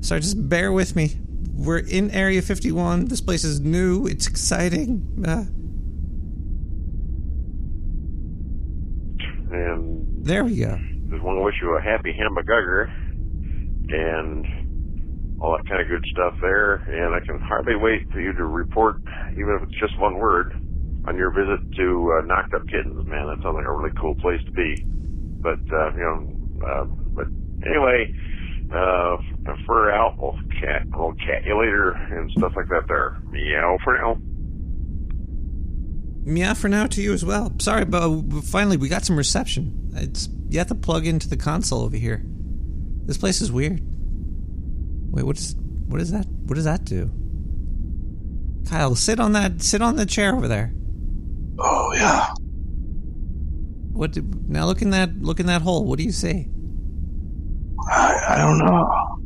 Sorry, 0.00 0.20
just 0.20 0.48
bear 0.48 0.70
with 0.72 0.94
me. 0.94 1.12
We're 1.54 1.78
in 1.78 2.12
Area 2.12 2.40
51. 2.40 3.06
This 3.06 3.20
place 3.20 3.42
is 3.42 3.58
new. 3.58 4.06
It's 4.06 4.28
exciting. 4.28 5.24
Uh, 5.26 5.44
And 9.50 10.24
there 10.24 10.44
we 10.44 10.56
go. 10.58 10.78
just 11.10 11.22
want 11.22 11.38
to 11.38 11.42
wish 11.42 11.54
you 11.62 11.70
a 11.76 11.80
happy 11.80 12.12
hamburger 12.12 12.92
and 13.88 14.46
all 15.40 15.56
that 15.56 15.68
kind 15.68 15.80
of 15.80 15.88
good 15.88 16.04
stuff 16.10 16.34
there. 16.40 16.74
And 16.74 17.14
I 17.14 17.20
can 17.24 17.38
hardly 17.40 17.76
wait 17.76 18.10
for 18.10 18.20
you 18.20 18.32
to 18.32 18.44
report, 18.44 19.00
even 19.32 19.58
if 19.60 19.68
it's 19.68 19.80
just 19.80 19.98
one 19.98 20.18
word, 20.18 20.52
on 21.06 21.16
your 21.16 21.30
visit 21.30 21.60
to 21.76 22.18
uh, 22.18 22.26
Knocked 22.26 22.54
Up 22.54 22.66
Kittens. 22.68 23.06
Man, 23.06 23.26
that 23.26 23.42
sounds 23.42 23.54
like 23.56 23.66
a 23.66 23.72
really 23.72 23.94
cool 24.00 24.14
place 24.16 24.42
to 24.44 24.50
be. 24.50 24.84
But 25.40 25.60
uh, 25.72 25.92
you 25.94 26.02
know, 26.02 26.66
uh, 26.66 26.84
but 26.84 27.26
anyway, 27.64 28.12
uh, 28.74 29.16
fur 29.66 29.90
out, 29.90 30.16
we'll 30.18 30.38
cat, 30.60 30.86
we'll 30.92 31.14
cat 31.14 31.44
you 31.44 31.58
later 31.58 31.92
and 31.92 32.30
stuff 32.32 32.52
like 32.56 32.68
that. 32.68 32.86
There, 32.88 33.16
meow 33.30 33.78
for 33.84 33.96
now. 33.96 34.18
Yeah, 36.24 36.52
for 36.52 36.68
now 36.68 36.86
to 36.86 37.00
you 37.00 37.14
as 37.14 37.24
well. 37.24 37.52
Sorry, 37.58 37.86
but 37.86 38.22
finally 38.42 38.76
we 38.76 38.88
got 38.88 39.04
some 39.04 39.16
reception. 39.16 39.92
It's 39.94 40.28
you 40.50 40.58
have 40.58 40.68
to 40.68 40.74
plug 40.74 41.06
into 41.06 41.28
the 41.28 41.36
console 41.36 41.82
over 41.82 41.96
here. 41.96 42.22
This 43.06 43.16
place 43.16 43.40
is 43.40 43.50
weird. 43.50 43.80
Wait, 45.10 45.24
what 45.24 45.38
is 45.38 45.54
what 45.86 46.00
is 46.00 46.10
that? 46.10 46.26
What 46.46 46.54
does 46.54 46.64
that 46.64 46.84
do? 46.84 47.10
Kyle, 48.68 48.94
sit 48.94 49.18
on 49.18 49.32
that 49.32 49.62
sit 49.62 49.80
on 49.82 49.96
the 49.96 50.06
chair 50.06 50.34
over 50.34 50.48
there. 50.48 50.72
Oh 51.58 51.92
yeah. 51.94 52.28
What 53.92 54.12
do, 54.12 54.22
now 54.46 54.66
look 54.66 54.82
in 54.82 54.90
that 54.90 55.16
look 55.20 55.40
in 55.40 55.46
that 55.46 55.62
hole. 55.62 55.84
What 55.84 55.98
do 55.98 56.04
you 56.04 56.12
see? 56.12 56.48
I, 57.90 58.24
I 58.28 58.36
don't 58.36 58.58
know. 58.58 59.18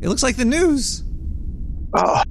It 0.00 0.08
looks 0.08 0.22
like 0.22 0.36
the 0.36 0.44
news. 0.44 1.02
Oh. 1.94 2.22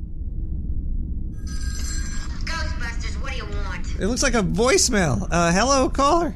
Ghostbusters, 2.45 3.21
what 3.21 3.31
do 3.31 3.37
you 3.37 3.45
want? 3.45 3.85
It 3.99 4.07
looks 4.07 4.23
like 4.23 4.35
a 4.35 4.41
voicemail. 4.41 5.27
Uh, 5.29 5.51
hello, 5.51 5.89
caller. 5.89 6.35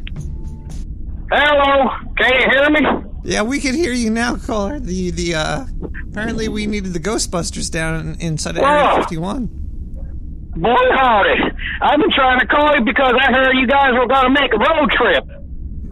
Hello, 1.32 1.90
can 2.18 2.34
you 2.34 2.50
hear 2.50 2.70
me? 2.70 3.11
Yeah, 3.24 3.44
we 3.44 3.60
can 3.60 3.76
hear 3.76 3.94
you 3.94 4.10
now, 4.10 4.38
caller. 4.38 4.80
The 4.80 5.12
the 5.12 5.36
uh, 5.36 5.66
apparently 6.10 6.48
we 6.48 6.66
needed 6.66 6.94
the 6.94 7.00
Ghostbusters 7.00 7.70
down 7.70 8.18
inside 8.20 8.58
of 8.58 8.64
Area 8.64 8.96
51. 8.96 9.48
Boy, 10.56 10.76
howdy. 10.96 11.38
I've 11.82 12.00
been 12.00 12.12
trying 12.14 12.40
to 12.40 12.48
call 12.48 12.76
you 12.76 12.84
because 12.84 13.14
I 13.16 13.32
heard 13.32 13.54
you 13.54 13.68
guys 13.68 13.94
were 13.94 14.08
going 14.08 14.26
to 14.26 14.42
make 14.42 14.52
a 14.54 14.58
road 14.58 14.92
trip. 14.92 15.24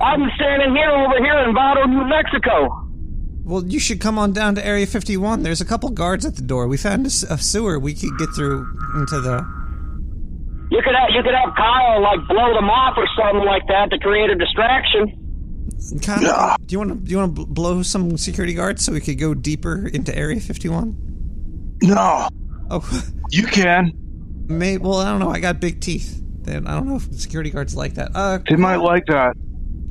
I'm 0.02 0.30
standing 0.36 0.76
here 0.76 0.90
over 0.90 1.18
here 1.20 1.38
in 1.48 1.54
Vado, 1.54 1.86
New 1.86 2.06
Mexico. 2.08 2.86
Well, 3.44 3.66
you 3.66 3.80
should 3.80 4.00
come 4.02 4.20
on 4.20 4.34
down 4.34 4.56
to 4.56 4.66
Area 4.66 4.86
51. 4.86 5.44
There's 5.44 5.62
a 5.62 5.66
couple 5.66 5.90
guards 5.90 6.26
at 6.26 6.36
the 6.36 6.42
door. 6.42 6.68
We 6.68 6.78
found 6.78 7.06
a, 7.06 7.10
sewer 7.10 7.80
we 7.80 7.94
could 7.94 8.18
get 8.18 8.30
through 8.36 8.68
into 8.96 9.22
the. 9.22 9.46
You 10.72 10.82
could 10.84 10.94
have, 10.94 11.10
you 11.10 11.24
could 11.24 11.34
have 11.34 11.56
Kyle 11.56 12.02
like 12.02 12.28
blow 12.28 12.54
them 12.54 12.70
off 12.70 12.96
or 12.98 13.08
something 13.18 13.46
like 13.46 13.66
that 13.68 13.90
to 13.92 14.00
create 14.00 14.30
a 14.30 14.36
distraction. 14.36 15.29
Kyle, 16.02 16.58
Do 16.66 16.74
you 16.74 16.80
want 16.80 16.92
to 16.92 16.96
do 16.98 17.12
you 17.12 17.18
want 17.18 17.36
to 17.36 17.46
blow 17.46 17.82
some 17.84 18.18
security 18.18 18.54
guards 18.54 18.84
so 18.84 18.92
we 18.94 19.02
could 19.02 19.18
go 19.20 19.34
deeper 19.34 19.88
into 19.88 20.16
Area 20.16 20.40
51? 20.40 21.78
No. 21.84 22.28
Oh, 22.70 23.02
you 23.32 23.46
can. 23.48 23.94
May 24.48 24.78
well, 24.78 24.96
I 24.98 25.10
don't 25.12 25.20
know. 25.20 25.30
I 25.30 25.40
got 25.40 25.60
big 25.60 25.82
teeth. 25.82 26.22
Then 26.42 26.68
I 26.68 26.76
don't 26.76 26.88
know 26.88 26.96
if 26.96 27.14
security 27.14 27.50
guards 27.52 27.76
like 27.76 27.94
that. 27.96 28.12
Uh, 28.16 28.40
They 28.50 28.56
might 28.56 28.78
like 28.78 29.06
that. 29.08 29.36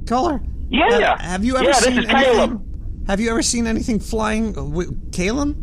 caller. 0.07 0.41
Yeah. 0.71 0.87
uh, 1.15 1.19
have 1.23 1.45
you 1.45 1.57
ever 1.57 1.65
Yeah, 1.65 1.71
this 1.73 1.85
seen 1.85 1.93
is 1.99 2.09
anything? 2.09 2.17
Caleb. 2.35 3.07
Have 3.07 3.21
you 3.21 3.31
ever 3.31 3.43
seen 3.43 3.67
anything 3.67 4.01
flying? 4.01 4.57
Uh, 4.59 4.65
with 4.65 5.13
Caleb? 5.13 5.55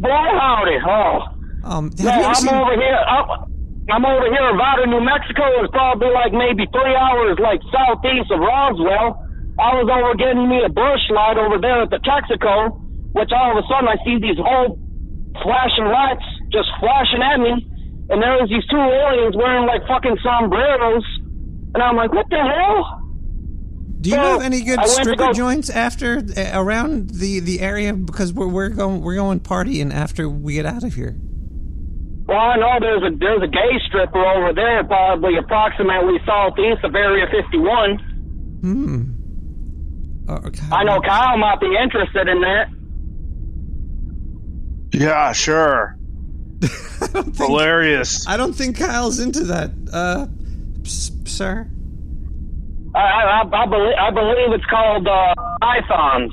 Boy, 0.00 0.08
howdy. 0.10 0.78
Oh. 0.86 1.20
Um, 1.64 1.90
have 1.90 1.98
no, 2.00 2.04
you 2.04 2.08
ever 2.10 2.24
I'm 2.28 2.34
seen- 2.34 2.48
over 2.54 2.72
here. 2.74 2.94
I'm, 3.06 3.51
I'm 3.90 4.04
over 4.06 4.26
here 4.30 4.46
in 4.50 4.56
Vado, 4.56 4.86
New 4.86 5.02
Mexico. 5.02 5.42
It's 5.64 5.72
probably 5.74 6.10
like 6.14 6.30
maybe 6.32 6.64
three 6.70 6.94
hours 6.94 7.38
like 7.42 7.58
southeast 7.74 8.30
of 8.30 8.38
Roswell. 8.38 9.18
I 9.58 9.74
was 9.76 9.90
over 9.90 10.14
getting 10.16 10.48
me 10.48 10.62
a 10.64 10.70
Busch 10.70 11.02
Light 11.10 11.36
over 11.36 11.58
there 11.58 11.82
at 11.82 11.90
the 11.90 11.98
Texaco, 12.00 12.78
which 13.12 13.30
all 13.34 13.52
of 13.52 13.58
a 13.58 13.66
sudden 13.68 13.88
I 13.90 13.98
see 14.06 14.16
these 14.22 14.38
whole 14.38 14.78
flashing 15.42 15.88
lights 15.90 16.24
just 16.54 16.68
flashing 16.80 17.20
at 17.20 17.38
me, 17.42 17.52
and 18.10 18.22
there 18.22 18.38
was 18.38 18.48
these 18.48 18.64
two 18.70 18.78
aliens 18.80 19.34
wearing 19.36 19.66
like 19.66 19.82
fucking 19.88 20.16
sombreros, 20.22 21.04
and 21.74 21.82
I'm 21.82 21.96
like, 21.96 22.12
what 22.12 22.26
the 22.30 22.38
hell? 22.38 23.00
Do 24.00 24.10
you 24.10 24.16
So, 24.16 24.22
know 24.22 24.36
of 24.36 24.42
any 24.42 24.62
good 24.62 24.80
stripper 24.86 25.16
go- 25.26 25.32
joints 25.32 25.70
after 25.70 26.18
uh, 26.18 26.50
around 26.54 27.10
the 27.10 27.40
the 27.40 27.60
area? 27.60 27.92
Because 27.92 28.32
we're 28.32 28.48
we're 28.48 28.68
going 28.70 29.00
we're 29.02 29.14
going 29.16 29.40
partying 29.40 29.92
after 29.92 30.28
we 30.28 30.54
get 30.54 30.66
out 30.66 30.82
of 30.84 30.94
here. 30.94 31.16
Well, 32.32 32.40
I 32.40 32.56
know 32.56 32.78
there's 32.80 33.02
a 33.12 33.16
there's 33.18 33.42
a 33.42 33.46
gay 33.46 33.78
stripper 33.88 34.24
over 34.24 34.54
there, 34.54 34.82
probably 34.84 35.36
approximately 35.36 36.18
southeast 36.24 36.82
of 36.82 36.94
Area 36.94 37.26
51. 37.30 37.98
Hmm. 38.62 39.02
Okay. 40.46 40.66
I 40.72 40.82
know 40.84 40.98
Kyle 41.02 41.36
might 41.36 41.60
be 41.60 41.66
interested 41.76 42.28
in 42.28 42.40
that. 42.40 42.68
Yeah, 44.98 45.32
sure. 45.32 45.98
Hilarious. 47.36 48.26
I 48.26 48.38
don't 48.38 48.54
think 48.54 48.78
Kyle's 48.78 49.18
into 49.20 49.44
that, 49.44 49.70
uh, 49.92 50.26
s- 50.86 51.12
sir. 51.26 51.68
I 52.94 52.98
I, 52.98 53.42
I, 53.42 53.66
believe 53.66 53.94
I 54.00 54.10
believe 54.10 54.52
it's 54.52 54.64
called 54.70 55.06
uh, 55.06 55.34
pythons. 55.60 56.32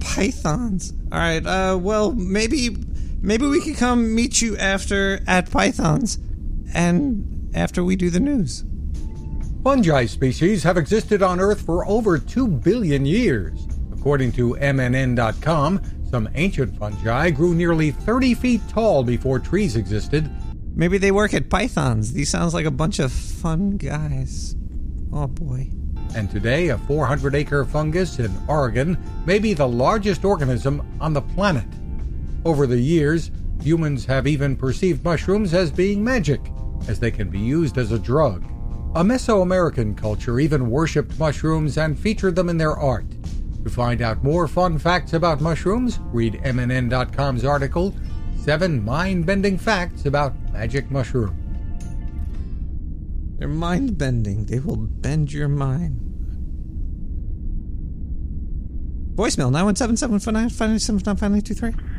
Pythons. 0.00 0.92
All 1.10 1.18
right. 1.18 1.46
Uh, 1.46 1.78
well, 1.80 2.12
maybe 2.12 2.76
maybe 3.22 3.46
we 3.46 3.60
could 3.60 3.76
come 3.76 4.14
meet 4.14 4.42
you 4.42 4.56
after 4.58 5.20
at 5.26 5.50
Pythons, 5.50 6.18
and 6.74 7.50
after 7.54 7.82
we 7.82 7.96
do 7.96 8.10
the 8.10 8.20
news. 8.20 8.64
Fungi 9.62 10.06
species 10.06 10.64
have 10.64 10.76
existed 10.76 11.22
on 11.22 11.38
Earth 11.38 11.60
for 11.62 11.86
over 11.86 12.18
2 12.18 12.48
billion 12.48 13.06
years. 13.06 13.66
According 13.92 14.32
to 14.32 14.54
MNN.com, 14.54 15.80
some 16.10 16.28
ancient 16.34 16.76
fungi 16.76 17.30
grew 17.30 17.54
nearly 17.54 17.92
30 17.92 18.34
feet 18.34 18.60
tall 18.68 19.04
before 19.04 19.38
trees 19.38 19.76
existed. 19.76 20.28
Maybe 20.74 20.98
they 20.98 21.12
work 21.12 21.32
at 21.32 21.48
Pythons. 21.48 22.12
These 22.12 22.28
sounds 22.28 22.54
like 22.54 22.66
a 22.66 22.70
bunch 22.70 22.98
of 22.98 23.12
fun 23.12 23.76
guys. 23.76 24.56
Oh 25.12 25.28
boy. 25.28 25.70
And 26.16 26.30
today, 26.30 26.68
a 26.68 26.78
400 26.78 27.34
acre 27.34 27.64
fungus 27.64 28.18
in 28.18 28.30
Oregon 28.48 28.98
may 29.24 29.38
be 29.38 29.54
the 29.54 29.68
largest 29.68 30.24
organism 30.24 30.84
on 31.00 31.12
the 31.12 31.22
planet. 31.22 31.64
Over 32.44 32.66
the 32.66 32.80
years, 32.80 33.30
humans 33.62 34.04
have 34.06 34.26
even 34.26 34.56
perceived 34.56 35.04
mushrooms 35.04 35.54
as 35.54 35.70
being 35.70 36.02
magic, 36.02 36.40
as 36.88 36.98
they 36.98 37.10
can 37.10 37.30
be 37.30 37.38
used 37.38 37.78
as 37.78 37.92
a 37.92 37.98
drug. 37.98 38.44
A 38.94 39.04
Mesoamerican 39.04 39.96
culture 39.96 40.40
even 40.40 40.68
worshipped 40.68 41.18
mushrooms 41.18 41.78
and 41.78 41.98
featured 41.98 42.34
them 42.34 42.48
in 42.48 42.58
their 42.58 42.76
art. 42.76 43.06
To 43.62 43.70
find 43.70 44.02
out 44.02 44.24
more 44.24 44.48
fun 44.48 44.78
facts 44.78 45.12
about 45.12 45.40
mushrooms, 45.40 46.00
read 46.12 46.34
MNN.com's 46.42 47.44
article, 47.44 47.94
Seven 48.36 48.84
Mind 48.84 49.24
Bending 49.24 49.56
Facts 49.56 50.04
About 50.04 50.34
Magic 50.52 50.90
Mushroom. 50.90 51.38
They're 53.38 53.48
mind 53.48 53.98
bending. 53.98 54.46
They 54.46 54.58
will 54.58 54.76
bend 54.76 55.32
your 55.32 55.48
mind. 55.48 56.00
Voicemail 59.14 59.52
917 59.52 61.91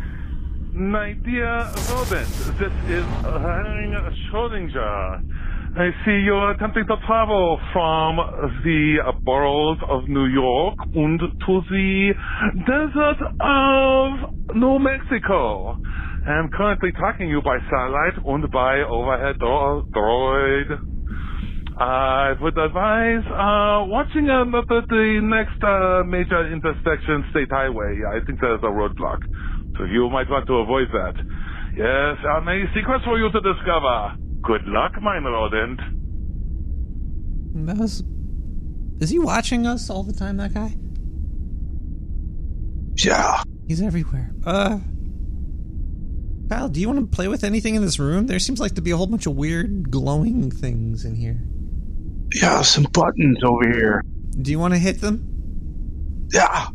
My 0.76 1.14
dear 1.24 1.70
Robin, 1.92 2.26
this 2.58 2.74
is 2.90 3.06
Henning 3.22 3.94
Schrödinger. 4.26 5.22
I 5.78 5.90
see 6.04 6.22
you're 6.26 6.50
attempting 6.50 6.88
to 6.88 6.96
travel 7.06 7.60
from 7.72 8.18
the 8.64 8.98
boroughs 9.22 9.78
of 9.88 10.10
New 10.10 10.26
York 10.26 10.76
and 10.96 11.20
to 11.20 11.62
the 11.70 12.14
desert 12.66 13.22
of 13.40 14.56
New 14.56 14.80
Mexico. 14.80 15.78
I'm 16.26 16.50
currently 16.50 16.92
tracking 16.98 17.30
you 17.30 17.44
by 17.44 17.60
satellite 17.70 18.26
and 18.26 18.52
by 18.52 18.80
overhead 18.80 19.38
dro- 19.38 19.86
droid. 19.92 20.80
I 21.78 22.34
would 22.42 22.58
advise 22.58 23.26
uh, 23.30 23.86
watching 23.90 24.30
uh, 24.30 24.46
the, 24.46 24.82
the 24.90 25.20
next 25.22 25.62
uh, 25.64 26.04
major 26.04 26.52
intersection 26.52 27.26
state 27.32 27.50
highway. 27.52 28.00
I 28.10 28.26
think 28.26 28.40
there's 28.42 28.62
a 28.64 28.68
roadblock. 28.74 29.22
So 29.78 29.86
you 29.86 30.10
might 30.10 30.30
want 30.30 30.48
to 30.48 30.56
avoid 30.58 30.88
that. 30.94 31.16
Yes, 31.76 32.18
uh, 32.30 32.42
many 32.42 32.66
secrets 32.76 33.04
for 33.04 33.18
you 33.18 33.32
to 33.32 33.42
discover. 33.42 34.16
Good 34.42 34.66
luck, 34.68 34.94
mine 35.02 35.24
rodent. 35.24 35.80
That 37.66 37.78
was. 37.78 38.04
Is 39.00 39.10
he 39.10 39.20
watching 39.20 39.66
us 39.66 39.90
all 39.90 40.04
the 40.04 40.14
time, 40.14 40.38
that 40.38 40.54
guy? 40.54 40.76
Yeah. 42.96 43.44
He's 43.68 43.82
everywhere. 43.82 44.32
Uh. 44.46 44.80
Kyle, 46.50 46.70
do 46.70 46.80
you 46.80 46.88
want 46.88 47.00
to 47.00 47.16
play 47.16 47.28
with 47.28 47.44
anything 47.44 47.76
in 47.76 47.82
this 47.82 47.98
room? 47.98 48.28
There 48.28 48.38
seems 48.38 48.60
like 48.60 48.76
to 48.76 48.82
be 48.82 48.92
a 48.92 48.98
whole 48.98 49.08
bunch 49.08 49.26
of 49.26 49.36
weird 49.36 49.90
glowing 49.90 50.52
things 50.52 51.06
in 51.06 51.16
here. 51.16 51.42
Yeah, 52.34 52.62
some 52.62 52.84
buttons 52.84 53.40
over 53.44 53.68
here. 53.72 54.04
Do 54.40 54.52
you 54.52 54.60
want 54.60 54.74
to 54.74 54.80
hit 54.80 55.02
them? 55.02 56.28
Yeah. 56.32 56.68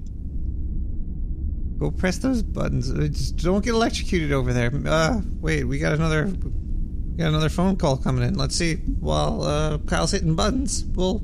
Go 1.78 1.90
press 1.92 2.18
those 2.18 2.42
buttons. 2.42 2.90
Uh, 2.90 3.08
Just 3.08 3.36
don't 3.36 3.64
get 3.64 3.74
electrocuted 3.74 4.32
over 4.32 4.52
there. 4.52 4.72
Uh, 4.86 5.20
wait, 5.40 5.64
we 5.64 5.78
got 5.78 5.92
another, 5.92 6.26
we 6.26 7.16
got 7.16 7.28
another 7.28 7.48
phone 7.48 7.76
call 7.76 7.96
coming 7.96 8.24
in. 8.24 8.34
Let's 8.34 8.56
see. 8.56 8.76
While 8.76 9.42
uh, 9.42 9.78
Kyle's 9.78 10.10
hitting 10.10 10.34
buttons, 10.34 10.84
we'll 10.84 11.22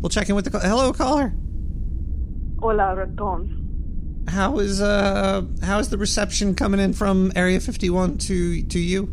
we'll 0.00 0.10
check 0.10 0.28
in 0.28 0.34
with 0.34 0.44
the 0.46 0.50
call. 0.50 0.60
Hello, 0.60 0.92
caller. 0.92 1.32
Hola, 2.58 2.96
Raton. 2.96 4.24
How 4.26 4.58
is 4.58 4.80
uh 4.80 5.44
how 5.62 5.78
is 5.78 5.90
the 5.90 5.98
reception 5.98 6.54
coming 6.54 6.80
in 6.80 6.92
from 6.92 7.30
Area 7.36 7.60
51 7.60 8.18
to 8.18 8.62
to 8.64 8.78
you? 8.78 9.12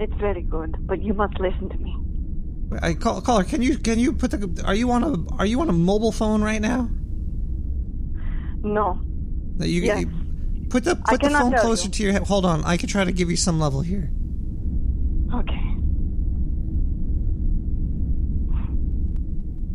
It's 0.00 0.12
very 0.14 0.42
good, 0.42 0.76
but 0.86 1.00
you 1.00 1.14
must 1.14 1.38
listen 1.38 1.68
to 1.68 1.78
me. 1.78 1.96
I 2.82 2.94
call 2.94 3.20
caller. 3.20 3.44
Can 3.44 3.62
you 3.62 3.78
can 3.78 3.98
you 3.98 4.12
put 4.12 4.32
the 4.32 4.62
are 4.66 4.74
you 4.74 4.90
on 4.90 5.04
a 5.04 5.36
are 5.36 5.46
you 5.46 5.60
on 5.60 5.68
a 5.68 5.72
mobile 5.72 6.12
phone 6.12 6.42
right 6.42 6.60
now? 6.60 6.90
No. 8.62 9.00
That 9.56 9.68
you, 9.68 9.82
Yes. 9.82 10.00
you- 10.02 10.10
Put 10.70 10.84
the 10.84 10.96
put 10.96 11.20
the 11.20 11.28
phone 11.28 11.52
closer 11.58 11.84
you. 11.86 11.90
to 11.90 12.02
your 12.02 12.12
head. 12.12 12.22
Hold 12.22 12.46
on. 12.46 12.64
I 12.64 12.78
can 12.78 12.88
try 12.88 13.04
to 13.04 13.12
give 13.12 13.28
you 13.30 13.36
some 13.36 13.60
level 13.60 13.82
here. 13.82 14.10
Okay. 15.34 15.68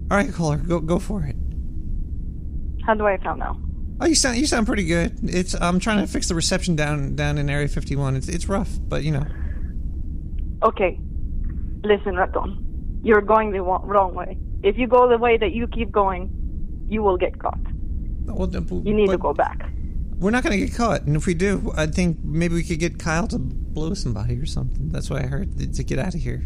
All 0.09 0.15
right, 0.17 0.33
caller, 0.33 0.57
go 0.57 0.79
go 0.79 0.99
for 0.99 1.23
it. 1.23 1.35
How 2.85 2.93
do 2.95 3.05
I 3.05 3.17
sound 3.21 3.39
now? 3.39 3.59
Oh, 3.99 4.05
you 4.05 4.15
sound 4.15 4.37
you 4.37 4.47
sound 4.47 4.65
pretty 4.65 4.85
good. 4.85 5.19
It's 5.23 5.53
I'm 5.59 5.79
trying 5.79 5.99
to 6.05 6.07
fix 6.11 6.29
the 6.29 6.35
reception 6.35 6.75
down 6.75 7.15
down 7.15 7.37
in 7.37 7.49
Area 7.49 7.67
51. 7.67 8.15
It's 8.15 8.27
it's 8.29 8.47
rough, 8.47 8.69
but 8.87 9.03
you 9.03 9.11
know. 9.11 9.25
Okay. 10.63 10.99
Listen, 11.83 12.15
Raton. 12.15 12.99
You're 13.03 13.21
going 13.21 13.51
the 13.51 13.61
wrong 13.61 14.15
way. 14.15 14.37
If 14.63 14.77
you 14.77 14.87
go 14.87 15.07
the 15.09 15.17
way 15.17 15.37
that 15.37 15.51
you 15.51 15.67
keep 15.67 15.91
going, 15.91 16.31
you 16.89 17.03
will 17.03 17.17
get 17.17 17.37
caught. 17.37 17.59
Well, 18.27 18.49
You 18.85 18.93
need 18.93 19.09
to 19.09 19.17
go 19.17 19.33
back. 19.33 19.69
We're 20.19 20.31
not 20.31 20.43
going 20.43 20.59
to 20.59 20.65
get 20.65 20.75
caught, 20.75 21.03
and 21.03 21.15
if 21.15 21.25
we 21.27 21.33
do, 21.35 21.71
I 21.75 21.85
think 21.85 22.17
maybe 22.23 22.55
we 22.55 22.63
could 22.63 22.79
get 22.79 22.97
Kyle 22.97 23.27
to 23.27 23.37
blow 23.37 23.93
somebody 23.93 24.35
or 24.39 24.45
something. 24.47 24.89
That's 24.89 25.09
what 25.09 25.23
I 25.23 25.27
heard 25.27 25.57
to 25.75 25.83
get 25.83 25.99
out 25.99 26.15
of 26.15 26.21
here. 26.21 26.39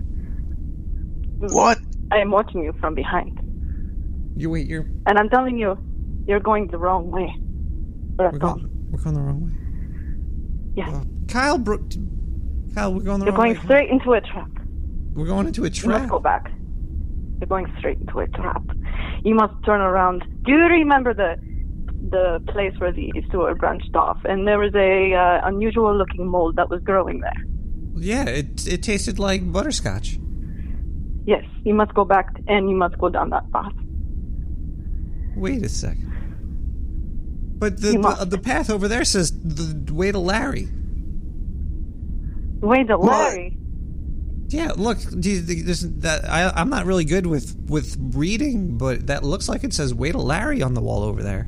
What? 1.40 1.80
I 2.12 2.18
am 2.18 2.32
watching 2.32 2.64
you 2.64 2.74
from 2.82 2.94
behind. 2.96 3.40
You 4.36 4.50
wait, 4.50 4.68
you're 4.68 4.86
And 5.06 5.18
I'm 5.18 5.30
telling 5.30 5.58
you, 5.58 5.78
you're 6.28 6.40
going 6.40 6.68
the 6.68 6.78
wrong 6.78 7.10
way. 7.12 7.34
we're 8.18 8.32
going, 8.38 8.70
we're 8.92 9.00
going 9.02 9.16
the 9.16 9.22
wrong 9.22 9.46
way. 9.46 10.74
Yes. 10.76 11.06
Kyle, 11.28 11.58
bro, 11.58 11.78
Kyle, 12.76 12.94
we're 12.94 13.02
going 13.02 13.20
the 13.20 13.26
You're 13.26 13.34
wrong 13.34 13.46
going 13.48 13.56
way. 13.58 13.64
straight 13.64 13.90
into 13.90 14.14
a 14.14 14.22
trap. 14.22 14.50
We're 15.14 15.26
going 15.26 15.48
into 15.48 15.62
a 15.64 15.70
You 15.70 15.88
must 15.90 16.00
trap. 16.00 16.10
go 16.10 16.20
back. 16.20 16.52
You're 17.40 17.48
going 17.48 17.74
straight 17.80 18.00
into 18.00 18.20
a 18.20 18.28
trap. 18.28 18.64
You 19.24 19.36
must 19.36 19.54
turn 19.66 19.82
around. 19.82 20.24
Do 20.44 20.52
you 20.52 20.58
remember 20.60 21.14
the 21.14 21.36
the 22.10 22.42
place 22.48 22.74
where 22.78 22.92
the 22.92 23.12
sewer 23.32 23.56
branched 23.56 23.96
off? 23.96 24.20
And 24.26 24.48
there 24.48 24.60
was 24.60 24.74
a 24.76 25.14
uh, 25.14 25.48
unusual 25.48 25.96
looking 25.96 26.28
mold 26.28 26.56
that 26.56 26.70
was 26.70 26.82
growing 26.84 27.22
there. 27.22 27.46
Yeah, 27.96 28.26
it 28.26 28.68
it 28.68 28.84
tasted 28.84 29.20
like 29.20 29.52
butterscotch. 29.52 30.18
Yes, 31.26 31.46
you 31.64 31.74
must 31.74 31.94
go 31.94 32.04
back 32.04 32.28
and 32.48 32.70
you 32.70 32.76
must 32.76 32.98
go 32.98 33.10
down 33.10 33.30
that 33.30 33.52
path. 33.52 33.74
Wait 35.36 35.64
a 35.64 35.70
second. 35.70 36.12
But 37.60 37.80
the 37.80 37.92
the, 37.92 38.26
the 38.26 38.38
path 38.40 38.70
over 38.72 38.88
there 38.88 39.06
says 39.06 39.32
the 39.32 39.94
way 39.94 40.12
to 40.12 40.18
Larry. 40.18 40.68
Wait, 42.62 42.88
the 42.88 42.98
Larry. 42.98 43.58
Yeah, 44.48 44.74
look, 44.76 44.98
do 45.20 45.30
you 45.30 45.42
think 45.42 45.66
this, 45.66 45.86
that 46.00 46.28
I, 46.30 46.52
I'm 46.56 46.70
not 46.70 46.86
really 46.86 47.06
good 47.06 47.26
with 47.26 47.56
with 47.70 47.96
reading, 48.16 48.78
but 48.78 49.08
that 49.08 49.24
looks 49.24 49.48
like 49.48 49.64
it 49.64 49.74
says 49.74 49.94
"Way 49.94 50.12
to 50.12 50.18
Larry" 50.18 50.62
on 50.62 50.74
the 50.74 50.82
wall 50.82 51.04
over 51.04 51.24
there. 51.24 51.48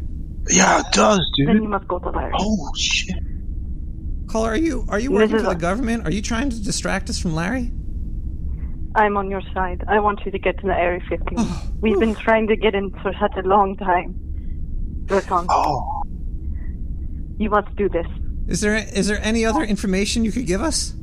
Yeah, 0.50 0.82
it 0.82 0.88
does, 0.92 1.20
dude. 1.36 1.48
Then 1.48 1.64
you 1.64 1.70
must 1.70 1.88
go 1.88 2.00
to 2.00 2.10
Larry. 2.10 2.34
Oh 2.38 2.70
shit. 2.76 3.16
Caller, 4.28 4.52
are 4.52 4.58
you 4.58 4.86
are 4.90 5.00
you 5.00 5.12
working 5.12 5.36
is 5.38 5.42
for 5.42 5.50
the 5.50 5.56
a- 5.56 5.56
government? 5.56 6.06
Are 6.06 6.12
you 6.12 6.22
trying 6.22 6.50
to 6.50 6.62
distract 6.62 7.10
us 7.10 7.20
from 7.20 7.34
Larry? 7.36 7.72
I'm 8.96 9.18
on 9.18 9.30
your 9.30 9.42
side. 9.54 9.84
I 9.88 10.00
want 10.00 10.22
you 10.26 10.32
to 10.32 10.38
get 10.40 10.60
to 10.60 10.68
the 10.68 10.74
Area 10.76 11.02
15. 11.10 11.36
Oh, 11.38 11.68
We've 11.82 12.00
been 12.00 12.14
trying 12.16 12.48
to 12.48 12.56
get 12.56 12.76
in 12.76 12.92
for 13.02 13.12
such 13.20 13.34
a 13.38 13.48
long 13.48 13.76
time. 13.78 14.16
Raton. 15.10 15.48
Oh. 15.50 16.04
You 17.40 17.50
must 17.50 17.76
do 17.76 17.90
this. 17.90 18.06
Is 18.48 18.62
there 18.62 18.76
is 18.76 19.08
there 19.08 19.20
any 19.24 19.46
other 19.46 19.64
information 19.64 20.24
you 20.26 20.32
could 20.32 20.46
give 20.46 20.62
us? 20.62 20.94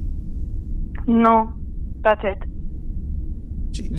No, 1.07 1.53
that's 2.01 2.20
it. 2.22 2.38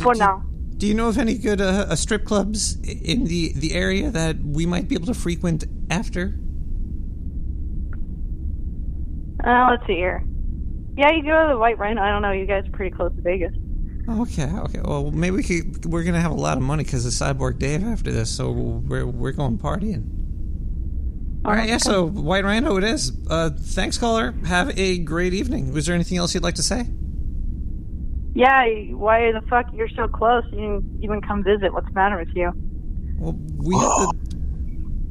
For 0.01 0.15
now. 0.15 0.43
Do 0.81 0.87
you 0.87 0.95
know 0.95 1.09
of 1.09 1.19
any 1.19 1.37
good 1.37 1.61
uh, 1.61 1.85
uh, 1.89 1.95
strip 1.95 2.25
clubs 2.25 2.75
in 2.81 3.25
the 3.25 3.53
the 3.53 3.75
area 3.75 4.09
that 4.09 4.37
we 4.39 4.65
might 4.65 4.87
be 4.87 4.95
able 4.95 5.05
to 5.05 5.13
frequent 5.13 5.63
after? 5.91 6.39
Uh, 9.45 9.67
let's 9.69 9.85
see 9.85 9.93
here. 9.93 10.25
Yeah, 10.97 11.11
you 11.11 11.21
go 11.21 11.39
to 11.39 11.53
the 11.53 11.59
White 11.59 11.77
Rhino. 11.77 12.01
I 12.01 12.09
don't 12.09 12.23
know. 12.23 12.31
You 12.31 12.47
guys 12.47 12.67
are 12.67 12.71
pretty 12.71 12.95
close 12.95 13.13
to 13.15 13.21
Vegas. 13.21 13.53
Okay, 14.09 14.51
okay. 14.51 14.81
Well, 14.83 15.11
maybe 15.11 15.35
we 15.35 15.43
could. 15.43 15.85
We're 15.85 16.03
gonna 16.03 16.19
have 16.19 16.31
a 16.31 16.33
lot 16.33 16.57
of 16.57 16.63
money 16.63 16.83
because 16.83 17.05
of 17.05 17.13
Cyborg 17.13 17.59
Dave 17.59 17.83
after 17.83 18.11
this, 18.11 18.35
so 18.35 18.49
we're 18.49 19.05
we're 19.05 19.33
going 19.33 19.59
partying. 19.59 20.09
All 21.45 21.51
right, 21.51 21.69
yeah. 21.69 21.77
So 21.77 22.07
White 22.07 22.43
Rhino, 22.43 22.77
it 22.77 22.83
is. 22.85 23.11
Uh, 23.29 23.51
thanks, 23.51 23.99
caller. 23.99 24.31
Have 24.47 24.75
a 24.79 24.97
great 24.97 25.35
evening. 25.35 25.73
Was 25.73 25.85
there 25.85 25.93
anything 25.93 26.17
else 26.17 26.33
you'd 26.33 26.41
like 26.41 26.55
to 26.55 26.63
say? 26.63 26.87
Yeah, 28.33 28.63
why 28.93 29.31
the 29.31 29.41
fuck 29.49 29.65
you're 29.73 29.89
so 29.89 30.07
close? 30.07 30.43
You 30.51 30.57
didn't 30.59 30.99
even 31.03 31.21
come 31.21 31.43
visit. 31.43 31.73
What's 31.73 31.87
the 31.87 31.93
matter 31.93 32.17
with 32.17 32.29
you? 32.35 32.51
Well, 33.17 33.37
we 33.57 33.75
have 33.75 34.09
to. 34.11 34.17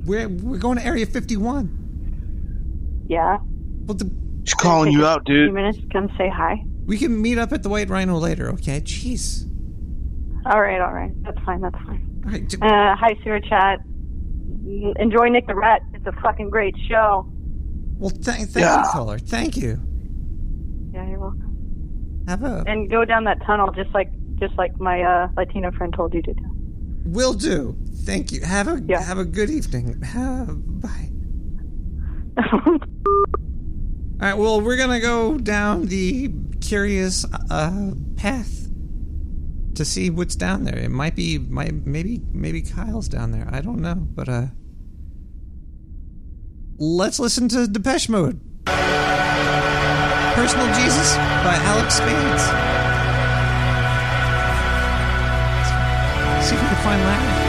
We're 0.06 0.28
we're 0.28 0.58
going 0.58 0.78
to 0.78 0.84
Area 0.86 1.04
51. 1.06 3.04
Yeah. 3.08 3.38
Well, 3.86 3.96
the, 3.96 4.10
She's 4.44 4.54
calling 4.54 4.92
you 4.92 5.04
out, 5.04 5.20
A 5.22 5.24
few 5.26 5.46
dude. 5.46 5.54
minutes, 5.54 5.78
come 5.92 6.08
say 6.16 6.30
hi. 6.30 6.64
we 6.86 6.96
can 6.96 7.20
meet 7.20 7.36
up 7.36 7.52
at 7.52 7.62
the 7.62 7.68
White 7.68 7.90
Rhino 7.90 8.16
later. 8.16 8.48
Okay? 8.52 8.80
Jeez. 8.80 9.44
All 10.46 10.60
right, 10.62 10.80
all 10.80 10.92
right. 10.92 11.12
That's 11.22 11.38
fine. 11.44 11.60
That's 11.60 11.76
fine. 11.84 12.22
All 12.24 12.30
right. 12.32 12.54
Uh, 12.62 12.96
hi, 12.96 13.14
Sewer 13.22 13.40
Chat. 13.40 13.80
Enjoy 14.98 15.28
Nick 15.28 15.46
the 15.46 15.54
Rat. 15.54 15.82
It's 15.92 16.06
a 16.06 16.12
fucking 16.22 16.48
great 16.48 16.74
show. 16.88 17.30
Well, 17.98 18.08
thank 18.10 18.48
thank 18.48 18.56
Yeah. 18.64 18.82
you, 18.82 18.88
caller. 18.90 19.18
Thank 19.18 19.56
you. 19.58 19.78
Yeah, 22.30 22.36
you're 22.36 22.50
welcome. 22.50 22.64
Have 22.66 22.66
a. 22.66 22.70
And 22.70 22.90
go 22.90 23.04
down 23.04 23.24
that 23.24 23.44
tunnel 23.44 23.72
just 23.72 23.92
like 23.94 24.10
just 24.38 24.54
like 24.56 24.78
my 24.80 25.02
uh, 25.02 25.28
Latino 25.36 25.70
friend 25.72 25.92
told 25.92 26.14
you 26.14 26.22
to 26.22 26.32
do. 26.32 26.44
Will 27.04 27.34
do. 27.34 27.76
Thank 28.04 28.32
you. 28.32 28.42
Have 28.42 28.68
a 28.68 28.80
yeah. 28.86 29.02
have 29.02 29.18
a 29.18 29.24
good 29.24 29.50
evening. 29.50 30.02
Uh, 30.04 30.46
bye. 30.52 31.10
All 32.54 34.28
right. 34.28 34.34
Well, 34.34 34.60
we're 34.60 34.76
gonna 34.76 35.00
go 35.00 35.38
down 35.38 35.86
the 35.86 36.32
curious 36.60 37.24
uh, 37.50 37.92
path 38.16 38.68
to 39.74 39.84
see 39.84 40.10
what's 40.10 40.36
down 40.36 40.64
there. 40.64 40.76
It 40.76 40.90
might 40.90 41.16
be, 41.16 41.38
might 41.38 41.86
maybe, 41.86 42.20
maybe 42.32 42.60
Kyle's 42.60 43.08
down 43.08 43.30
there. 43.30 43.48
I 43.50 43.62
don't 43.62 43.80
know, 43.80 43.94
but 43.94 44.28
uh, 44.28 44.46
let's 46.76 47.18
listen 47.18 47.48
to 47.48 47.66
Depeche 47.66 48.08
Mode. 48.10 48.40
Personal 50.34 50.66
Jesus 50.74 51.16
by 51.44 51.56
Alex 51.66 51.96
Spades. 51.96 52.44
See 56.46 56.54
if 56.54 56.62
we 56.62 56.68
can 56.68 56.76
find 56.82 57.02
Larry. 57.02 57.39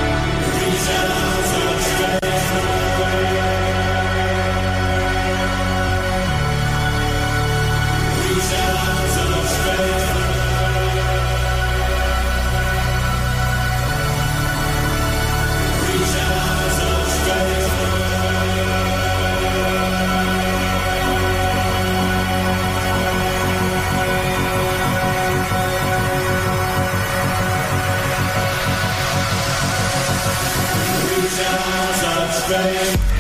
Bang. 32.51 33.10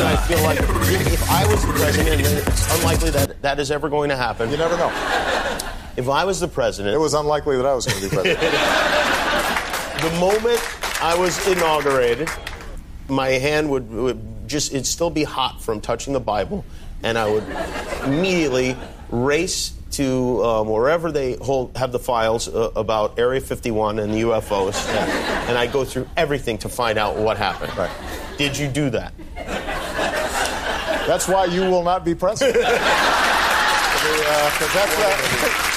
Ibiza. 0.00 0.06
I 0.06 0.16
feel 0.26 0.42
like 0.42 0.58
if 1.12 1.30
I 1.30 1.46
was 1.46 1.66
the 1.66 1.72
president, 1.72 2.20
and 2.26 2.38
it's 2.38 2.78
unlikely 2.78 3.10
that 3.10 3.42
that 3.42 3.60
is 3.60 3.70
ever 3.70 3.88
going 3.88 4.10
to 4.10 4.16
happen. 4.16 4.50
You 4.50 4.56
never 4.56 4.76
know. 4.76 4.88
If 5.96 6.08
I 6.08 6.24
was 6.24 6.40
the 6.40 6.48
president, 6.48 6.94
It 6.94 6.98
was 6.98 7.14
unlikely 7.14 7.56
that 7.56 7.66
I 7.66 7.74
was 7.74 7.86
going 7.86 8.02
to 8.02 8.08
be 8.08 8.14
president. 8.14 8.40
the 10.00 10.16
moment 10.18 10.60
I 11.02 11.16
was 11.18 11.46
inaugurated, 11.46 12.28
my 13.08 13.28
hand 13.28 13.70
would, 13.70 13.90
would 13.90 14.48
just 14.48 14.72
it'd 14.72 14.86
still 14.86 15.10
be 15.10 15.24
hot 15.24 15.62
from 15.62 15.80
touching 15.80 16.12
the 16.12 16.20
Bible, 16.20 16.64
and 17.02 17.18
I 17.18 17.28
would 17.30 17.44
immediately 18.04 18.76
race 19.10 19.74
to 19.92 20.44
um, 20.44 20.68
wherever 20.68 21.10
they 21.10 21.34
hold 21.34 21.76
have 21.76 21.90
the 21.90 21.98
files 21.98 22.48
uh, 22.48 22.70
about 22.76 23.18
Area 23.18 23.40
51 23.40 23.98
and 23.98 24.14
the 24.14 24.20
UFOs, 24.22 24.86
and 25.48 25.58
I 25.58 25.66
go 25.66 25.84
through 25.84 26.08
everything 26.16 26.58
to 26.58 26.68
find 26.68 26.98
out 26.98 27.16
what 27.16 27.36
happened. 27.36 27.72
Did 28.38 28.56
you 28.56 28.68
do 28.68 28.90
that? 28.90 29.12
That's 31.10 31.26
why 31.26 31.46
you 31.46 31.62
will 31.62 31.82
not 31.82 32.04
be 32.04 32.14
president. 32.14 32.54
Because 32.54 32.70
that's, 34.72 34.94
uh, 34.96 35.10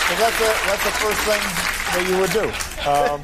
'cause 0.06 0.20
that's, 0.20 0.38
the- 0.38 0.60
that's 0.68 0.84
the 0.84 0.92
first 1.02 1.22
thing 1.26 1.42
that 1.90 2.06
you 2.08 2.18
would 2.20 2.30
do. 2.30 2.46
Um, 2.88 3.18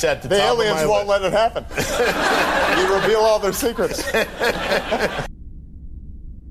the 0.00 0.28
the 0.28 0.34
aliens 0.42 0.84
won't 0.84 1.06
list. 1.06 1.22
let 1.22 1.22
it 1.22 1.32
happen. 1.32 1.64
you 2.80 2.92
reveal 2.92 3.20
all 3.20 3.38
their 3.38 3.52
secrets. 3.52 4.02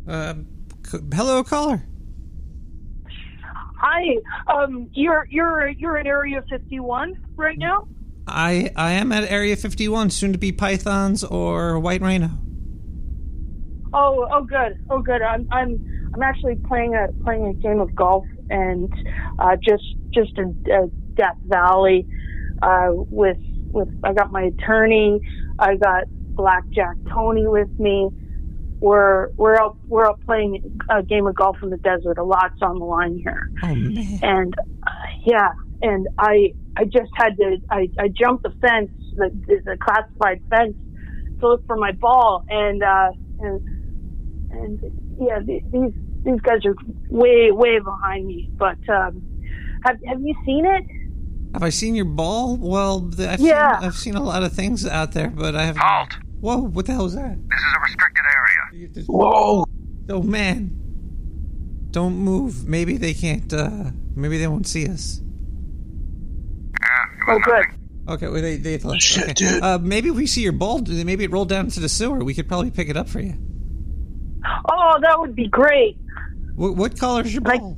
Uh, 0.07 0.35
c- 0.85 0.99
hello, 1.13 1.43
caller. 1.43 1.83
Hi, 3.77 4.05
um, 4.47 4.89
you're 4.93 5.27
you're 5.29 5.67
you're 5.67 5.97
in 5.97 6.07
Area 6.07 6.41
51 6.49 7.15
right 7.35 7.57
now. 7.57 7.89
I 8.25 8.71
I 8.77 8.93
am 8.93 9.11
at 9.11 9.29
Area 9.29 9.57
51, 9.57 10.11
soon 10.11 10.31
to 10.31 10.37
be 10.37 10.53
Pythons 10.53 11.25
or 11.25 11.77
White 11.77 11.99
Rhino. 11.99 12.29
Oh, 13.93 14.27
oh, 14.31 14.43
good, 14.43 14.77
oh, 14.89 15.01
good. 15.01 15.21
I'm 15.21 15.47
I'm 15.51 15.85
I'm 16.13 16.23
actually 16.23 16.55
playing 16.55 16.95
a 16.95 17.11
playing 17.23 17.47
a 17.47 17.53
game 17.53 17.79
of 17.79 17.93
golf 17.95 18.25
and 18.49 18.91
uh, 19.39 19.55
just 19.55 19.83
just 20.13 20.37
in 20.37 20.63
uh, 20.71 20.87
Death 21.15 21.37
Valley 21.45 22.07
uh, 22.61 22.89
with 22.91 23.37
with 23.71 23.89
I 24.03 24.13
got 24.13 24.31
my 24.31 24.43
attorney, 24.43 25.21
I 25.59 25.75
got 25.75 26.03
Blackjack 26.09 26.95
Tony 27.13 27.47
with 27.47 27.69
me. 27.79 28.09
We're 28.79 29.29
we're 29.37 29.55
out 29.55 29.77
we're 29.87 30.07
out 30.07 30.19
playing 30.25 30.79
a 30.89 31.03
game 31.03 31.27
of 31.27 31.35
golf 31.35 31.57
in 31.61 31.69
the 31.69 31.77
desert. 31.77 32.17
A 32.17 32.23
lot's 32.23 32.61
on 32.61 32.79
the 32.79 32.85
line 32.85 33.17
here. 33.17 33.49
Oh 33.63 33.75
man. 33.75 34.19
and 34.21 34.55
uh, 34.83 34.89
yeah, 35.25 35.49
and 35.81 36.07
I 36.17 36.53
I 36.77 36.85
just 36.85 37.11
had 37.15 37.37
to 37.37 37.57
I, 37.69 37.89
I 37.99 38.07
jumped 38.07 38.43
the 38.43 38.53
fence, 38.61 38.91
the, 39.15 39.29
the 39.65 39.77
classified 39.79 40.41
fence, 40.49 40.75
to 41.39 41.47
look 41.47 41.65
for 41.67 41.77
my 41.77 41.91
ball, 41.91 42.43
and 42.49 42.81
uh, 42.81 43.11
and 43.39 43.80
and 44.51 44.79
yeah, 45.19 45.39
the- 45.39 45.61
these 45.71 45.93
these 46.23 46.41
guys 46.41 46.65
are 46.65 46.75
way 47.09 47.51
way 47.51 47.79
behind 47.79 48.27
me. 48.27 48.49
But 48.57 48.77
um, 48.89 49.21
have 49.85 49.97
have 50.07 50.21
you 50.21 50.35
seen 50.45 50.65
it? 50.65 50.83
Have 51.53 51.63
I 51.63 51.69
seen 51.69 51.95
your 51.95 52.05
ball? 52.05 52.55
Well, 52.57 52.99
the, 53.01 53.29
I've, 53.31 53.39
Yeah. 53.41 53.77
seen, 53.79 53.87
I've 53.87 53.95
seen 53.95 54.15
a 54.15 54.23
lot 54.23 54.43
of 54.43 54.53
things 54.53 54.85
out 54.85 55.11
there, 55.11 55.29
but 55.29 55.55
I 55.55 55.63
have. 55.65 55.75
Halt! 55.77 56.13
Whoa! 56.39 56.57
What 56.59 56.85
the 56.85 56.93
hell 56.93 57.03
was 57.03 57.15
that? 57.15 57.37
This 57.49 57.59
is 57.59 57.73
a 57.75 57.79
restricted 57.81 58.25
area. 58.25 59.05
Whoa! 59.07 59.65
Oh 60.09 60.23
man! 60.23 60.77
don't 61.91 62.15
move. 62.15 62.67
Maybe 62.67 62.95
they 62.97 63.13
can't. 63.13 63.51
uh 63.53 63.91
Maybe 64.15 64.37
they 64.37 64.47
won't 64.47 64.67
see 64.67 64.87
us. 64.87 65.21
Oh, 67.27 67.39
good. 67.43 67.65
Okay, 68.09 68.27
well, 68.27 68.41
they 68.41 68.57
they 68.57 68.77
left. 68.77 69.01
Shit, 69.01 69.23
okay. 69.23 69.33
dude. 69.33 69.63
Uh, 69.63 69.77
maybe 69.79 70.09
we 70.11 70.25
see 70.27 70.41
your 70.41 70.51
ball. 70.53 70.81
Maybe 70.81 71.23
it 71.23 71.31
rolled 71.31 71.49
down 71.49 71.65
into 71.65 71.79
the 71.79 71.87
sewer. 71.89 72.23
We 72.23 72.33
could 72.33 72.47
probably 72.47 72.71
pick 72.71 72.89
it 72.89 72.97
up 72.97 73.07
for 73.07 73.19
you. 73.19 73.35
Oh, 74.45 74.99
that 75.01 75.19
would 75.19 75.35
be 75.35 75.47
great. 75.47 75.97
What, 76.55 76.75
what 76.75 76.99
color 76.99 77.21
is 77.21 77.33
your 77.33 77.41
ball? 77.41 77.77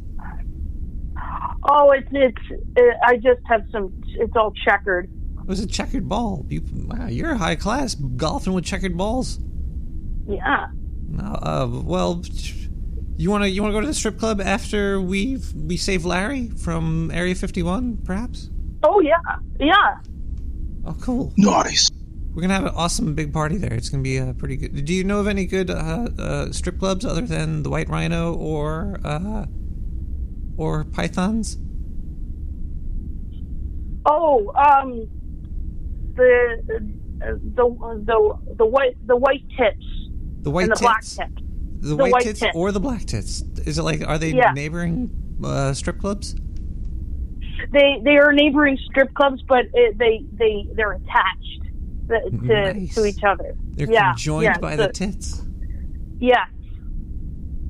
Oh, 1.65 1.91
it's 1.91 2.07
it's. 2.11 2.61
Uh, 2.77 2.81
I 3.05 3.15
just 3.17 3.39
have 3.45 3.61
some. 3.71 3.93
It's 4.07 4.35
all 4.35 4.53
checkered. 4.65 5.09
It 5.39 5.47
was 5.47 5.59
a 5.59 5.67
checkered 5.67 6.07
ball. 6.07 6.45
You, 6.49 6.61
wow, 6.87 7.07
you're 7.07 7.35
high 7.35 7.55
class 7.55 7.95
golfing 7.95 8.53
with 8.53 8.65
checkered 8.65 8.97
balls. 8.97 9.39
Yeah. 10.27 10.67
No, 11.09 11.23
uh, 11.23 11.67
well, 11.71 12.23
you 13.17 13.29
want 13.29 13.43
to 13.43 13.49
you 13.49 13.61
want 13.61 13.71
to 13.71 13.77
go 13.77 13.81
to 13.81 13.87
the 13.87 13.93
strip 13.93 14.17
club 14.17 14.41
after 14.41 14.99
we 14.99 15.39
we 15.55 15.77
save 15.77 16.05
Larry 16.05 16.49
from 16.49 17.11
Area 17.11 17.35
51, 17.35 17.97
perhaps? 18.03 18.49
Oh 18.83 18.99
yeah, 18.99 19.15
yeah. 19.59 19.95
Oh, 20.85 20.95
cool. 21.01 21.33
Nice. 21.37 21.89
We're 22.33 22.41
gonna 22.41 22.55
have 22.55 22.65
an 22.65 22.73
awesome 22.75 23.13
big 23.13 23.31
party 23.31 23.57
there. 23.57 23.73
It's 23.73 23.89
gonna 23.89 24.01
be 24.03 24.19
uh, 24.19 24.33
pretty 24.33 24.57
good. 24.57 24.85
Do 24.85 24.93
you 24.93 25.03
know 25.03 25.19
of 25.19 25.27
any 25.27 25.45
good 25.45 25.69
uh, 25.69 26.07
uh, 26.17 26.51
strip 26.51 26.79
clubs 26.79 27.05
other 27.05 27.21
than 27.21 27.61
the 27.61 27.69
White 27.69 27.89
Rhino 27.89 28.33
or 28.33 28.99
uh, 29.03 29.45
or 30.57 30.83
Pythons? 30.85 31.57
Oh, 34.05 34.51
um, 34.55 35.07
the 36.15 36.57
the 37.19 37.39
the 37.55 38.55
the 38.57 38.65
white 38.65 38.97
the 39.07 39.15
white 39.15 39.43
tips 39.55 39.85
The 40.41 40.49
white 40.49 40.63
and 40.63 40.71
the 40.71 40.75
tits, 40.75 40.81
black 40.81 41.01
tips. 41.03 41.41
the, 41.81 41.87
the 41.89 41.95
white, 41.95 42.11
white 42.11 42.23
tits, 42.23 42.39
tits. 42.39 42.55
or 42.55 42.71
the 42.71 42.79
black 42.79 43.05
tits. 43.05 43.41
Is 43.65 43.77
it 43.77 43.83
like 43.83 44.05
are 44.07 44.17
they 44.17 44.31
Yeah. 44.31 44.51
neighboring 44.53 45.11
uh, 45.43 45.73
strip 45.73 45.99
clubs? 45.99 46.35
They 47.71 48.01
they 48.03 48.17
are 48.17 48.33
neighboring 48.33 48.77
strip 48.89 49.13
clubs, 49.13 49.41
but 49.47 49.65
it, 49.73 49.97
they 49.99 50.25
they 50.33 50.67
they're 50.73 50.93
attached 50.93 51.62
to 52.09 52.29
to, 52.29 52.87
to 52.87 53.05
each 53.05 53.23
other. 53.23 53.55
They're 53.71 53.91
yeah, 53.91 54.11
conjoined 54.11 54.43
yeah, 54.43 54.57
by 54.57 54.75
so- 54.75 54.87
the 54.87 54.93
tits. 54.93 55.41
Yeah. 56.19 56.45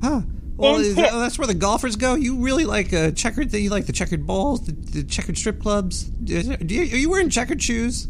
Huh. 0.02 0.22
Well, 0.56 0.76
is 0.76 0.94
tits. 0.94 1.10
that, 1.10 1.18
that's 1.18 1.38
where 1.38 1.48
the 1.48 1.54
golfers 1.54 1.96
go. 1.96 2.14
You 2.14 2.36
really 2.36 2.64
like 2.64 2.92
uh, 2.92 3.10
checkered? 3.10 3.52
You 3.52 3.70
like 3.70 3.86
the 3.86 3.92
checkered 3.92 4.26
balls, 4.26 4.66
the, 4.66 4.72
the 4.72 5.02
checkered 5.02 5.36
strip 5.36 5.60
clubs? 5.60 6.04
Do 6.04 6.34
you, 6.34 6.82
are 6.82 6.96
you 6.96 7.10
wearing 7.10 7.30
checkered 7.30 7.62
shoes? 7.62 8.08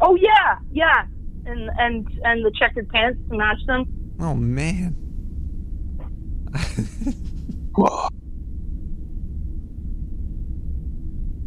Oh 0.00 0.16
yeah, 0.16 0.58
yeah, 0.70 1.06
and 1.46 1.70
and 1.78 2.06
and 2.24 2.44
the 2.44 2.52
checkered 2.58 2.88
pants 2.90 3.18
to 3.30 3.36
match 3.36 3.58
them. 3.66 3.86
Oh 4.20 4.34
man. 4.34 4.96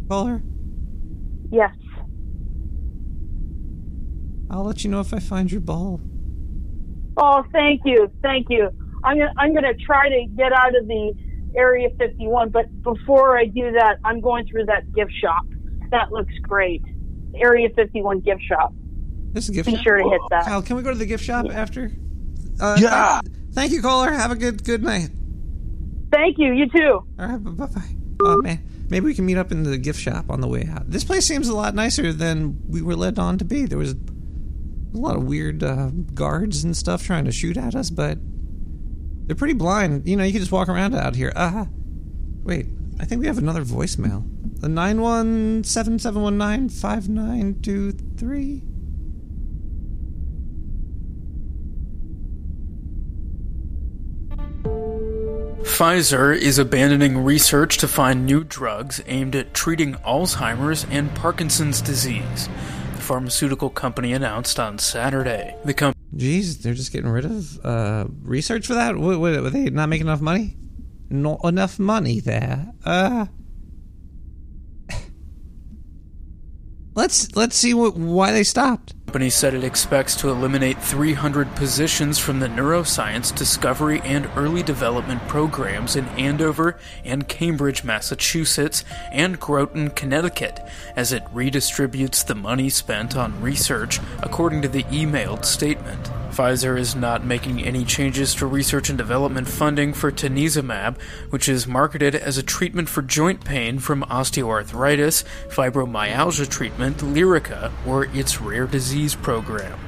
Caller, 0.09 0.41
Yes. 1.51 1.71
I'll 4.49 4.63
let 4.63 4.83
you 4.83 4.89
know 4.89 4.99
if 4.99 5.13
I 5.13 5.19
find 5.19 5.51
your 5.51 5.61
ball. 5.61 5.99
Oh, 7.17 7.43
thank 7.51 7.81
you, 7.85 8.11
thank 8.21 8.47
you. 8.49 8.69
I'm 9.03 9.17
gonna 9.17 9.33
I'm 9.37 9.53
gonna 9.53 9.73
try 9.73 10.09
to 10.09 10.25
get 10.35 10.51
out 10.53 10.75
of 10.75 10.87
the 10.87 11.13
Area 11.55 11.89
51, 11.97 12.49
but 12.49 12.65
before 12.83 13.37
I 13.37 13.45
do 13.45 13.71
that, 13.71 13.97
I'm 14.03 14.19
going 14.21 14.45
through 14.47 14.65
that 14.65 14.91
gift 14.93 15.11
shop. 15.21 15.45
That 15.91 16.11
looks 16.11 16.33
great. 16.41 16.83
Area 17.35 17.69
51 17.75 18.19
gift 18.21 18.41
shop. 18.47 18.73
This 19.33 19.45
is 19.45 19.49
a 19.49 19.53
gift 19.53 19.67
Be 19.67 19.75
shop. 19.75 19.83
sure 19.83 19.97
to 19.97 20.09
hit 20.09 20.21
that. 20.29 20.45
Kyle, 20.45 20.61
can 20.61 20.75
we 20.75 20.83
go 20.83 20.91
to 20.91 20.97
the 20.97 21.05
gift 21.05 21.23
shop 21.23 21.45
after? 21.51 21.91
Uh, 22.59 22.77
Yeah. 22.79 23.21
Thank, 23.21 23.53
thank 23.53 23.71
you, 23.71 23.81
caller. 23.81 24.11
Have 24.11 24.31
a 24.31 24.35
good 24.35 24.63
good 24.63 24.83
night. 24.83 25.09
Thank 26.11 26.37
you. 26.37 26.53
You 26.53 26.67
too. 26.69 27.05
All 27.19 27.27
right. 27.27 27.37
Bye 27.43 27.65
bye. 27.65 27.95
Oh 28.21 28.41
man, 28.41 28.59
maybe 28.89 29.05
we 29.05 29.13
can 29.13 29.25
meet 29.25 29.37
up 29.37 29.51
in 29.51 29.63
the 29.63 29.77
gift 29.77 29.99
shop 29.99 30.29
on 30.29 30.41
the 30.41 30.47
way 30.47 30.67
out. 30.71 30.89
This 30.89 31.03
place 31.03 31.25
seems 31.25 31.47
a 31.47 31.55
lot 31.55 31.73
nicer 31.75 32.11
than 32.13 32.59
we 32.67 32.81
were 32.81 32.95
led 32.95 33.17
on 33.19 33.37
to 33.39 33.45
be. 33.45 33.65
There 33.65 33.77
was 33.77 33.95
a 34.97 35.01
lot 35.01 35.15
of 35.15 35.23
weird 35.23 35.63
uh, 35.63 35.91
guards 36.13 36.63
and 36.63 36.75
stuff 36.75 37.03
trying 37.03 37.25
to 37.25 37.31
shoot 37.31 37.55
at 37.57 37.75
us, 37.75 37.89
but 37.89 38.17
they're 39.25 39.35
pretty 39.35 39.53
blind. 39.53 40.07
You 40.07 40.15
know, 40.15 40.23
you 40.23 40.31
can 40.31 40.41
just 40.41 40.51
walk 40.51 40.69
around 40.69 40.95
out 40.95 41.15
here. 41.15 41.31
Uh 41.35 41.65
Wait, 42.43 42.65
I 42.97 43.03
think 43.03 43.19
we 43.19 43.27
have 43.27 43.37
another 43.37 43.63
voicemail. 43.63 44.25
The 44.61 44.69
nine 44.69 45.01
one 45.01 45.65
seven 45.65 45.99
seven 45.99 46.21
one 46.21 46.37
nine 46.37 46.69
five 46.69 47.09
nine 47.09 47.59
two 47.61 47.91
three. 47.91 48.63
Pfizer 55.61 56.35
is 56.35 56.57
abandoning 56.57 57.17
research 57.23 57.77
to 57.79 57.87
find 57.87 58.25
new 58.25 58.43
drugs 58.45 59.01
aimed 59.05 59.35
at 59.35 59.53
treating 59.53 59.95
Alzheimer's 59.95 60.85
and 60.89 61.13
Parkinson's 61.13 61.81
disease. 61.81 62.47
Pharmaceutical 63.07 63.69
company 63.69 64.11
announced 64.11 64.59
on 64.59 64.77
Saturday. 64.79 65.55
The 65.63 65.73
company 65.73 65.97
Jeez, 66.13 66.61
they're 66.61 66.73
just 66.73 66.91
getting 66.91 67.09
rid 67.09 67.23
of 67.23 67.65
uh, 67.65 68.07
research 68.21 68.67
for 68.67 68.73
that. 68.73 68.97
What, 68.97 69.21
what, 69.21 69.41
were 69.41 69.49
they 69.49 69.69
not 69.69 69.87
making 69.87 70.07
enough 70.07 70.19
money? 70.19 70.57
Not 71.09 71.39
enough 71.45 71.79
money 71.79 72.19
there. 72.19 72.67
Uh, 72.83 73.27
let's 76.95 77.33
let's 77.33 77.55
see 77.55 77.73
what, 77.73 77.95
why 77.95 78.33
they 78.33 78.43
stopped. 78.43 78.93
Company 79.07 79.29
said 79.29 79.53
it 79.53 79.63
expects 79.63 80.15
to 80.15 80.27
eliminate 80.27 80.77
300 80.83 81.55
positions 81.55 82.19
from 82.19 82.41
the 82.41 82.47
neuroscience 82.49 83.33
discovery 83.33 84.01
and 84.03 84.29
early 84.35 84.61
development 84.61 85.25
programs 85.29 85.95
in 85.95 86.05
Andover 86.19 86.77
and 87.05 87.25
Cambridge, 87.25 87.85
Massachusetts, 87.85 88.83
and 89.13 89.39
Groton, 89.39 89.91
Connecticut, 89.91 90.59
as 90.97 91.13
it 91.13 91.23
redistributes 91.33 92.25
the 92.27 92.35
money 92.35 92.69
spent 92.69 93.15
on 93.15 93.41
research, 93.41 94.01
according 94.21 94.61
to 94.61 94.67
the 94.67 94.83
emailed 94.83 95.45
statement. 95.45 96.09
Pfizer 96.29 96.77
is 96.77 96.93
not 96.93 97.25
making 97.25 97.63
any 97.63 97.85
changes 97.85 98.35
to 98.35 98.45
research 98.45 98.89
and 98.89 98.97
development 98.97 99.47
funding 99.47 99.93
for 99.93 100.11
tanezumab, 100.11 100.99
which 101.29 101.47
is 101.47 101.65
marketed 101.65 102.13
as 102.13 102.37
a 102.37 102.43
treatment 102.43 102.89
for 102.89 103.01
joint 103.01 103.43
pain 103.43 103.79
from 103.79 104.03
osteoarthritis, 104.03 105.23
fibromyalgia 105.47 106.47
treatment, 106.47 106.97
Lyrica, 106.97 107.71
or 107.87 108.05
its 108.13 108.39
rare 108.39 108.67
disease 108.67 108.96
program. 109.21 109.79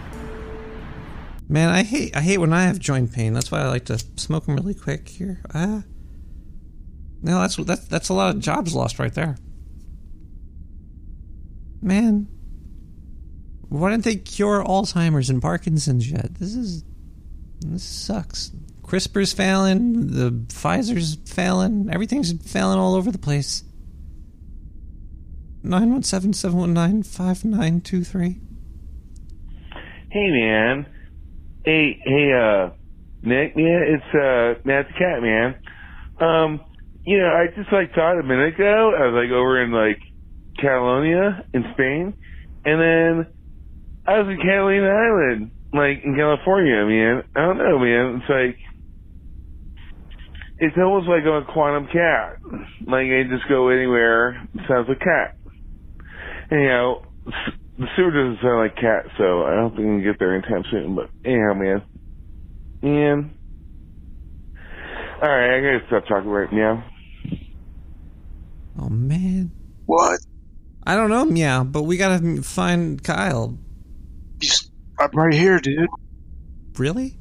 Man, 1.48 1.70
I 1.70 1.84
hate 1.84 2.16
I 2.16 2.22
hate 2.22 2.38
when 2.38 2.54
I 2.54 2.66
have 2.66 2.78
joint 2.78 3.12
pain. 3.12 3.34
That's 3.34 3.52
why 3.52 3.62
I 3.62 3.68
like 3.68 3.86
to 3.86 3.98
smoke 4.18 4.46
them 4.46 4.56
really 4.56 4.76
quick 4.76 5.10
here. 5.10 5.42
Uh, 5.52 5.82
no, 7.24 7.42
that's 7.42 7.56
that's 7.56 7.88
that's 7.88 8.10
a 8.10 8.14
lot 8.14 8.36
of 8.36 8.42
jobs 8.42 8.76
lost 8.76 9.00
right 9.00 9.14
there. 9.14 9.38
Man, 11.82 12.28
why 13.70 13.90
didn't 13.90 14.04
they 14.04 14.18
cure 14.18 14.64
Alzheimer's 14.64 15.32
and 15.32 15.42
Parkinson's 15.42 16.12
yet? 16.12 16.36
This 16.36 16.56
is 16.56 16.84
this 17.62 17.84
sucks. 17.84 18.52
CRISPR's 18.84 19.34
failing, 19.34 20.08
the 20.08 20.32
Pfizer's 20.32 21.18
failing, 21.26 21.90
everything's 21.92 22.32
failing 22.52 22.80
all 22.80 22.96
over 22.96 23.12
the 23.12 23.20
place. 23.20 23.64
917-719-5923. 25.64 28.40
Hey 30.10 30.30
man. 30.32 30.88
Hey 31.66 31.98
hey 32.06 32.32
uh 32.34 32.72
Nick, 33.24 33.54
yeah, 33.58 33.82
it's 33.88 34.16
uh 34.16 34.62
Matt 34.66 34.88
the 34.88 34.94
Cat 35.00 35.22
man. 35.22 35.56
Um 36.22 36.62
you 37.06 37.20
know, 37.20 37.28
I 37.30 37.48
just 37.58 37.72
like 37.74 37.94
thought 37.96 38.20
a 38.20 38.24
minute 38.24 38.56
ago, 38.56 38.94
I 38.98 39.08
was 39.08 39.16
like 39.24 39.32
over 39.32 39.62
in 39.64 39.72
like 39.72 40.00
Catalonia 40.60 41.46
in 41.54 41.66
Spain 41.74 42.16
and 42.66 42.82
then 42.82 43.28
I 44.08 44.20
was 44.20 44.30
in 44.30 44.38
Catalina 44.38 44.88
Island, 44.90 45.52
like 45.74 46.02
in 46.06 46.16
California, 46.18 46.86
man. 46.86 47.24
I 47.36 47.42
don't 47.42 47.58
know, 47.60 47.80
man. 47.80 48.22
It's 48.22 48.30
like 48.30 48.58
it's 50.60 50.78
almost 50.78 51.08
like 51.10 51.24
I'm 51.24 51.44
a 51.44 51.54
quantum 51.54 51.88
cat. 51.94 52.38
Like 52.88 53.08
I 53.08 53.24
just 53.30 53.50
go 53.50 53.70
anywhere, 53.70 54.42
sounds 54.68 54.90
like 54.90 55.00
cat. 55.00 55.36
You 56.52 56.60
s- 57.28 57.54
the 57.80 57.88
sewer 57.96 58.12
doesn't 58.12 58.42
sound 58.42 58.58
like 58.58 58.76
cat, 58.76 59.06
so 59.18 59.44
I 59.44 59.56
don't 59.56 59.70
think 59.70 59.80
we 59.80 59.86
can 59.86 60.04
get 60.04 60.20
there 60.20 60.36
anytime 60.36 60.64
soon. 60.70 60.96
But 60.96 61.10
anyhow, 61.24 61.54
man, 61.54 61.82
man. 62.82 63.34
All 65.22 65.30
right, 65.30 65.58
I 65.58 65.62
gotta 65.62 65.88
stop 65.88 66.06
talking 66.08 66.30
right 66.30 66.52
now. 66.52 66.84
Oh 68.78 68.90
man. 68.90 69.52
What? 69.86 70.20
I 70.86 70.96
don't 70.96 71.10
know, 71.10 71.26
meow, 71.26 71.64
but 71.64 71.84
we 71.84 71.96
gotta 71.98 72.42
find 72.42 73.02
Kyle. 73.02 73.58
I'm 75.00 75.12
right 75.14 75.34
here, 75.34 75.60
dude. 75.60 75.88
Really? 76.78 77.18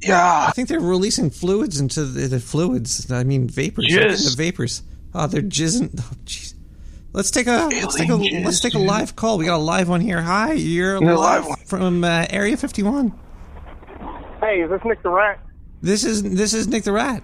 Yeah. 0.00 0.46
I 0.48 0.52
think 0.52 0.68
they're 0.68 0.80
releasing 0.80 1.30
fluids 1.30 1.80
into 1.80 2.04
the, 2.04 2.28
the 2.28 2.40
fluids. 2.40 3.10
I 3.10 3.24
mean 3.24 3.48
vapors. 3.48 3.86
Jizz. 3.86 4.30
The 4.30 4.36
vapors. 4.36 4.82
Oh, 5.12 5.26
they're 5.26 5.42
jizzing. 5.42 5.90
Oh, 5.98 6.12
jeez. 6.24 6.54
Let's 7.14 7.30
take 7.30 7.46
a 7.46 7.68
let's 7.72 7.94
take 7.94 8.08
a 8.08 8.12
Alien 8.14 8.42
let's 8.42 8.58
take 8.60 8.74
a 8.74 8.78
dude. 8.78 8.86
live 8.88 9.14
call. 9.14 9.38
We 9.38 9.44
got 9.44 9.56
a 9.56 9.62
live 9.62 9.88
one 9.88 10.00
here. 10.00 10.20
Hi, 10.20 10.52
you're 10.52 10.94
Yeah, 11.02 11.12
live, 11.14 11.42
live 11.42 11.46
one. 11.48 11.58
from 11.66 12.02
uh, 12.04 12.26
Area 12.28 12.56
51. 12.56 13.12
Hey, 14.40 14.60
is 14.62 14.68
this 14.70 14.80
Nick 14.84 15.00
the 15.04 15.10
Rat? 15.10 15.38
This 15.80 16.04
is 16.04 16.22
this 16.24 16.52
is 16.54 16.66
Nick 16.66 16.82
the 16.82 16.90
Rat. 16.92 17.22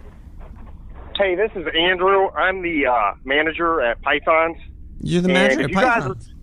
Hey, 1.17 1.35
this 1.35 1.51
is 1.57 1.67
Andrew. 1.77 2.29
I'm 2.31 2.63
the 2.63 2.87
uh, 2.87 3.15
manager 3.25 3.81
at 3.83 4.01
Pythons. 4.03 4.57
You're 5.03 5.23
the 5.23 5.29
manager 5.29 5.63
at 5.63 5.71
you 5.71 5.75
guys- 5.75 6.03
Pythons. 6.03 6.35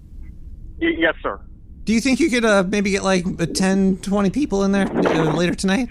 Yes, 0.80 1.15
sir. 1.24 1.40
Do 1.86 1.94
you 1.94 2.02
think 2.02 2.19
you 2.19 2.30
could 2.30 2.44
uh, 2.44 2.64
maybe 2.68 2.91
get 2.91 3.03
like 3.03 3.26
uh, 3.41 3.45
10, 3.45 3.99
20 3.99 4.30
people 4.30 4.65
in 4.65 4.74
there 4.74 4.91
uh, 4.91 5.34
later 5.34 5.56
tonight? 5.56 5.88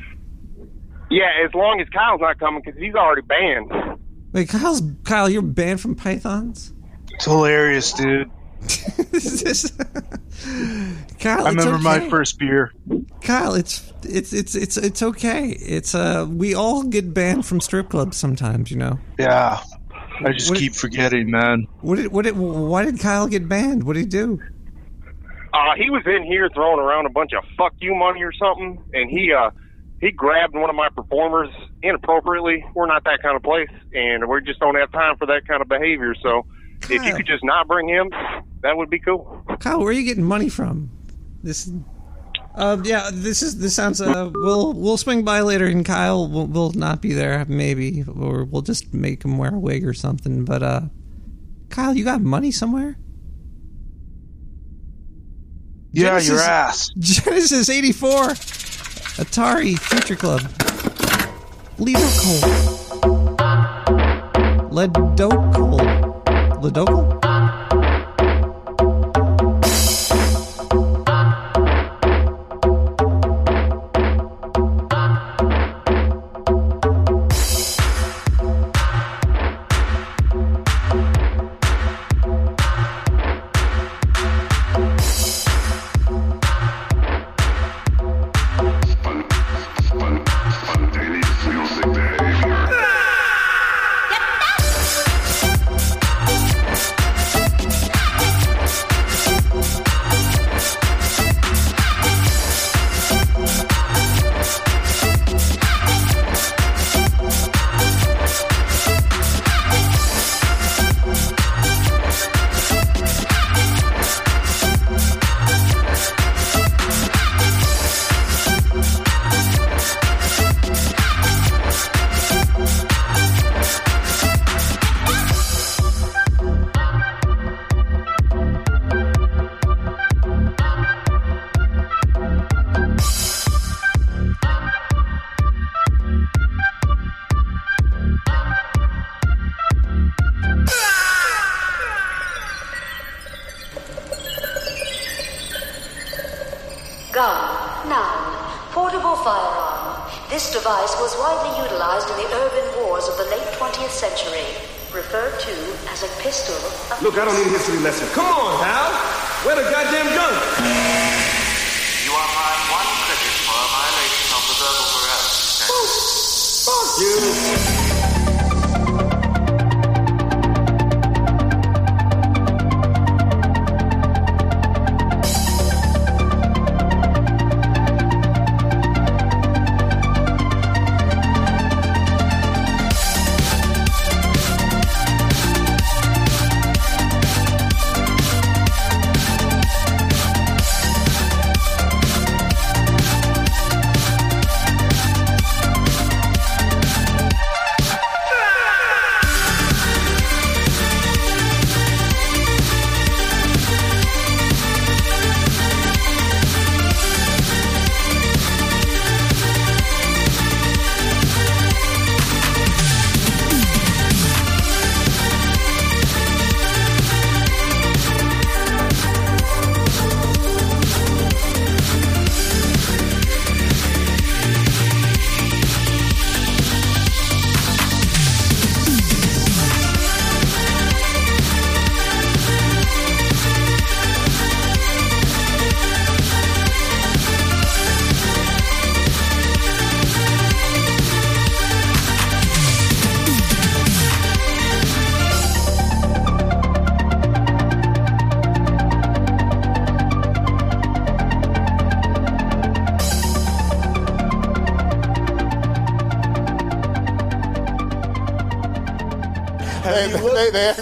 Yeah, 1.10 1.30
as 1.44 1.54
long 1.54 1.80
as 1.80 1.88
Kyle's 1.88 2.20
not 2.20 2.38
coming 2.38 2.60
because 2.62 2.78
he's 2.78 2.94
already 2.94 3.22
banned. 3.22 3.98
Wait, 4.32 4.48
Kyle's 4.50 4.82
Kyle, 5.04 5.28
you're 5.30 5.40
banned 5.40 5.80
from 5.80 5.94
Pythons. 5.94 6.74
It's 7.16 7.24
hilarious, 7.24 7.92
dude. 7.94 8.30
Kyle, 11.20 11.46
I 11.46 11.50
it's 11.50 11.56
remember 11.64 11.78
my 11.78 12.08
first 12.08 12.38
beer. 12.38 12.72
Kyle, 13.22 13.54
it's 13.54 13.92
it's 14.02 14.32
it's 14.32 14.54
it's 14.54 14.76
it's 14.76 15.02
okay. 15.02 15.48
It's 15.48 15.94
uh, 15.94 16.26
we 16.28 16.54
all 16.54 16.82
get 16.84 17.12
banned 17.14 17.46
from 17.46 17.60
strip 17.60 17.88
clubs 17.90 18.16
sometimes, 18.16 18.70
you 18.70 18.76
know. 18.76 18.98
Yeah. 19.18 19.60
I 20.24 20.32
just 20.32 20.50
What- 20.50 20.58
keep 20.58 20.74
forgetting, 20.74 21.30
man. 21.30 21.66
What 21.80 21.96
did 21.96 22.12
what 22.12 22.24
did 22.24 22.36
why 22.36 22.84
did 22.84 23.00
Kyle 23.00 23.26
get 23.28 23.48
banned? 23.48 23.84
What 23.84 23.94
did 23.94 24.00
he 24.00 24.06
do? 24.06 24.40
Uh, 25.52 25.74
he 25.76 25.88
was 25.90 26.02
in 26.06 26.24
here 26.24 26.48
throwing 26.54 26.80
around 26.80 27.06
a 27.06 27.10
bunch 27.10 27.32
of 27.32 27.42
fuck 27.56 27.72
you 27.80 27.94
money 27.94 28.22
or 28.22 28.32
something, 28.32 28.82
and 28.94 29.10
he 29.10 29.32
uh 29.32 29.50
he 30.00 30.10
grabbed 30.10 30.54
one 30.54 30.68
of 30.68 30.76
my 30.76 30.88
performers 30.90 31.48
inappropriately. 31.82 32.64
We're 32.74 32.86
not 32.86 33.04
that 33.04 33.20
kind 33.22 33.36
of 33.36 33.42
place, 33.42 33.70
and 33.94 34.28
we 34.28 34.42
just 34.42 34.60
don't 34.60 34.74
have 34.74 34.92
time 34.92 35.16
for 35.16 35.26
that 35.26 35.48
kind 35.48 35.62
of 35.62 35.68
behavior. 35.68 36.14
So, 36.22 36.44
if 36.82 37.04
you 37.04 37.14
could 37.14 37.26
just 37.26 37.44
not 37.44 37.66
bring 37.68 37.88
him, 37.88 38.10
that 38.62 38.76
would 38.76 38.90
be 38.90 38.98
cool. 38.98 39.42
Kyle, 39.60 39.80
where 39.80 39.88
are 39.88 39.92
you 39.92 40.04
getting 40.04 40.24
money 40.24 40.48
from? 40.48 40.90
This 41.42 41.70
uh 42.54 42.78
yeah, 42.84 43.10
this 43.12 43.42
is 43.42 43.58
this 43.58 43.74
sounds 43.74 44.00
uh 44.00 44.30
we'll 44.34 44.72
we'll 44.72 44.96
swing 44.96 45.24
by 45.24 45.40
later 45.40 45.66
and 45.66 45.84
Kyle 45.84 46.28
will 46.28 46.46
will 46.46 46.72
not 46.72 47.02
be 47.02 47.12
there 47.12 47.44
maybe 47.46 48.02
or 48.04 48.44
we'll 48.44 48.62
just 48.62 48.94
make 48.94 49.24
him 49.24 49.36
wear 49.36 49.54
a 49.54 49.58
wig 49.58 49.86
or 49.86 49.92
something, 49.92 50.44
but 50.44 50.62
uh 50.62 50.80
Kyle, 51.68 51.94
you 51.94 52.04
got 52.04 52.20
money 52.22 52.50
somewhere? 52.50 52.96
Yeah, 55.92 56.18
your 56.20 56.38
ass. 56.38 56.90
Genesis 56.98 57.70
84. 57.70 58.28
Atari 59.16 59.78
Future 59.78 60.16
Club. 60.16 60.42
Leader 61.78 62.00
Coal. 62.20 63.46
Ledocoal. 64.70 65.95
Pablo 66.66 66.84
Doble? 66.84 67.25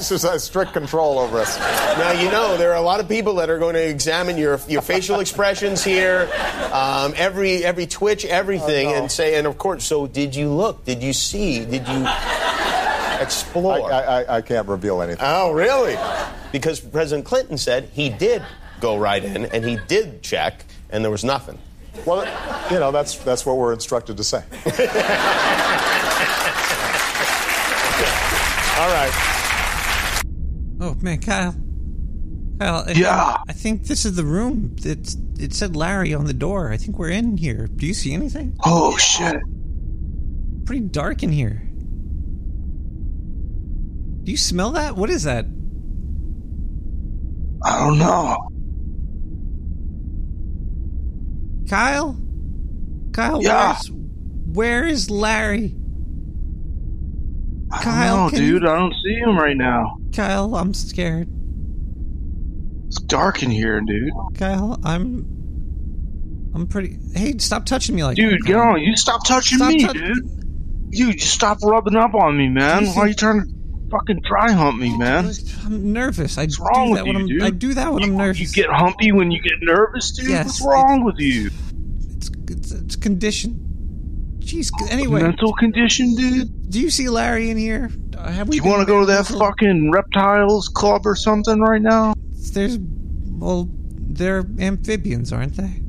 Exercise 0.05 0.45
strict 0.45 0.75
control 0.75 1.19
over 1.19 1.39
us. 1.39 1.59
Now 1.97 2.13
you 2.13 2.31
know 2.31 2.59
there 2.59 2.73
are 2.73 2.77
a 2.77 2.83
lot 2.83 3.01
of 3.01 3.09
people 3.09 3.37
that 3.37 3.49
are 3.49 3.59
going 3.59 3.73
to 3.73 3.89
examine 3.89 4.37
your 4.37 4.61
your 4.69 4.83
facial 4.83 5.21
expressions 5.21 5.83
here, 5.83 6.29
um, 6.73 7.15
every 7.17 7.65
every 7.65 7.87
twitch, 7.87 8.27
everything, 8.27 8.89
and 8.89 9.11
say, 9.11 9.37
and 9.37 9.47
of 9.47 9.57
course. 9.57 9.83
So, 9.87 10.07
did 10.07 10.37
you 10.37 10.51
look? 10.51 10.85
Did 10.85 11.03
you 11.03 11.15
see? 11.15 11.65
Did 11.65 11.89
you 11.89 12.07
explore? 13.19 13.91
I, 13.91 14.03
I, 14.03 14.37
I 14.37 14.41
can't 14.43 14.69
reveal 14.69 15.01
anything. 15.01 15.25
Oh, 15.25 15.53
really? 15.53 15.97
Because 16.53 16.81
President 16.81 17.25
Clinton 17.25 17.57
said 17.57 17.89
he 17.95 18.11
did 18.11 18.43
go 18.81 18.99
right 18.99 19.25
in 19.25 19.47
and 19.47 19.65
he 19.65 19.79
did 19.89 20.23
check, 20.23 20.67
and 20.91 21.03
there 21.03 21.11
was 21.11 21.25
nothing. 21.25 21.59
Well, 22.05 22.27
you 22.71 22.79
know, 22.79 22.93
that's, 22.93 23.17
that's 23.19 23.47
what 23.47 23.57
we're 23.57 23.73
instructed 23.73 24.19
to 24.19 24.25
say. 24.25 24.43
All 28.77 28.91
right. 28.91 29.34
Man, 31.05 31.21
Kyle. 31.21 31.55
Kyle. 32.59 32.85
I 32.87 32.93
Yeah. 32.93 33.33
Think, 33.37 33.41
I 33.49 33.53
think 33.53 33.85
this 33.85 34.07
is 34.07 34.17
the 34.17 34.25
room. 34.25 34.75
It's 34.83 35.19
it 35.39 35.53
said 35.53 35.77
Larry 35.77 36.15
on 36.15 36.25
the 36.25 36.33
door. 36.33 36.73
I 36.73 36.79
think 36.79 36.99
we're 36.99 37.11
in 37.11 37.37
here. 37.37 37.67
Do 37.67 37.87
you 37.87 37.93
see 37.93 38.15
anything? 38.15 38.57
Oh 38.65 38.97
shit. 38.97 39.37
Pretty 40.65 40.81
dark 40.87 41.23
in 41.23 41.31
here. 41.31 41.61
Do 44.25 44.31
you 44.31 44.39
smell 44.39 44.71
that? 44.71 44.97
What 44.97 45.11
is 45.11 45.25
that? 45.25 45.45
I 47.63 47.85
don't 47.87 47.99
know. 47.99 48.49
Kyle? 51.69 52.17
Kyle, 53.13 53.43
Yeah. 53.43 53.75
where's, 53.75 53.91
where 53.91 54.87
is 54.87 55.11
Larry? 55.11 55.75
Kyle, 57.83 58.25
know, 58.25 58.31
dude. 58.31 58.63
you- 58.63 58.69
I 58.69 58.79
don't 58.79 58.95
see 59.05 59.15
him 59.15 59.37
right 59.37 59.57
now. 59.57 59.99
Kyle, 60.15 60.55
I'm 60.55 60.75
scared. 60.75 61.29
It's 62.87 63.01
dark 63.01 63.43
in 63.43 63.51
here, 63.51 63.81
dude. 63.81 64.13
Kyle, 64.37 64.79
I'm 64.85 65.27
I'm 66.55 66.67
pretty 66.69 66.97
Hey, 67.15 67.37
stop 67.39 67.67
touching 67.67 67.97
me 67.97 68.05
like 68.05 68.17
that. 68.17 68.23
Dude, 68.23 68.45
get 68.45 68.57
on. 68.57 68.81
You 68.81 68.95
stop 68.97 69.25
touching 69.27 69.59
Stop 69.59 69.73
me, 69.73 69.85
tou- 69.85 69.93
dude. 69.93 70.31
You 70.91 71.13
just 71.15 71.35
stop 71.35 71.59
rubbing 71.65 71.97
up 71.97 72.15
on 72.15 72.37
me, 72.37 72.49
man. 72.49 72.87
Why 72.87 73.03
are 73.03 73.09
you 73.09 73.15
trying 73.15 73.41
to 73.43 73.49
fucking 73.91 74.21
dry 74.25 74.53
hump 74.53 74.79
me, 74.79 74.97
man? 74.97 75.33
I'm 75.65 75.93
nervous. 75.93 76.39
I 76.39 76.43
What's 76.43 76.57
do 76.59 76.63
wrong 76.65 76.93
that 76.95 77.05
with 77.05 77.17
when 77.17 77.27
you, 77.29 77.35
I'm 77.35 77.39
dude? 77.41 77.43
I 77.43 77.51
do 77.51 77.75
that 77.75 77.93
when 77.93 78.03
I'm 78.05 78.17
nervous. 78.17 78.39
You 78.57 78.63
get 78.63 78.71
humpy 78.71 79.11
when 79.11 79.33
you 79.33 79.43
get 79.43 79.55
nervous, 79.63 80.13
dude? 80.13 80.29
Yes, 80.29 80.47
What's 80.47 80.61
wrong 80.63 81.03
with 81.05 81.19
you? 81.19 81.51
it's, 82.17 82.31
it's 82.71 82.95
a 82.95 82.99
condition. 82.99 83.61
Jeez, 84.45 84.71
anyway. 84.91 85.23
Mental 85.23 85.53
condition, 85.55 86.15
dude? 86.15 86.71
Do 86.71 86.81
you 86.81 86.91
see 86.91 87.09
Larry 87.09 87.51
in 87.51 87.57
here? 87.57 87.91
Have 88.19 88.49
we 88.49 88.57
You 88.57 88.65
want 88.65 88.81
to 88.81 88.87
go 88.87 89.01
to 89.01 89.07
that 89.07 89.31
mental- 89.31 89.39
fucking 89.41 89.91
reptiles 89.91 90.69
club 90.69 91.07
or 91.07 91.17
something 91.17 91.61
right 91.61 91.81
now? 91.83 92.15
There's 92.53 92.79
well, 92.79 93.69
they're 93.71 94.45
amphibians, 94.59 95.33
aren't 95.33 95.57
they? 95.57 95.81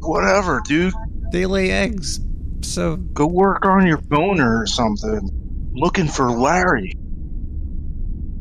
Whatever, 0.00 0.62
dude. 0.64 0.94
They 1.32 1.46
lay 1.46 1.70
eggs. 1.70 2.20
So 2.62 2.96
Go 2.96 3.26
work 3.26 3.66
on 3.66 3.86
your 3.86 3.98
boner 3.98 4.60
or 4.62 4.66
something. 4.66 5.28
Looking 5.74 6.06
for 6.08 6.30
Larry. 6.30 6.92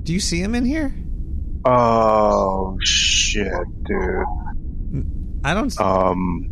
do 0.04 0.14
you 0.14 0.20
see 0.20 0.40
him 0.42 0.54
in 0.56 0.66
here? 0.66 0.94
Oh 1.66 2.78
shit, 2.82 3.52
dude. 3.84 5.04
I 5.44 5.54
don't 5.54 5.80
Um, 5.82 6.46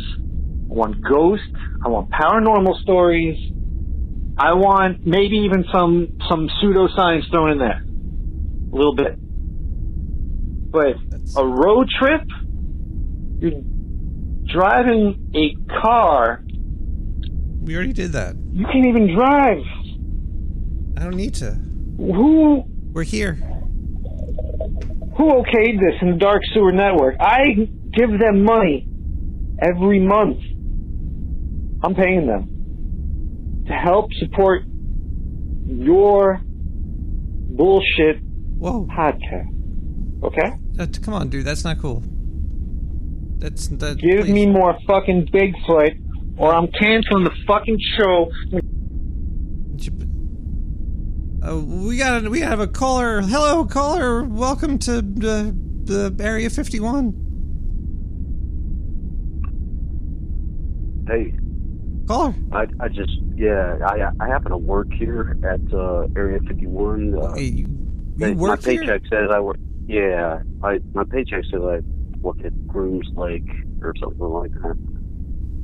I 0.71 0.73
want 0.73 1.01
ghosts. 1.03 1.45
I 1.83 1.89
want 1.89 2.09
paranormal 2.09 2.81
stories. 2.81 3.37
I 4.37 4.53
want 4.53 5.05
maybe 5.05 5.35
even 5.45 5.65
some 5.71 6.17
some 6.29 6.49
pseudoscience 6.63 7.29
thrown 7.29 7.51
in 7.51 7.57
there, 7.59 7.83
a 7.83 8.75
little 8.75 8.95
bit. 8.95 9.19
But 10.71 10.95
a 11.35 11.45
road 11.45 11.89
trip, 11.99 12.21
you're 13.41 13.61
driving 14.45 15.31
a 15.35 15.55
car. 15.81 16.43
We 17.61 17.75
already 17.75 17.93
did 17.93 18.11
that. 18.13 18.35
You 18.53 18.65
can't 18.65 18.85
even 18.85 19.15
drive. 19.15 19.63
I 20.97 21.03
don't 21.03 21.15
need 21.15 21.33
to. 21.35 21.51
Who? 21.97 22.63
We're 22.93 23.03
here. 23.03 23.33
Who 25.17 25.29
okayed 25.33 25.79
this 25.79 25.95
in 26.01 26.11
the 26.11 26.17
Dark 26.17 26.41
Sewer 26.53 26.71
Network? 26.71 27.15
I 27.19 27.43
give 27.93 28.19
them 28.19 28.43
money 28.43 28.87
every 29.59 29.99
month. 29.99 30.39
I'm 31.83 31.95
paying 31.95 32.27
them 32.27 33.65
to 33.67 33.73
help 33.73 34.13
support 34.13 34.63
your 35.65 36.41
bullshit 36.43 38.21
Whoa. 38.57 38.85
podcast. 38.85 39.47
Okay? 40.23 40.51
Uh, 40.79 40.85
come 41.01 41.15
on, 41.15 41.29
dude. 41.29 41.45
That's 41.45 41.63
not 41.63 41.79
cool. 41.79 42.03
That's 43.41 43.69
that. 43.69 43.97
Give 43.97 44.25
please. 44.25 44.31
me 44.31 44.45
more 44.45 44.77
fucking 44.85 45.25
Bigfoot, 45.33 46.37
or 46.37 46.53
I'm 46.53 46.67
canceling 46.79 47.23
the 47.23 47.31
fucking 47.47 47.79
show. 47.97 48.29
Uh, 51.43 51.59
we 51.59 51.97
got 51.97 52.29
we 52.29 52.39
have 52.41 52.59
a 52.59 52.67
caller. 52.67 53.21
Hello, 53.21 53.65
caller. 53.65 54.23
Welcome 54.25 54.77
to 54.79 55.01
the 55.01 55.57
the 55.85 56.15
Area 56.23 56.51
51. 56.51 57.17
Hey, 61.07 61.33
Caller. 62.07 62.35
I, 62.51 62.67
I 62.79 62.89
just 62.89 63.09
yeah 63.35 63.79
I 63.87 64.11
I 64.23 64.27
happen 64.27 64.51
to 64.51 64.57
work 64.57 64.93
here 64.93 65.35
at 65.43 65.73
uh, 65.73 66.05
Area 66.15 66.39
51. 66.47 67.15
Uh, 67.19 67.33
you 67.37 67.65
my- 68.17 68.33
work 68.33 68.63
my 68.63 68.71
here? 68.71 68.81
paycheck 68.81 69.01
says 69.09 69.29
I 69.33 69.39
work. 69.39 69.57
Yeah, 69.87 70.43
I 70.63 70.79
my 70.93 71.05
paycheck 71.05 71.43
says 71.51 71.61
I 71.63 71.79
work 72.21 72.37
at 72.43 72.67
Grooms 72.67 73.07
Lake 73.15 73.47
or 73.81 73.93
something 73.99 74.19
like 74.19 74.51
that. 74.53 74.77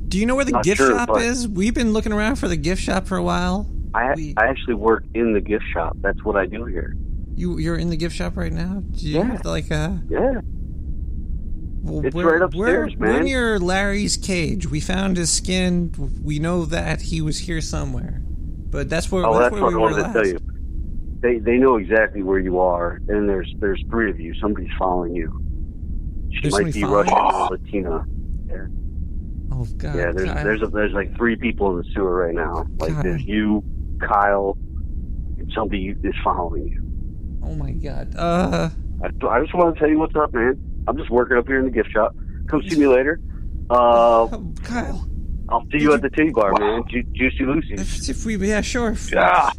Do 0.08 0.18
you 0.18 0.26
know 0.26 0.34
where 0.36 0.44
the 0.44 0.52
Not 0.52 0.64
gift 0.64 0.78
sure, 0.78 0.90
shop 0.96 1.18
is? 1.18 1.46
We've 1.46 1.74
been 1.74 1.92
looking 1.92 2.12
around 2.12 2.36
for 2.36 2.48
the 2.48 2.56
gift 2.56 2.82
shop 2.82 3.06
for 3.06 3.16
a 3.16 3.22
while. 3.22 3.70
I 3.94 4.34
I 4.36 4.46
actually 4.46 4.74
work 4.74 5.04
in 5.14 5.32
the 5.32 5.40
gift 5.40 5.64
shop. 5.72 5.96
That's 6.00 6.22
what 6.24 6.36
I 6.36 6.46
do 6.46 6.64
here. 6.64 6.94
You 7.34 7.58
you're 7.58 7.76
in 7.76 7.90
the 7.90 7.96
gift 7.96 8.14
shop 8.16 8.36
right 8.36 8.52
now? 8.52 8.82
Do 8.92 9.06
you 9.06 9.18
Yeah. 9.18 9.24
have 9.24 9.42
to, 9.42 9.48
like 9.50 9.70
uh 9.70 9.92
Yeah. 10.08 10.40
well, 11.82 12.04
It's 12.04 12.14
right 12.14 12.42
upstairs, 12.42 12.94
we're, 12.98 13.12
We're 13.14 13.22
near 13.22 13.58
Larry's 13.58 14.16
cage. 14.16 14.66
We 14.68 14.80
found 14.80 15.16
his 15.16 15.30
skin. 15.30 15.92
We 16.22 16.38
know 16.38 16.64
that 16.66 17.02
he 17.02 17.20
was 17.20 17.38
here 17.38 17.60
somewhere. 17.60 18.20
But 18.70 18.90
that's 18.90 19.10
where 19.10 19.24
oh, 19.24 19.32
that's, 19.38 19.44
that's 19.44 19.52
where 19.54 19.62
what 19.62 19.68
we 19.68 19.74
I 19.74 19.76
were 19.76 19.80
wanted 19.82 20.02
last. 20.02 20.12
to 20.14 20.22
tell 20.22 20.26
you. 20.26 20.38
They 21.20 21.38
they 21.38 21.56
know 21.58 21.76
exactly 21.76 22.22
where 22.22 22.38
you 22.38 22.58
are, 22.60 23.00
and 23.08 23.28
there's 23.28 23.52
there's 23.58 23.82
three 23.90 24.10
of 24.10 24.20
you. 24.20 24.34
Somebody's 24.40 24.70
following 24.78 25.14
you. 25.14 25.42
She 26.30 26.42
There's 26.42 26.60
might 26.60 26.74
be 26.74 26.84
Russian 26.84 27.14
or 27.14 27.48
Latina. 27.50 28.04
Yeah. 28.48 28.66
Oh 29.52 29.66
god. 29.76 29.96
Yeah, 29.96 30.12
there's 30.12 30.30
Kyle. 30.30 30.44
there's 30.44 30.62
a, 30.62 30.66
there's 30.66 30.92
like 30.92 31.16
three 31.16 31.36
people 31.36 31.70
in 31.70 31.78
the 31.78 31.94
sewer 31.94 32.14
right 32.14 32.34
now. 32.34 32.66
Like 32.78 32.92
God. 32.92 33.04
there's 33.04 33.22
you, 33.22 33.62
Kyle, 34.00 34.56
and 35.38 35.50
somebody 35.54 35.94
is 36.02 36.14
following 36.22 36.68
you. 36.68 36.82
Oh 37.42 37.54
my 37.54 37.72
god. 37.72 38.14
Uh, 38.16 38.70
I, 39.02 39.06
I 39.06 39.40
just 39.40 39.54
want 39.54 39.74
to 39.74 39.80
tell 39.80 39.88
you 39.88 39.98
what's 39.98 40.16
up, 40.16 40.32
man. 40.34 40.60
I'm 40.86 40.96
just 40.96 41.10
working 41.10 41.36
up 41.36 41.46
here 41.46 41.58
in 41.58 41.64
the 41.64 41.70
gift 41.70 41.90
shop. 41.90 42.14
Come 42.48 42.62
see 42.68 42.78
me 42.78 42.86
later. 42.86 43.20
Uh, 43.70 44.26
Kyle. 44.64 45.08
I'll 45.48 45.66
see 45.72 45.78
you 45.80 45.94
at 45.94 46.02
the 46.02 46.10
titty 46.10 46.30
bar, 46.30 46.52
man. 46.52 46.82
Ju- 46.88 47.02
Juicy 47.12 47.44
Lucy. 47.44 47.74
if, 47.74 48.08
if 48.08 48.26
we, 48.26 48.36
yeah, 48.36 48.60
sure. 48.60 48.94
Yeah. 49.10 49.50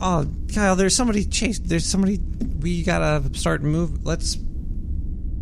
Oh, 0.00 0.26
Kyle, 0.54 0.76
there's 0.76 0.96
somebody 0.96 1.24
chase. 1.24 1.58
There's 1.58 1.86
somebody. 1.86 2.18
We 2.60 2.82
gotta 2.82 3.22
start 3.34 3.62
move. 3.62 4.04
Let's 4.04 4.38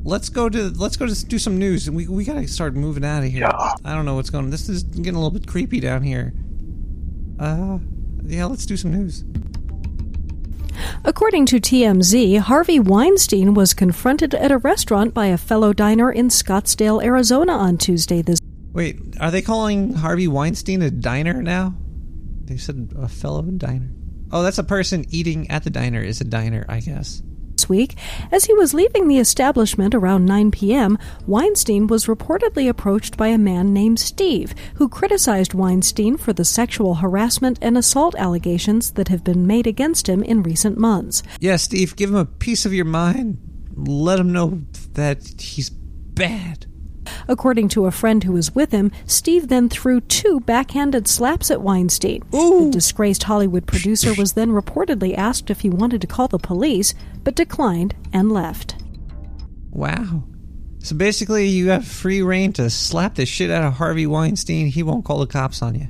let's 0.05 0.29
go 0.29 0.49
to 0.49 0.71
let's 0.71 0.97
go 0.97 1.07
to 1.07 1.27
do 1.27 1.39
some 1.39 1.59
news, 1.59 1.89
and 1.89 1.97
we 1.97 2.07
we 2.07 2.25
gotta 2.25 2.47
start 2.47 2.75
moving 2.75 3.05
out 3.05 3.25
of 3.25 3.31
here. 3.31 3.49
I 3.51 3.95
don't 3.95 4.05
know 4.05 4.15
what's 4.15 4.31
going. 4.31 4.45
on. 4.45 4.51
This 4.51 4.69
is 4.69 4.83
getting 4.85 5.15
a 5.15 5.19
little 5.19 5.31
bit 5.31 5.47
creepy 5.47 5.81
down 5.81 6.03
here. 6.03 6.33
Uh, 7.39 7.79
yeah, 8.25 8.45
let's 8.45 8.67
do 8.67 8.77
some 8.77 8.93
news. 8.93 9.25
According 11.05 11.47
to 11.47 11.61
TMZ, 11.61 12.39
Harvey 12.41 12.81
Weinstein 12.81 13.55
was 13.55 13.75
confronted 13.75 14.35
at 14.35 14.51
a 14.51 14.59
restaurant 14.59 15.15
by 15.15 15.27
a 15.27 15.39
fellow 15.39 15.73
diner 15.73 16.11
in 16.11 16.29
Scottsdale, 16.29 17.03
Arizona 17.03 17.53
on 17.53 17.79
Tuesday 17.79 18.23
this 18.23 18.41
Wait, 18.73 18.99
are 19.21 19.31
they 19.31 19.43
calling 19.43 19.95
Harvey 19.95 20.27
Weinstein 20.27 20.83
a 20.83 20.91
diner 20.91 21.43
now? 21.43 21.77
They 22.45 22.57
said 22.57 22.93
a 22.97 23.09
fellow 23.09 23.43
diner. 23.43 23.89
Oh, 24.33 24.43
that's 24.43 24.59
a 24.59 24.65
person 24.65 25.05
eating 25.11 25.49
at 25.49 25.63
the 25.63 25.71
diner 25.71 26.03
is 26.03 26.21
a 26.21 26.25
diner, 26.25 26.67
I 26.69 26.81
guess. 26.81 27.23
Week. 27.69 27.97
As 28.31 28.45
he 28.45 28.55
was 28.55 28.75
leaving 28.75 29.09
the 29.09 29.19
establishment 29.19 29.95
around 29.95 30.27
9 30.27 30.51
p.m., 30.51 30.99
Weinstein 31.27 31.87
was 31.87 32.07
reportedly 32.07 32.69
approached 32.69 33.17
by 33.17 33.29
a 33.29 33.39
man 33.39 33.73
named 33.73 33.99
Steve, 33.99 34.55
who 34.75 34.89
criticized 34.89 35.55
Weinstein 35.55 36.17
for 36.17 36.33
the 36.33 36.45
sexual 36.45 36.97
harassment 36.97 37.59
and 37.63 37.79
assault 37.79 38.15
allegations 38.17 38.93
that 38.93 39.09
have 39.09 39.25
been 39.25 39.47
made 39.47 39.67
against 39.67 40.09
him 40.09 40.23
in 40.23 40.43
recent 40.43 40.77
months. 40.79 41.23
Yeah, 41.41 41.57
Steve, 41.57 41.97
give 41.97 42.11
him 42.11 42.17
a 42.17 42.27
piece 42.27 42.67
of 42.67 42.75
your 42.75 42.85
mind. 42.85 43.39
Let 43.77 44.19
him 44.19 44.33
know 44.33 44.63
that 44.93 45.41
he's 45.41 45.71
bad. 45.71 46.67
According 47.29 47.69
to 47.71 47.87
a 47.87 47.91
friend 47.91 48.23
who 48.25 48.33
was 48.33 48.55
with 48.55 48.73
him, 48.73 48.93
Steve 49.07 49.49
then 49.49 49.69
threw 49.69 50.01
two 50.01 50.41
backhanded 50.41 51.09
slaps 51.09 51.51
at 51.51 51.63
Weinstein. 51.63 52.23
The 52.31 52.71
disgraced 52.73 53.25
Hollywood 53.25 53.67
producer 53.67 54.15
was 54.15 54.33
then 54.33 54.51
reportedly 54.51 55.17
asked 55.17 55.51
if 55.51 55.61
he 55.61 55.71
wanted 55.71 56.01
to 56.01 56.07
call 56.07 56.29
the 56.29 56.39
police, 56.39 56.95
but 57.23 57.35
declined 57.35 57.95
and 58.13 58.33
left. 58.33 58.77
Wow. 59.71 60.25
So 60.81 60.95
basically, 60.95 61.47
you 61.47 61.71
have 61.71 61.87
free 61.87 62.21
reign 62.21 62.53
to 62.55 62.69
slap 62.69 63.15
the 63.15 63.25
shit 63.25 63.51
out 63.51 63.65
of 63.65 63.75
Harvey 63.75 64.07
Weinstein. 64.07 64.67
He 64.67 64.83
won't 64.83 65.05
call 65.05 65.19
the 65.21 65.27
cops 65.27 65.63
on 65.63 65.75
you. 65.75 65.89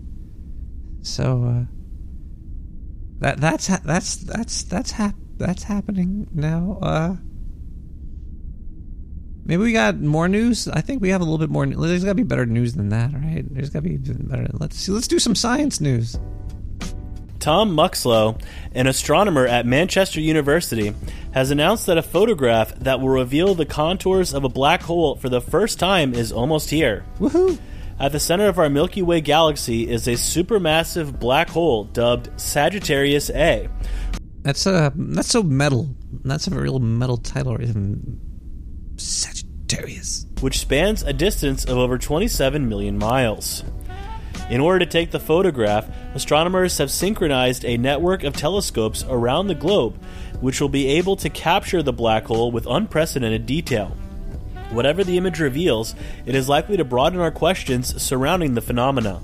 So 1.03 1.45
uh, 1.45 1.65
that 3.19 3.41
that's 3.41 3.67
ha- 3.67 3.83
that's 3.85 4.17
that's 4.17 4.63
that's 4.63 4.93
hap- 4.93 5.17
that's 5.37 5.65
happening 5.65 6.29
now. 6.33 6.79
Uh, 6.81 7.17
maybe 9.45 9.63
we 9.63 9.73
got 9.73 10.01
more 10.01 10.29
news. 10.29 10.69
I 10.69 10.81
think 10.81 11.03
we 11.03 11.11
have 11.11 11.21
a 11.21 11.25
little 11.25 11.39
bit 11.39 11.51
more. 11.51 11.67
There's 11.67 12.05
got 12.05 12.11
to 12.11 12.15
be 12.15 12.23
better 12.23 12.47
news 12.47 12.75
than 12.75 12.89
that, 12.91 13.13
right? 13.13 13.45
There's 13.49 13.71
got 13.71 13.83
to 13.83 13.89
be 13.89 13.97
better. 13.97 14.47
Let's 14.53 14.77
see. 14.77 14.93
Let's 14.93 15.09
do 15.09 15.19
some 15.19 15.35
science 15.35 15.81
news. 15.81 16.19
Tom 17.45 17.77
Muxlow, 17.77 18.41
an 18.73 18.87
astronomer 18.87 19.47
at 19.47 19.67
Manchester 19.67 20.19
University, 20.19 20.95
has 21.35 21.51
announced 21.51 21.85
that 21.87 21.99
a 21.99 22.03
photograph 22.03 22.75
that 22.77 23.01
will 23.01 23.11
reveal 23.11 23.55
the 23.55 23.67
contours 23.67 24.33
of 24.33 24.45
a 24.45 24.49
black 24.49 24.83
hole 24.83 25.17
for 25.17 25.29
the 25.29 25.43
first 25.43 25.79
time 25.79 26.15
is 26.15 26.33
almost 26.33 26.71
here. 26.71 27.05
Woohoo! 27.19 27.59
At 27.99 28.13
the 28.13 28.19
center 28.19 28.49
of 28.49 28.59
our 28.59 28.71
Milky 28.71 29.03
Way 29.03 29.21
galaxy 29.21 29.89
is 29.89 30.09
a 30.09 30.13
supermassive 30.13 31.21
black 31.21 31.51
hole 31.51 31.85
dubbed 31.85 32.31
Sagittarius 32.41 33.29
A. 33.29 33.69
That's 34.43 34.67
uh 34.67 34.91
that's 34.95 35.29
so 35.29 35.43
metal. 35.43 35.95
That's 36.25 36.47
a 36.47 36.51
real 36.51 36.79
metal 36.79 37.19
title. 37.19 37.61
Isn't 37.61 38.21
Sagittarius. 38.97 40.27
which 40.41 40.59
spans 40.59 41.03
a 41.03 41.13
distance 41.13 41.65
of 41.65 41.79
over 41.79 41.99
27 41.99 42.69
million 42.69 42.99
miles. 42.99 43.65
In 44.51 44.61
order 44.61 44.81
to 44.81 44.87
take 44.87 45.11
the 45.11 45.21
photograph, 45.21 45.89
astronomers 46.15 46.77
have 46.79 46.91
synchronized 46.91 47.65
a 47.65 47.79
network 47.79 48.25
of 48.25 48.37
telescopes 48.37 49.05
around 49.09 49.47
the 49.47 49.55
globe, 49.55 49.99
which 50.41 50.61
will 50.61 50.69
be 50.69 50.87
able 50.89 51.17
to 51.17 51.31
capture 51.31 51.83
the 51.83 51.93
black 51.93 52.27
hole 52.27 52.51
with 52.53 52.67
unprecedented 52.67 53.47
detail. 53.47 53.97
Whatever 54.71 55.03
the 55.03 55.17
image 55.17 55.41
reveals, 55.41 55.95
it 56.27 56.35
is 56.35 56.49
likely 56.49 56.77
to 56.77 56.85
broaden 56.85 57.21
our 57.21 57.31
questions 57.31 58.01
surrounding 58.03 58.55
the 58.55 58.61
phenomena. 58.61 59.21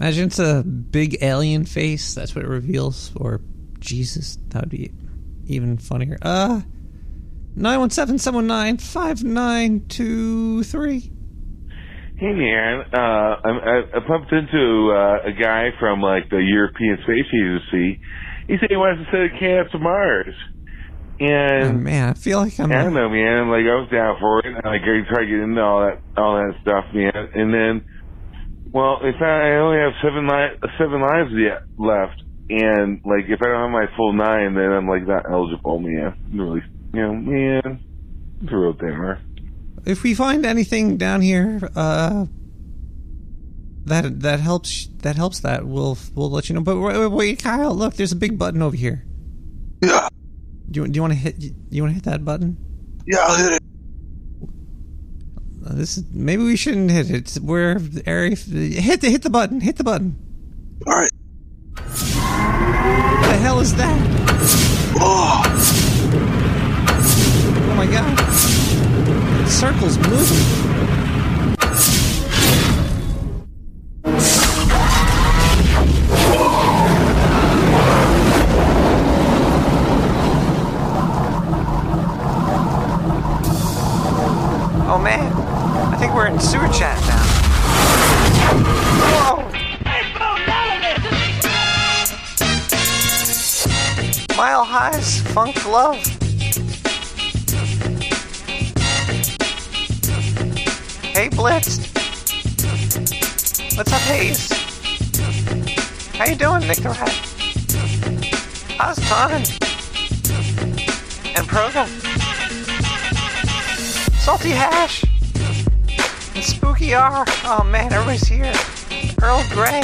Imagine 0.00 0.26
it's 0.26 0.38
a 0.38 0.62
big 0.64 1.18
alien 1.22 1.64
face. 1.64 2.14
That's 2.14 2.34
what 2.34 2.44
it 2.44 2.48
reveals. 2.48 3.12
Or 3.16 3.40
Jesus, 3.78 4.38
that 4.48 4.62
would 4.62 4.70
be 4.70 4.92
even 5.46 5.78
funnier. 5.78 6.18
Uh, 6.20 6.62
nine 7.56 7.80
one 7.80 7.90
seven 7.90 8.18
seven 8.18 8.46
nine 8.46 8.78
five 8.78 9.24
nine 9.24 9.86
two 9.88 10.62
three. 10.64 11.12
Hey 12.18 12.32
man, 12.32 12.84
uh, 12.94 13.36
I'm, 13.44 13.56
I, 13.56 13.82
I 13.96 13.98
bumped 14.08 14.32
into 14.32 14.90
uh, 14.92 15.28
a 15.28 15.32
guy 15.32 15.68
from 15.78 16.00
like 16.00 16.30
the 16.30 16.38
European 16.38 16.98
Space 17.02 17.26
Agency. 17.34 18.00
He 18.48 18.56
said 18.60 18.70
he 18.70 18.76
wants 18.76 19.04
to 19.04 19.10
send 19.10 19.24
a 19.36 19.38
camp 19.38 19.70
to 19.72 19.78
Mars. 19.78 20.34
And 21.18 21.64
Oh, 21.64 21.72
man, 21.72 22.10
I 22.10 22.14
feel 22.14 22.38
like 22.40 22.58
I'm. 22.60 22.70
I 22.72 22.82
don't 22.84 22.94
know, 22.94 23.08
man. 23.08 23.48
Like 23.48 23.64
I 23.64 23.76
was 23.80 23.88
down 23.90 24.16
for 24.20 24.40
it. 24.40 24.52
Like 24.54 24.82
I 24.84 25.08
tried 25.08 25.24
to 25.24 25.26
get 25.26 25.40
into 25.40 25.60
all 25.62 25.80
that, 25.86 26.00
all 26.16 26.36
that 26.36 26.54
stuff, 26.60 26.84
man. 26.94 27.28
And 27.34 27.52
then, 27.52 27.84
well, 28.72 29.00
in 29.02 29.12
fact, 29.12 29.24
I 29.24 29.56
only 29.56 29.78
have 29.78 29.92
seven 30.02 30.26
li- 30.28 30.60
seven 30.78 31.00
lives 31.00 31.32
yet 31.36 31.64
left. 31.78 32.20
And 32.48 33.00
like, 33.04 33.24
if 33.28 33.40
I 33.42 33.48
don't 33.48 33.60
have 33.64 33.70
my 33.72 33.86
full 33.96 34.12
nine, 34.12 34.54
then 34.54 34.72
I'm 34.72 34.88
like 34.88 35.06
not 35.06 35.24
eligible, 35.30 35.80
man. 35.80 36.14
Really, 36.32 36.60
you 36.96 37.02
know, 37.02 37.14
man. 37.14 37.80
It's 38.42 38.52
a 38.52 38.56
real 38.56 38.72
bummer. 38.72 39.20
If 39.84 40.02
we 40.02 40.14
find 40.14 40.46
anything 40.46 40.96
down 40.96 41.20
here, 41.20 41.68
uh, 41.76 42.26
that 43.84 44.20
that 44.20 44.40
helps 44.40 44.88
that 45.02 45.16
helps 45.16 45.40
that 45.40 45.66
we'll 45.66 45.98
we'll 46.14 46.30
let 46.30 46.48
you 46.48 46.54
know. 46.54 46.62
But 46.62 46.78
wait, 46.78 46.98
wait, 46.98 47.06
wait, 47.06 47.42
Kyle, 47.42 47.74
look, 47.74 47.94
there's 47.94 48.12
a 48.12 48.16
big 48.16 48.38
button 48.38 48.62
over 48.62 48.76
here. 48.76 49.04
Yeah. 49.82 50.08
Do 50.70 50.82
you 50.82 50.88
do 50.88 50.96
you 50.96 51.02
want 51.02 51.12
to 51.12 51.18
hit 51.18 51.36
you 51.70 51.82
want 51.82 51.90
to 51.90 51.94
hit 51.94 52.04
that 52.04 52.24
button? 52.24 52.56
Yeah, 53.06 53.18
I'll 53.20 53.36
hit 53.36 53.52
it. 53.52 53.62
Uh, 55.64 55.74
this 55.74 55.98
is 55.98 56.04
maybe 56.12 56.44
we 56.44 56.56
shouldn't 56.56 56.90
hit 56.90 57.10
it. 57.10 57.38
We're 57.40 57.80
area 58.06 58.34
hit 58.34 59.00
the 59.02 59.10
hit 59.10 59.22
the 59.22 59.30
button. 59.30 59.60
Hit 59.60 59.76
the 59.76 59.84
button. 59.84 60.16
All 60.86 60.94
right. 60.94 61.10
What 61.76 63.28
the 63.28 63.38
hell 63.40 63.60
is 63.60 63.74
that? 63.76 64.96
Oh 64.98 65.95
my 67.86 67.92
god! 67.92 68.18
The 68.18 69.50
circle's 69.50 69.98
moving. 69.98 70.66
Oh 84.88 85.00
man, 85.02 85.32
I 85.92 85.96
think 85.98 86.14
we're 86.14 86.26
in 86.26 86.40
sewer 86.40 86.68
chat 86.68 86.98
now. 87.06 87.24
Mile 94.36 94.64
High's 94.64 95.20
Funk 95.32 95.64
Love. 95.66 96.15
Blitzed. 101.36 101.92
What's 103.76 103.92
up, 103.92 104.00
Hayes? 104.00 104.50
How 106.14 106.24
you 106.24 106.34
doing, 106.34 106.66
Nick 106.66 106.78
the 106.78 106.88
Rat? 106.88 107.12
How's 108.78 108.98
Tannen? 109.00 109.44
And 111.36 111.46
Program? 111.46 111.88
Salty 114.18 114.48
Hash? 114.48 115.04
And 116.34 116.42
Spooky 116.42 116.94
R? 116.94 117.26
Oh 117.44 117.62
man, 117.64 117.92
everybody's 117.92 118.26
here. 118.26 118.54
Earl 119.22 119.44
Grey. 119.50 119.82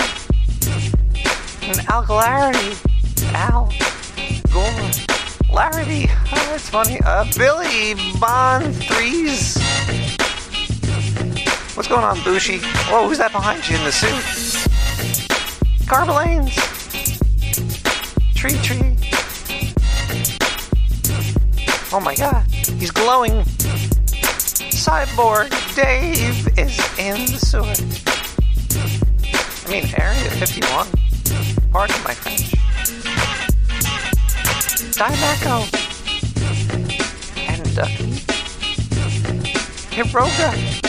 And 1.68 1.78
Algalarity. 1.92 2.78
Al. 3.34 3.70
Gore. 4.50 4.90
Larry. 5.54 6.06
Oh, 6.08 6.46
that's 6.50 6.70
funny. 6.70 6.98
Uh, 7.04 7.26
Billy 7.36 7.94
Bond 8.18 8.74
Threes. 8.74 9.61
What's 11.74 11.88
going 11.88 12.04
on, 12.04 12.22
Bushi? 12.22 12.58
Whoa, 12.58 13.08
who's 13.08 13.16
that 13.16 13.32
behind 13.32 13.66
you 13.66 13.76
in 13.76 13.84
the 13.84 13.92
suit? 13.92 14.12
Carbalanes. 15.88 16.52
Tree 18.34 18.58
Tree. 18.62 18.96
Oh 21.94 22.00
my 22.00 22.14
god, 22.14 22.44
he's 22.78 22.90
glowing. 22.90 23.44
Cyborg 24.70 25.50
Dave 25.74 26.46
is 26.58 26.78
in 26.98 27.24
the 27.32 27.38
sewer. 27.38 27.74
I 29.64 29.70
mean, 29.70 29.84
Area 29.96 30.30
51. 30.30 30.86
Pardon 31.70 31.96
my 32.04 32.12
French. 32.12 32.52
Dimako, 34.92 35.56
and 37.48 37.74
Ducky, 37.74 38.10
Hiroga, 39.90 40.81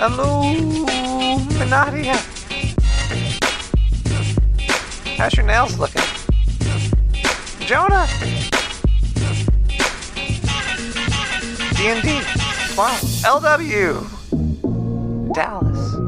Illuminatia. 0.00 0.96
How's 5.18 5.34
your 5.36 5.44
nails 5.44 5.76
looking? 5.78 6.00
Jonah! 7.66 8.06
D&D. 11.76 12.22
Wow. 12.78 12.96
LW. 13.28 14.08
Dallas. 15.34 15.99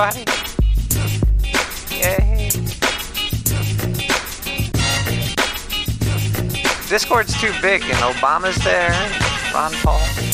Everybody. 0.00 0.24
Yay. 1.94 2.50
Discord's 6.88 7.38
too 7.40 7.52
big, 7.60 7.82
and 7.82 7.98
Obama's 8.14 8.56
there, 8.64 8.90
Ron 9.54 9.72
Paul. 9.82 10.29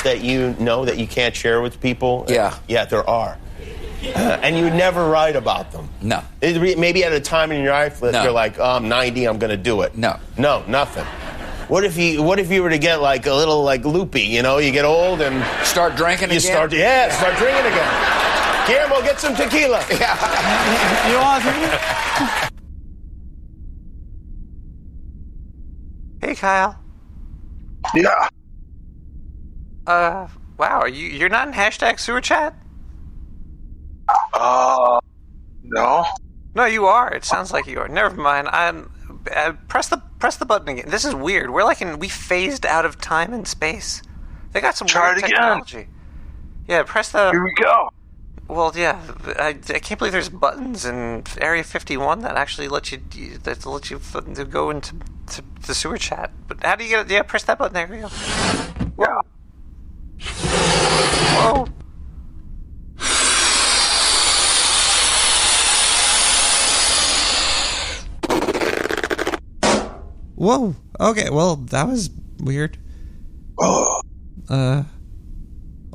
Secrets 0.00 0.02
that 0.02 0.24
you 0.26 0.54
know 0.58 0.84
that 0.84 0.98
you 0.98 1.06
can't 1.06 1.34
share 1.34 1.60
with 1.60 1.80
people? 1.80 2.24
Yeah. 2.28 2.56
Yeah, 2.68 2.84
there 2.86 3.08
are. 3.08 3.38
Uh, 4.02 4.38
and 4.42 4.56
you 4.56 4.64
would 4.64 4.74
never 4.74 5.08
write 5.10 5.36
about 5.36 5.72
them. 5.72 5.88
No. 6.00 6.22
It 6.40 6.58
re- 6.60 6.74
Maybe 6.74 7.04
at 7.04 7.12
a 7.12 7.20
time 7.20 7.52
in 7.52 7.62
your 7.62 7.72
life 7.72 8.00
that 8.00 8.12
No. 8.12 8.22
you're 8.22 8.32
like, 8.32 8.58
oh, 8.58 8.76
I'm 8.76 8.88
90, 8.88 9.26
I'm 9.28 9.38
going 9.38 9.50
to 9.50 9.56
do 9.58 9.82
it. 9.82 9.96
No. 9.96 10.18
No, 10.38 10.64
nothing. 10.66 11.04
What 11.68 11.84
if 11.84 11.96
you 11.96 12.20
What 12.22 12.40
if 12.40 12.50
you 12.50 12.62
were 12.64 12.70
to 12.70 12.78
get 12.78 13.00
like 13.00 13.26
a 13.26 13.34
little 13.34 13.62
like 13.62 13.84
loopy? 13.84 14.22
You 14.22 14.42
know, 14.42 14.58
you 14.58 14.72
get 14.72 14.84
old 14.84 15.20
and 15.20 15.44
start 15.64 15.94
drinking 15.96 16.30
You 16.30 16.38
again? 16.38 16.50
start, 16.52 16.72
yeah, 16.72 17.10
start 17.16 17.36
drinking 17.36 17.64
again. 17.66 18.66
Guillermo, 18.66 19.00
get 19.02 19.20
some 19.20 19.36
tequila. 19.36 19.78
Yeah. 19.90 21.10
you 21.10 21.16
want? 21.18 21.44
Hey, 26.20 26.34
Kyle. 26.34 26.76
Yeah. 27.94 28.28
Uh, 29.86 30.28
wow, 30.58 30.80
are 30.80 30.88
you 30.88 31.08
you're 31.08 31.28
not 31.28 31.48
in 31.48 31.54
hashtag 31.54 31.98
sewer 31.98 32.20
chat? 32.20 32.54
Uh, 34.34 35.00
no. 35.62 36.04
No, 36.54 36.64
you 36.64 36.86
are. 36.86 37.12
It 37.14 37.24
sounds 37.24 37.52
like 37.52 37.66
you 37.66 37.78
are. 37.80 37.88
Never 37.88 38.14
mind. 38.16 38.48
I'm. 38.48 38.90
Uh, 39.34 39.52
press 39.68 39.88
the 39.88 39.98
press 40.18 40.36
the 40.36 40.46
button 40.46 40.68
again. 40.68 40.88
This 40.88 41.04
is 41.04 41.14
weird. 41.14 41.50
We're 41.50 41.64
like 41.64 41.80
in 41.82 41.98
we 41.98 42.08
phased 42.08 42.66
out 42.66 42.84
of 42.84 42.98
time 42.98 43.32
and 43.32 43.46
space. 43.46 44.02
They 44.52 44.60
got 44.60 44.76
some 44.76 44.88
Try 44.88 45.08
weird 45.08 45.18
it 45.18 45.24
again. 45.24 45.30
technology. 45.30 45.88
Yeah, 46.66 46.82
press 46.84 47.12
the. 47.12 47.30
Here 47.30 47.42
we 47.44 47.54
go. 47.54 47.90
Well, 48.48 48.72
yeah, 48.74 49.00
I, 49.38 49.48
I 49.48 49.78
can't 49.78 49.96
believe 49.98 50.12
there's 50.12 50.28
buttons 50.28 50.84
in 50.84 51.22
Area 51.40 51.62
51 51.62 52.22
that 52.22 52.36
actually 52.36 52.66
let 52.66 52.90
you 52.90 52.98
that 53.44 53.64
let 53.64 53.90
you 53.90 54.00
go 54.44 54.70
into 54.70 54.96
to, 55.28 55.44
the 55.68 55.74
sewer 55.74 55.98
chat. 55.98 56.32
But 56.48 56.64
how 56.64 56.74
do 56.74 56.82
you 56.82 56.90
get 56.90 57.06
it? 57.06 57.12
Yeah, 57.12 57.22
press 57.22 57.44
that 57.44 57.58
button. 57.58 57.74
There 57.74 57.86
we 57.86 57.98
go. 57.98 58.08
Yeah. 58.98 59.20
Whoa. 60.20 61.66
Whoa. 70.34 70.76
Okay. 70.98 71.30
Well, 71.30 71.56
that 71.56 71.86
was 71.86 72.10
weird. 72.38 72.78
Oh. 73.58 74.00
Uh, 74.48 74.82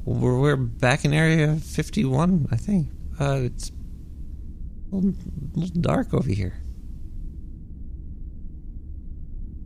we're, 0.06 0.40
we're 0.40 0.56
back 0.56 1.04
in 1.04 1.14
area 1.14 1.58
51, 1.58 2.48
I 2.52 2.56
think. 2.56 2.88
Uh, 3.20 3.40
it's 3.44 3.70
a 3.70 4.96
little, 4.96 5.14
little 5.56 5.82
dark 5.82 6.14
over 6.14 6.30
here. 6.30 6.54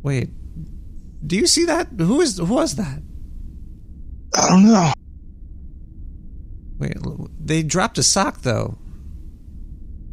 Wait. 0.01 0.29
Do 1.23 1.35
you 1.35 1.45
see 1.45 1.65
that? 1.65 1.89
Who 1.99 2.19
is 2.21 2.39
who 2.39 2.45
was 2.45 2.77
that? 2.77 3.03
I 4.35 4.49
don't 4.49 4.65
know. 4.65 4.93
Wait, 6.77 6.95
they 7.39 7.63
dropped 7.63 7.97
a 7.97 8.03
sock 8.03 8.41
though. 8.41 8.77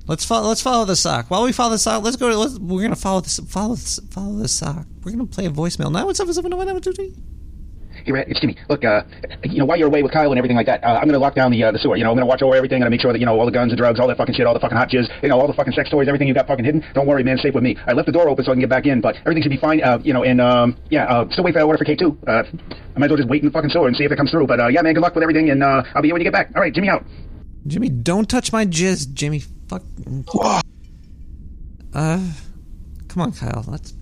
Let's 0.06 0.24
follow. 0.24 0.48
Let's 0.48 0.62
follow 0.62 0.84
the 0.84 0.96
sock. 0.96 1.30
While 1.30 1.42
we 1.44 1.52
follow 1.52 1.70
the 1.70 1.78
sock, 1.78 2.04
let's 2.04 2.16
go. 2.16 2.28
To, 2.28 2.36
let's, 2.36 2.58
we're 2.58 2.82
gonna 2.82 2.94
follow 2.96 3.20
this. 3.20 3.38
Follow 3.40 3.74
this. 3.74 3.98
Follow 4.10 4.36
the 4.36 4.48
sock. 4.48 4.86
We're 5.02 5.12
gonna 5.12 5.26
play 5.26 5.46
a 5.46 5.50
voicemail 5.50 5.90
now. 5.90 6.06
What's 6.06 6.20
up? 6.20 6.26
What's 6.26 6.38
up? 6.38 6.44
What's 6.44 6.70
up? 6.70 6.74
What's 6.74 6.98
up? 6.98 7.06
What's 8.06 8.12
up? 8.12 8.14
Hey, 8.14 8.20
Rat, 8.20 8.28
it's 8.28 8.40
Jimmy. 8.40 8.56
Look, 8.68 8.84
uh, 8.84 9.02
you 9.42 9.58
know, 9.58 9.64
while 9.64 9.76
you're 9.76 9.88
away 9.88 10.02
with 10.02 10.12
Kyle 10.12 10.30
and 10.30 10.38
everything 10.38 10.56
like 10.56 10.66
that, 10.66 10.82
uh, 10.84 10.98
I'm 11.00 11.06
gonna 11.06 11.18
lock 11.18 11.34
down 11.34 11.50
the 11.50 11.62
uh, 11.64 11.72
the 11.72 11.78
sewer. 11.78 11.96
You 11.96 12.04
know, 12.04 12.10
I'm 12.10 12.16
gonna 12.16 12.26
watch 12.26 12.42
over 12.42 12.54
everything. 12.54 12.76
I'm 12.76 12.82
gonna 12.82 12.90
make 12.90 13.00
sure 13.00 13.12
that 13.12 13.18
you 13.18 13.26
know 13.26 13.38
all 13.38 13.46
the 13.46 13.52
guns 13.52 13.72
and 13.72 13.78
drugs, 13.78 13.98
all 13.98 14.06
that 14.08 14.16
fucking 14.16 14.34
shit, 14.34 14.46
all 14.46 14.54
the 14.54 14.60
fucking 14.60 14.76
hot 14.76 14.90
jizz, 14.90 15.08
you 15.22 15.28
know, 15.28 15.40
all 15.40 15.46
the 15.46 15.52
fucking 15.54 15.72
sex 15.72 15.90
toys, 15.90 16.06
everything 16.08 16.28
you 16.28 16.34
got 16.34 16.46
fucking 16.46 16.64
hidden. 16.64 16.84
Don't 16.94 17.06
worry, 17.06 17.24
man. 17.24 17.38
Safe 17.38 17.54
with 17.54 17.64
me. 17.64 17.76
I 17.86 17.92
left 17.92 18.06
the 18.06 18.12
door 18.12 18.28
open 18.28 18.44
so 18.44 18.52
I 18.52 18.54
can 18.54 18.60
get 18.60 18.70
back 18.70 18.86
in, 18.86 19.00
but 19.00 19.16
everything 19.18 19.42
should 19.42 19.50
be 19.50 19.56
fine. 19.56 19.82
Uh, 19.82 19.98
you 20.02 20.12
know, 20.12 20.22
and 20.22 20.40
um, 20.40 20.76
yeah, 20.90 21.04
uh, 21.06 21.28
still 21.30 21.44
wait 21.44 21.52
for 21.52 21.58
that 21.58 21.64
order 21.64 21.78
for 21.78 21.84
K 21.84 21.96
two. 21.96 22.16
Uh, 22.26 22.44
I 22.94 22.98
might 22.98 23.06
as 23.06 23.10
well 23.10 23.16
just 23.16 23.28
wait 23.28 23.42
in 23.42 23.48
the 23.48 23.52
fucking 23.52 23.70
sewer 23.70 23.88
and 23.88 23.96
see 23.96 24.04
if 24.04 24.12
it 24.12 24.16
comes 24.16 24.30
through. 24.30 24.46
But 24.46 24.60
uh, 24.60 24.68
yeah, 24.68 24.82
man, 24.82 24.94
good 24.94 25.02
luck 25.02 25.14
with 25.14 25.22
everything, 25.22 25.50
and 25.50 25.62
uh, 25.62 25.82
I'll 25.94 26.02
be 26.02 26.08
here 26.08 26.14
when 26.14 26.20
you 26.20 26.30
get 26.30 26.32
back. 26.32 26.50
All 26.54 26.62
right, 26.62 26.72
Jimmy 26.72 26.88
out. 26.88 27.04
Jimmy, 27.66 27.88
don't 27.88 28.28
touch 28.28 28.52
my 28.52 28.64
jizz, 28.64 29.12
Jimmy. 29.14 29.42
Fuck. 29.68 29.82
Uh, 31.92 32.20
come 33.08 33.22
on, 33.22 33.32
Kyle. 33.32 33.64
Let's. 33.66 33.95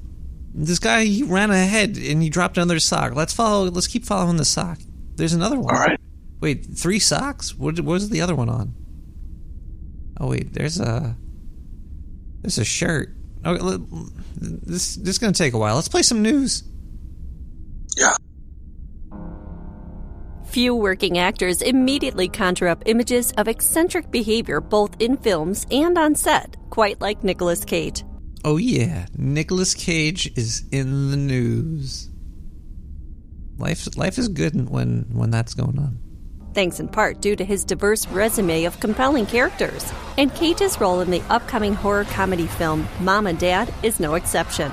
This 0.56 0.78
guy 0.78 1.04
he 1.04 1.24
ran 1.24 1.50
ahead 1.50 1.96
and 1.98 2.22
he 2.22 2.30
dropped 2.30 2.56
another 2.56 2.78
sock. 2.78 3.14
Let's 3.14 3.32
follow. 3.34 3.68
Let's 3.70 3.88
keep 3.88 4.04
following 4.04 4.36
the 4.36 4.44
sock. 4.44 4.78
There's 5.16 5.32
another 5.32 5.58
one. 5.58 5.74
All 5.74 5.80
right. 5.80 5.98
Wait, 6.40 6.64
three 6.64 7.00
socks? 7.00 7.54
What, 7.56 7.76
what 7.80 7.92
was 7.94 8.08
the 8.08 8.20
other 8.20 8.34
one 8.36 8.48
on? 8.48 8.74
Oh 10.20 10.28
wait, 10.28 10.52
there's 10.52 10.78
a. 10.78 11.16
There's 12.42 12.58
a 12.58 12.64
shirt. 12.64 13.10
Okay, 13.44 13.60
let- 13.60 13.80
this 14.36 14.96
this 14.96 15.14
is 15.14 15.18
gonna 15.18 15.32
take 15.32 15.54
a 15.54 15.58
while. 15.58 15.74
Let's 15.74 15.88
play 15.88 16.02
some 16.02 16.22
news. 16.22 16.62
Yeah. 17.96 18.14
Few 20.44 20.74
working 20.74 21.18
actors 21.18 21.62
immediately 21.62 22.28
conjure 22.28 22.68
up 22.68 22.82
images 22.86 23.32
of 23.32 23.48
eccentric 23.48 24.10
behavior 24.10 24.60
both 24.60 25.00
in 25.00 25.16
films 25.16 25.66
and 25.70 25.98
on 25.98 26.14
set, 26.14 26.56
quite 26.70 27.00
like 27.00 27.24
Nicolas 27.24 27.64
Cage. 27.64 28.04
Oh 28.44 28.58
yeah, 28.58 29.06
Nicolas 29.16 29.72
Cage 29.72 30.30
is 30.36 30.64
in 30.70 31.10
the 31.10 31.16
news. 31.16 32.10
Life 33.56 33.96
life 33.96 34.18
is 34.18 34.28
good 34.28 34.68
when 34.68 35.06
when 35.12 35.30
that's 35.30 35.54
going 35.54 35.78
on. 35.78 35.98
Thanks 36.52 36.78
in 36.78 36.88
part 36.88 37.22
due 37.22 37.36
to 37.36 37.44
his 37.44 37.64
diverse 37.64 38.06
resume 38.08 38.64
of 38.64 38.78
compelling 38.80 39.24
characters. 39.24 39.90
And 40.18 40.32
Cage's 40.34 40.78
role 40.78 41.00
in 41.00 41.10
the 41.10 41.22
upcoming 41.30 41.72
horror 41.72 42.04
comedy 42.04 42.46
film 42.46 42.86
Mom 43.00 43.26
and 43.26 43.38
Dad 43.38 43.72
is 43.82 43.98
no 43.98 44.14
exception. 44.14 44.70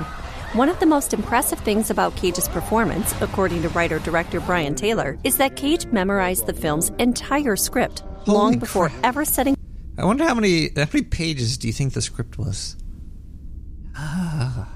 One 0.52 0.68
of 0.68 0.78
the 0.78 0.86
most 0.86 1.14
impressive 1.14 1.60
things 1.60 1.88
about 1.88 2.14
Cage's 2.16 2.48
performance, 2.48 3.14
according 3.22 3.62
to 3.62 3.70
writer 3.70 3.98
director 4.00 4.38
Brian 4.40 4.74
Taylor, 4.74 5.18
is 5.24 5.38
that 5.38 5.56
Cage 5.56 5.86
memorized 5.86 6.44
the 6.44 6.52
film's 6.52 6.90
entire 6.98 7.56
script 7.56 8.02
long 8.26 8.58
before 8.58 8.92
ever 9.02 9.24
setting 9.24 9.56
I 9.98 10.04
wonder 10.04 10.24
how 10.24 10.34
many 10.34 10.70
how 10.76 10.86
many 10.92 11.02
pages 11.02 11.58
do 11.58 11.66
you 11.66 11.72
think 11.72 11.92
the 11.92 12.02
script 12.02 12.38
was? 12.38 12.76
Ah. 13.96 14.68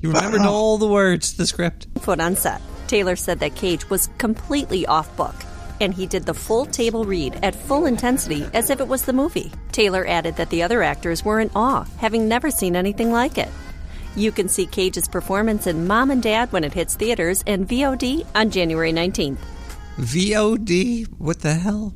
You 0.00 0.12
remembered 0.12 0.42
all 0.42 0.78
the 0.78 0.86
words 0.86 1.32
to 1.32 1.38
the 1.38 1.46
script. 1.46 1.86
foot 2.00 2.20
on 2.20 2.36
set. 2.36 2.62
Taylor 2.86 3.16
said 3.16 3.40
that 3.40 3.54
Cage 3.56 3.88
was 3.90 4.08
completely 4.18 4.86
off 4.86 5.14
book, 5.16 5.34
and 5.80 5.92
he 5.92 6.06
did 6.06 6.24
the 6.24 6.34
full 6.34 6.64
table 6.66 7.04
read 7.04 7.38
at 7.42 7.54
full 7.54 7.86
intensity 7.86 8.46
as 8.54 8.70
if 8.70 8.80
it 8.80 8.88
was 8.88 9.04
the 9.04 9.12
movie. 9.12 9.52
Taylor 9.72 10.06
added 10.06 10.36
that 10.36 10.50
the 10.50 10.62
other 10.62 10.82
actors 10.82 11.24
were 11.24 11.40
in 11.40 11.50
awe, 11.54 11.84
having 11.98 12.28
never 12.28 12.50
seen 12.50 12.76
anything 12.76 13.12
like 13.12 13.38
it. 13.38 13.48
You 14.16 14.32
can 14.32 14.48
see 14.48 14.66
Cage's 14.66 15.06
performance 15.08 15.66
in 15.66 15.86
Mom 15.86 16.10
and 16.10 16.22
Dad 16.22 16.50
when 16.52 16.64
it 16.64 16.72
hits 16.72 16.94
theaters 16.96 17.44
and 17.46 17.68
VOD 17.68 18.26
on 18.34 18.50
January 18.50 18.92
19th. 18.92 19.38
VOD? 19.98 21.06
What 21.18 21.40
the 21.40 21.54
hell? 21.54 21.94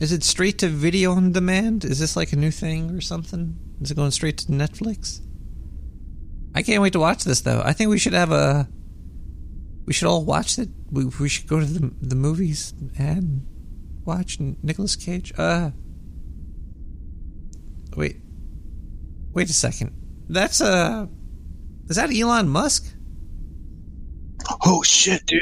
Is 0.00 0.12
it 0.12 0.24
straight 0.24 0.58
to 0.58 0.68
video 0.68 1.12
on 1.12 1.32
demand? 1.32 1.84
Is 1.84 1.98
this 2.00 2.16
like 2.16 2.32
a 2.32 2.36
new 2.36 2.50
thing 2.50 2.90
or 2.90 3.00
something? 3.00 3.56
Is 3.80 3.90
it 3.90 3.96
going 3.96 4.10
straight 4.10 4.38
to 4.38 4.46
Netflix? 4.52 5.20
I 6.54 6.62
can't 6.62 6.80
wait 6.82 6.92
to 6.92 7.00
watch 7.00 7.24
this 7.24 7.40
though. 7.40 7.62
I 7.64 7.72
think 7.72 7.90
we 7.90 7.98
should 7.98 8.12
have 8.12 8.30
a. 8.30 8.68
We 9.86 9.92
should 9.92 10.08
all 10.08 10.24
watch 10.24 10.58
it. 10.58 10.68
We, 10.90 11.04
we 11.06 11.28
should 11.28 11.46
go 11.46 11.60
to 11.60 11.66
the 11.66 11.92
the 12.00 12.14
movies 12.14 12.72
and 12.98 13.46
watch 14.04 14.38
Nicolas 14.40 14.96
Cage. 14.96 15.32
Uh. 15.36 15.70
Wait. 17.96 18.16
Wait 19.32 19.50
a 19.50 19.52
second. 19.52 19.92
That's 20.28 20.60
uh. 20.60 21.06
Is 21.88 21.96
that 21.96 22.10
Elon 22.14 22.48
Musk? 22.48 22.94
Oh 24.64 24.82
shit, 24.82 25.26
dude. 25.26 25.40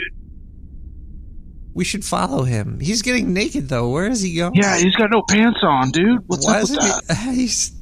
We 1.74 1.84
should 1.84 2.04
follow 2.04 2.42
him. 2.44 2.80
He's 2.80 3.02
getting 3.02 3.32
naked 3.32 3.68
though. 3.68 3.90
Where 3.90 4.06
is 4.06 4.20
he 4.22 4.36
going? 4.36 4.54
Yeah, 4.54 4.76
he's 4.78 4.94
got 4.96 5.10
no 5.10 5.22
pants 5.28 5.60
on, 5.62 5.90
dude. 5.90 6.20
What's 6.26 6.46
Why 6.46 6.56
up 6.56 6.62
with 6.62 6.80
that? 7.08 7.16
he? 7.16 7.34
He's 7.42 7.72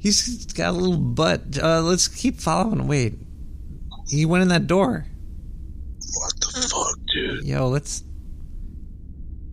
he's 0.00 0.46
got 0.46 0.70
a 0.70 0.72
little 0.72 0.96
butt. 0.96 1.58
Uh, 1.62 1.80
let's 1.82 2.08
keep 2.08 2.40
following. 2.40 2.86
Wait, 2.86 3.14
he 4.08 4.24
went 4.26 4.42
in 4.42 4.48
that 4.48 4.66
door. 4.66 5.06
What 6.14 6.40
the 6.40 6.68
fuck, 6.70 6.98
dude? 7.12 7.44
Yo, 7.44 7.68
let's. 7.68 8.02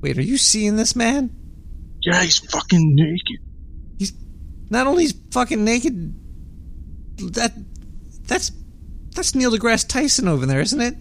Wait, 0.01 0.17
are 0.17 0.21
you 0.23 0.37
seeing 0.37 0.75
this 0.75 0.95
man? 0.95 1.35
Yeah, 2.01 2.21
he's 2.21 2.37
fucking 2.39 2.95
naked. 2.95 3.39
He's 3.97 4.13
not 4.69 4.87
only 4.87 5.03
he's 5.03 5.13
fucking 5.31 5.63
naked. 5.63 6.13
That 7.33 7.53
that's 8.27 8.51
that's 9.15 9.33
Neil 9.35 9.51
deGrasse 9.51 9.87
Tyson 9.87 10.27
over 10.27 10.45
there, 10.45 10.61
isn't 10.61 10.81
it? 10.81 10.95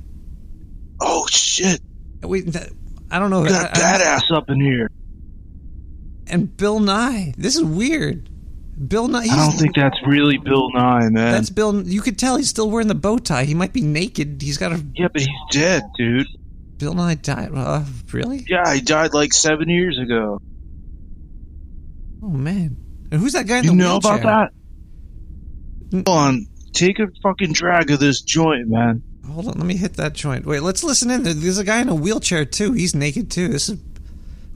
Oh 1.01 1.27
shit! 1.31 1.81
Wait, 2.23 2.47
that, 2.53 2.71
I 3.11 3.19
don't 3.19 3.31
know. 3.31 3.43
We 3.43 3.49
got 3.49 3.77
I- 3.77 3.81
I- 3.81 3.99
that 3.99 4.01
ass 4.01 4.25
up 4.33 4.49
in 4.49 4.61
here. 4.61 4.91
and 6.27 6.57
Bill 6.57 6.81
Nye. 6.81 7.35
This 7.37 7.57
is 7.57 7.63
weird. 7.65 8.31
Bill 8.89 9.07
Nye. 9.09 9.21
I 9.31 9.37
don't 9.37 9.53
think 9.53 9.75
that's 9.77 9.97
really 10.07 10.37
Bill 10.39 10.71
Nye, 10.73 11.09
man. 11.09 11.13
That's 11.33 11.51
Bill. 11.51 11.87
You 11.87 12.01
could 12.03 12.19
tell 12.19 12.37
he's 12.37 12.49
still 12.49 12.71
wearing 12.71 12.89
the 12.89 12.95
bow 12.95 13.19
tie. 13.19 13.45
He 13.45 13.55
might 13.55 13.73
be 13.73 13.81
naked. 13.83 14.43
He's 14.43 14.59
got 14.59 14.73
a. 14.73 14.85
Yeah, 14.95 15.09
but 15.13 15.21
he's 15.23 15.29
dead, 15.53 15.85
dude. 15.97 16.27
Bill 16.79 16.95
Nye 16.95 17.15
died. 17.15 17.51
Uh, 17.55 17.85
really? 18.13 18.45
Yeah, 18.49 18.75
he 18.75 18.81
died 18.81 19.15
like 19.15 19.33
seven 19.33 19.69
years 19.69 19.99
ago. 19.99 20.41
Oh 22.23 22.29
man. 22.31 22.77
And 23.13 23.21
who's 23.21 23.35
that 23.35 23.47
guy 23.47 23.59
in 23.59 23.67
the 23.67 23.73
wheelchair? 23.73 23.77
You 23.77 23.79
the 23.79 23.85
know 23.85 23.93
wheelchair? 24.11 24.21
about 24.21 24.51
that? 25.93 26.11
Hold 26.11 26.19
on. 26.19 26.47
Take 26.73 26.99
a 26.99 27.07
fucking 27.23 27.53
drag 27.53 27.91
of 27.93 28.01
this 28.01 28.23
joint, 28.23 28.69
man. 28.69 29.03
Hold 29.31 29.47
on, 29.49 29.55
let 29.55 29.67
me 29.67 29.77
hit 29.77 29.95
that 29.95 30.13
joint. 30.15 30.45
Wait, 30.47 30.61
let's 30.61 30.83
listen 30.83 31.11
in. 31.11 31.23
There- 31.23 31.33
There's 31.33 31.59
a 31.59 31.65
guy 31.65 31.81
in 31.81 31.89
a 31.89 31.95
wheelchair 31.95 32.45
too. 32.45 32.73
He's 32.73 32.95
naked 32.95 33.31
too. 33.31 33.49
This 33.49 33.69
is. 33.69 33.79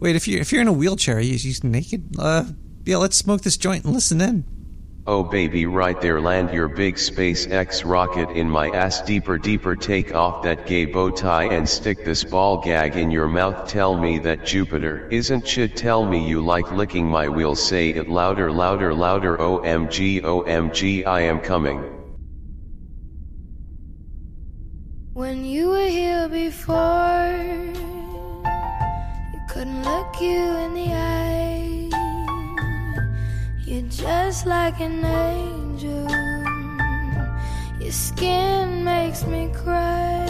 Wait, 0.00 0.16
if 0.16 0.26
you 0.28 0.38
if 0.38 0.50
you're 0.52 0.60
in 0.60 0.68
a 0.68 0.72
wheelchair, 0.72 1.18
he's, 1.20 1.42
he's 1.44 1.62
naked. 1.62 2.16
Uh, 2.18 2.44
yeah, 2.88 2.96
let's 2.96 3.18
smoke 3.18 3.42
this 3.42 3.58
joint 3.58 3.84
and 3.84 3.92
listen 3.92 4.18
in. 4.22 4.46
Oh 5.06 5.22
baby 5.22 5.66
right 5.66 6.00
there 6.00 6.22
land 6.22 6.50
your 6.54 6.68
big 6.68 6.94
SpaceX 6.94 7.84
rocket 7.84 8.30
in 8.30 8.48
my 8.48 8.70
ass. 8.70 9.02
Deeper 9.02 9.36
deeper 9.36 9.76
take 9.76 10.14
off 10.14 10.42
that 10.44 10.66
gay 10.66 10.86
bow 10.86 11.10
tie 11.10 11.52
and 11.52 11.68
stick 11.68 12.02
this 12.02 12.24
ball 12.24 12.62
gag 12.62 12.96
in 12.96 13.10
your 13.10 13.28
mouth. 13.28 13.68
Tell 13.68 13.94
me 13.94 14.18
that 14.20 14.46
Jupiter 14.46 15.06
isn't 15.10 15.46
shit. 15.46 15.76
Tell 15.76 16.06
me 16.06 16.26
you 16.26 16.40
like 16.40 16.72
licking 16.72 17.06
my 17.06 17.28
wheels 17.28 17.62
say 17.62 17.90
it 17.90 18.08
louder 18.08 18.50
louder 18.50 18.94
louder. 18.94 19.36
OMG 19.36 20.22
OMG 20.22 21.06
I 21.06 21.20
am 21.20 21.40
coming. 21.40 21.80
When 25.12 25.44
you 25.44 25.68
were 25.68 25.88
here 25.88 26.26
before, 26.30 27.36
you 29.34 29.40
couldn't 29.50 29.82
look 29.82 30.18
you 30.22 30.56
in 30.64 30.72
the 30.72 30.94
eye. 30.94 31.77
You're 33.68 33.82
just 33.90 34.46
like 34.46 34.80
an 34.80 35.04
angel. 35.04 36.08
Your 37.78 37.92
skin 37.92 38.82
makes 38.82 39.26
me 39.26 39.50
cry. 39.52 40.24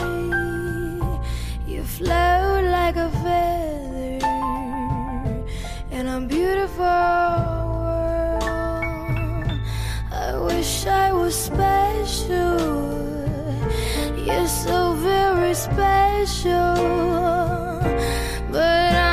You 1.64 1.84
float 1.84 2.64
like 2.64 2.96
a 2.96 3.08
feather 3.22 4.18
in 5.92 6.08
a 6.08 6.20
beautiful 6.26 6.82
world. 7.84 8.42
I 10.10 10.36
wish 10.50 10.88
I 10.88 11.12
was 11.12 11.36
special. 11.36 12.58
You're 14.26 14.48
so 14.48 14.94
very 14.94 15.54
special, 15.54 16.74
but 18.50 18.94
I'm 18.94 19.07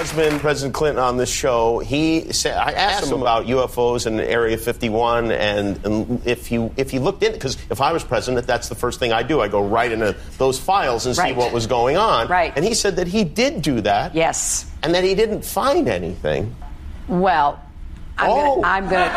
husband, 0.00 0.40
President 0.40 0.72
Clinton, 0.74 1.02
on 1.02 1.18
this 1.18 1.30
show, 1.30 1.78
he 1.78 2.32
said 2.32 2.56
I 2.56 2.72
asked 2.72 3.12
him 3.12 3.20
about 3.20 3.44
UFOs 3.46 4.06
and 4.06 4.18
Area 4.18 4.56
51, 4.56 5.30
and, 5.30 5.84
and 5.84 6.26
if 6.26 6.46
he 6.46 6.56
if 6.78 6.90
he 6.90 6.98
looked 6.98 7.22
in, 7.22 7.32
because 7.32 7.58
if 7.70 7.82
I 7.82 7.92
was 7.92 8.02
president, 8.02 8.46
that's 8.46 8.70
the 8.70 8.74
first 8.74 8.98
thing 8.98 9.12
I 9.12 9.22
do. 9.22 9.42
I 9.42 9.48
go 9.48 9.60
right 9.66 9.92
into 9.92 10.16
those 10.38 10.58
files 10.58 11.04
and 11.04 11.14
see 11.14 11.32
what 11.34 11.52
was 11.52 11.66
going 11.66 11.98
on. 11.98 12.28
Right. 12.28 12.50
And 12.56 12.64
he 12.64 12.72
said 12.72 12.96
that 12.96 13.08
he 13.08 13.24
did 13.24 13.60
do 13.60 13.82
that. 13.82 14.14
Yes. 14.14 14.70
And 14.82 14.94
that 14.94 15.04
he 15.04 15.14
didn't 15.14 15.44
find 15.44 15.86
anything. 15.86 16.56
Well, 17.06 17.60
I'm 18.16 18.30
Oh. 18.30 18.54
gonna 18.62 18.66
I'm 18.66 18.88
gonna 18.88 19.10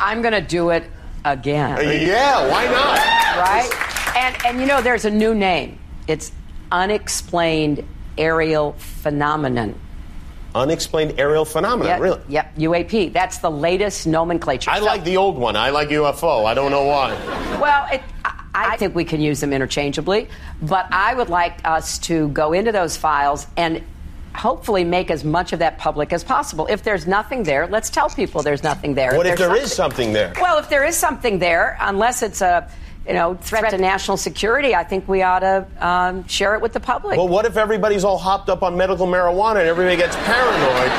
I'm 0.00 0.22
gonna 0.22 0.40
do 0.40 0.70
it 0.70 0.84
again. 1.24 1.78
Uh, 1.78 1.80
yeah, 1.90 2.48
why 2.48 2.66
not? 2.66 2.98
Right? 3.38 4.14
And 4.16 4.36
and 4.46 4.60
you 4.60 4.66
know 4.66 4.80
there's 4.82 5.04
a 5.04 5.10
new 5.10 5.34
name. 5.34 5.80
It's 6.06 6.30
unexplained 6.70 7.84
aerial 8.18 8.72
phenomenon. 8.72 9.78
Unexplained 10.54 11.18
aerial 11.18 11.44
phenomenon. 11.44 11.88
Yep, 11.88 12.00
Really? 12.00 12.20
Yep, 12.28 12.56
UAP. 12.56 13.12
That's 13.12 13.38
the 13.38 13.50
latest 13.50 14.06
nomenclature. 14.06 14.70
I 14.70 14.78
like 14.78 15.02
the 15.02 15.16
old 15.16 15.36
one. 15.36 15.56
I 15.56 15.70
like 15.70 15.88
UFO. 15.88 16.44
I 16.44 16.54
don't 16.54 16.70
know 16.70 16.84
why. 16.84 17.10
Well, 17.60 17.88
it, 17.92 18.02
I, 18.24 18.74
I 18.74 18.76
think 18.76 18.94
we 18.94 19.04
can 19.04 19.20
use 19.20 19.40
them 19.40 19.52
interchangeably, 19.52 20.28
but 20.62 20.86
I 20.92 21.14
would 21.14 21.28
like 21.28 21.58
us 21.64 21.98
to 22.00 22.28
go 22.28 22.52
into 22.52 22.70
those 22.70 22.96
files 22.96 23.48
and 23.56 23.82
hopefully 24.34 24.84
make 24.84 25.10
as 25.10 25.24
much 25.24 25.52
of 25.52 25.58
that 25.60 25.78
public 25.78 26.12
as 26.12 26.22
possible. 26.22 26.66
If 26.68 26.82
there's 26.82 27.06
nothing 27.06 27.44
there, 27.44 27.66
let's 27.66 27.90
tell 27.90 28.08
people 28.08 28.42
there's 28.42 28.62
nothing 28.62 28.94
there. 28.94 29.16
What 29.16 29.26
if 29.26 29.38
there's 29.38 29.50
there 29.50 29.62
is 29.62 29.72
something 29.72 30.12
there? 30.12 30.32
Well, 30.40 30.58
if 30.58 30.68
there 30.68 30.84
is 30.84 30.96
something 30.96 31.38
there, 31.38 31.76
unless 31.80 32.22
it's 32.22 32.40
a 32.42 32.70
you 33.06 33.12
know 33.14 33.34
threat 33.34 33.70
to 33.70 33.78
national 33.78 34.16
security, 34.16 34.74
I 34.74 34.84
think 34.84 35.06
we 35.08 35.22
ought 35.22 35.40
to 35.40 35.66
um, 35.80 36.26
share 36.26 36.54
it 36.54 36.60
with 36.62 36.72
the 36.72 36.80
public. 36.80 37.16
Well, 37.18 37.28
what 37.28 37.44
if 37.46 37.56
everybody's 37.56 38.04
all 38.04 38.18
hopped 38.18 38.48
up 38.48 38.62
on 38.62 38.76
medical 38.76 39.06
marijuana 39.06 39.60
and 39.60 39.68
everybody 39.68 39.96
gets 39.96 40.16
paranoid? 40.16 40.90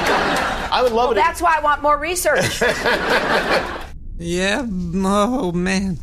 I 0.72 0.82
would 0.84 0.92
love 0.92 1.10
Well, 1.10 1.18
it. 1.18 1.20
if- 1.20 1.26
that's 1.26 1.42
why 1.42 1.56
I 1.58 1.62
want 1.62 1.82
more 1.82 1.98
research. 1.98 2.62
Yeah, 4.18 4.66
oh 4.66 5.52
man. 5.52 6.00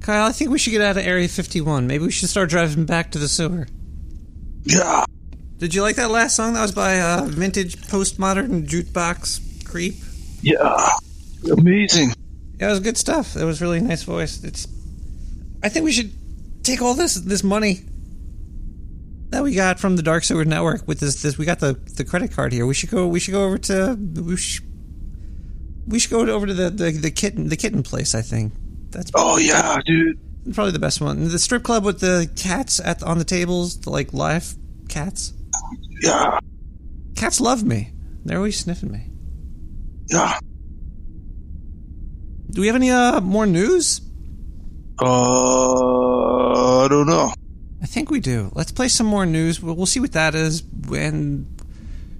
Kyle, 0.00 0.26
I 0.26 0.32
think 0.32 0.50
we 0.50 0.58
should 0.58 0.70
get 0.70 0.80
out 0.80 0.96
of 0.96 1.06
Area 1.06 1.28
51. 1.28 1.86
Maybe 1.86 2.04
we 2.04 2.10
should 2.10 2.28
start 2.28 2.48
driving 2.50 2.84
back 2.86 3.10
to 3.12 3.18
the 3.18 3.28
sewer. 3.28 3.66
Yeah. 4.64 5.04
Did 5.58 5.74
you 5.74 5.82
like 5.82 5.96
that 5.96 6.10
last 6.10 6.36
song? 6.36 6.54
That 6.54 6.62
was 6.62 6.72
by 6.72 7.00
uh, 7.00 7.24
Vintage 7.26 7.76
Postmodern 7.88 8.66
Jukebox 8.66 9.64
Creep. 9.66 9.94
Yeah. 10.42 10.88
Amazing. 11.50 12.14
Yeah, 12.64 12.70
it 12.70 12.72
was 12.72 12.80
good 12.80 12.96
stuff. 12.96 13.36
It 13.36 13.44
was 13.44 13.60
really 13.60 13.78
nice 13.78 14.04
voice. 14.04 14.42
It's. 14.42 14.66
I 15.62 15.68
think 15.68 15.84
we 15.84 15.92
should 15.92 16.10
take 16.64 16.80
all 16.80 16.94
this 16.94 17.14
this 17.14 17.44
money 17.44 17.82
that 19.28 19.42
we 19.42 19.54
got 19.54 19.78
from 19.78 19.96
the 19.96 20.02
Dark 20.02 20.24
Sewer 20.24 20.46
Network 20.46 20.88
with 20.88 20.98
this. 20.98 21.20
This 21.20 21.36
we 21.36 21.44
got 21.44 21.60
the 21.60 21.74
the 21.74 22.06
credit 22.06 22.32
card 22.32 22.54
here. 22.54 22.64
We 22.64 22.72
should 22.72 22.88
go. 22.88 23.06
We 23.06 23.20
should 23.20 23.32
go 23.32 23.44
over 23.44 23.58
to. 23.58 23.98
We 23.98 24.38
should, 24.38 24.64
we 25.86 25.98
should 25.98 26.10
go 26.10 26.20
over 26.20 26.46
to 26.46 26.54
the, 26.54 26.70
the 26.70 26.92
the 26.92 27.10
kitten 27.10 27.50
the 27.50 27.56
kitten 27.58 27.82
place. 27.82 28.14
I 28.14 28.22
think 28.22 28.54
that's. 28.88 29.10
Oh, 29.14 29.36
yeah, 29.36 29.76
dude. 29.84 30.18
Probably 30.54 30.72
the 30.72 30.78
best 30.78 31.02
one. 31.02 31.28
The 31.28 31.38
strip 31.38 31.64
club 31.64 31.84
with 31.84 32.00
the 32.00 32.30
cats 32.34 32.80
at 32.80 33.02
on 33.02 33.18
the 33.18 33.26
tables, 33.26 33.78
the 33.80 33.90
like 33.90 34.14
live 34.14 34.54
cats. 34.88 35.34
Yeah. 36.00 36.38
Cats 37.14 37.42
love 37.42 37.62
me. 37.62 37.92
They're 38.24 38.38
always 38.38 38.58
sniffing 38.58 38.90
me. 38.90 39.10
Yeah. 40.08 40.38
Do 42.54 42.60
we 42.60 42.68
have 42.68 42.76
any 42.76 42.90
uh 42.90 43.20
more 43.20 43.46
news? 43.46 44.00
Uh, 45.02 46.84
I 46.84 46.88
don't 46.88 47.08
know. 47.08 47.32
I 47.82 47.86
think 47.86 48.10
we 48.10 48.20
do. 48.20 48.52
Let's 48.54 48.70
play 48.70 48.86
some 48.86 49.08
more 49.08 49.26
news. 49.26 49.60
We'll, 49.60 49.74
we'll 49.74 49.86
see 49.86 49.98
what 49.98 50.12
that 50.12 50.36
is, 50.36 50.62
and 50.92 51.46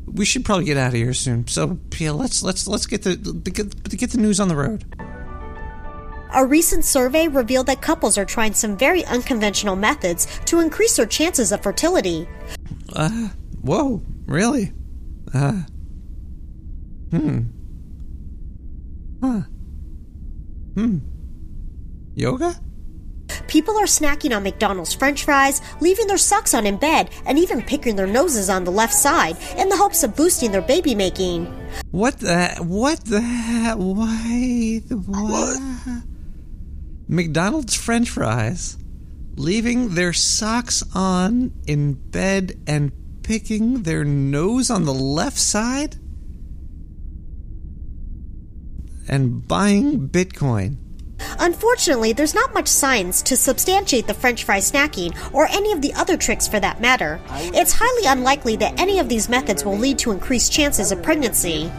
we 0.07 0.25
should 0.25 0.45
probably 0.45 0.65
get 0.65 0.77
out 0.77 0.89
of 0.89 0.95
here 0.95 1.15
soon. 1.15 1.47
So 1.47 1.79
yeah, 1.99 2.11
let's 2.11 2.43
let's 2.43 2.67
let's 2.67 2.87
get 2.87 3.03
the 3.05 3.15
get, 3.15 3.97
get 3.97 4.11
the 4.11 4.19
news 4.19 4.41
on 4.41 4.49
the 4.49 4.57
road. 4.57 4.85
A 6.35 6.45
recent 6.45 6.85
survey 6.85 7.29
revealed 7.29 7.67
that 7.67 7.81
couples 7.81 8.19
are 8.19 8.25
trying 8.25 8.55
some 8.55 8.77
very 8.77 9.05
unconventional 9.05 9.77
methods 9.77 10.27
to 10.47 10.59
increase 10.59 10.97
their 10.97 11.07
chances 11.07 11.53
of 11.53 11.63
fertility. 11.63 12.27
Uh, 12.93 13.29
whoa, 13.63 14.03
really? 14.27 14.73
Uh, 15.33 15.63
hmm. 17.13 17.43
Huh. 19.23 19.43
Hmm. 20.75 20.99
Yoga? 22.15 22.55
People 23.49 23.79
are 23.79 23.85
snacking 23.87 24.35
on 24.37 24.43
McDonald's 24.43 24.95
french 24.95 25.25
fries, 25.25 25.61
leaving 25.81 26.07
their 26.07 26.19
socks 26.19 26.55
on 26.55 26.67
in 26.67 26.77
bed, 26.77 27.11
and 27.27 27.39
even 27.39 27.63
picking 27.63 27.97
their 27.97 28.07
noses 28.07 28.51
on 28.51 28.65
the 28.65 28.73
left 28.73 28.93
side 28.93 29.37
in 29.57 29.69
the 29.69 29.77
hopes 29.77 30.03
of 30.03 30.17
boosting 30.17 30.53
their 30.53 30.63
baby 30.63 30.95
making. 30.95 31.47
What 31.91 32.19
the 32.19 32.57
what 32.61 33.05
the 33.05 33.21
why 33.77 34.81
the 34.89 34.97
what? 34.97 36.05
McDonald's 37.09 37.75
French 37.75 38.11
fries, 38.11 38.77
leaving 39.37 39.95
their 39.95 40.13
socks 40.13 40.83
on 40.95 41.53
in 41.67 41.95
bed 41.95 42.59
and 42.67 42.93
picking 43.23 43.83
their 43.83 44.05
nose 44.05 44.71
on 44.71 44.85
the 44.85 44.95
left 44.95 45.39
side, 45.39 45.97
and 49.09 49.47
buying 49.47 50.09
Bitcoin. 50.09 50.77
Unfortunately, 51.39 52.13
there's 52.13 52.35
not 52.35 52.55
much 52.55 52.69
science 52.69 53.23
to 53.23 53.37
substantiate 53.37 54.07
the 54.07 54.15
french 54.15 54.45
fry 54.45 54.59
snacking 54.59 55.15
or 55.33 55.47
any 55.47 55.73
of 55.73 55.81
the 55.81 55.93
other 55.95 56.17
tricks 56.17 56.49
for 56.49 56.61
that 56.61 56.81
matter. 56.81 57.21
It's 57.31 57.73
highly 57.73 58.07
unlikely 58.07 58.57
that 58.57 58.79
any 58.79 58.99
of 58.99 59.09
these 59.09 59.29
methods 59.29 59.65
will 59.65 59.77
lead 59.77 59.99
to 60.01 60.13
increased 60.13 60.53
chances 60.53 60.93
of 60.93 61.03
pregnancy. 61.03 61.71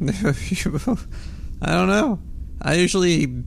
I 1.62 1.72
don't 1.72 1.88
know. 1.88 2.20
I 2.60 2.74
usually 2.74 3.44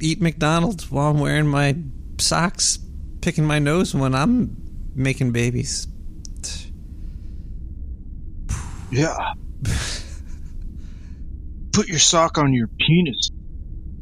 eat 0.00 0.20
McDonald's 0.20 0.90
while 0.90 1.10
I'm 1.10 1.20
wearing 1.20 1.46
my 1.46 1.76
socks, 2.18 2.78
picking 3.20 3.44
my 3.44 3.58
nose 3.58 3.94
when 3.94 4.14
I'm 4.14 4.56
making 4.94 5.32
babies. 5.32 5.86
Yeah. 8.90 9.34
Put 11.76 11.88
your 11.88 11.98
sock 11.98 12.38
on 12.38 12.54
your 12.54 12.68
penis. 12.68 13.30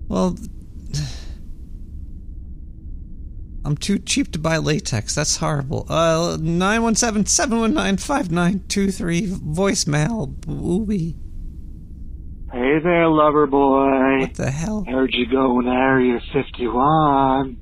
Well, 0.06 0.38
I'm 3.64 3.76
too 3.76 3.98
cheap 3.98 4.30
to 4.30 4.38
buy 4.38 4.58
latex. 4.58 5.16
That's 5.16 5.38
horrible. 5.38 5.84
Uh, 5.88 6.36
917-719-5923. 6.38 9.26
Voicemail. 9.40 10.36
Ooey. 10.46 11.16
Hey 12.52 12.78
there, 12.80 13.08
lover 13.08 13.48
boy. 13.48 14.20
What 14.20 14.34
the 14.34 14.52
hell? 14.52 14.84
Heard 14.86 15.12
you 15.12 15.26
go 15.28 15.58
in 15.58 15.66
Area 15.66 16.20
51. 16.32 17.56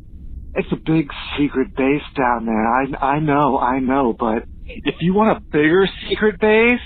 It's 0.57 0.71
a 0.73 0.77
big 0.77 1.09
secret 1.39 1.75
base 1.75 2.03
down 2.15 2.45
there. 2.45 2.67
I, 2.67 2.85
I 3.01 3.19
know, 3.19 3.59
I 3.59 3.79
know, 3.79 4.13
but 4.13 4.45
if 4.67 4.97
you 5.01 5.15
want 5.15 5.39
a 5.39 5.41
bigger 5.41 5.89
secret 6.07 6.39
base, 6.39 6.83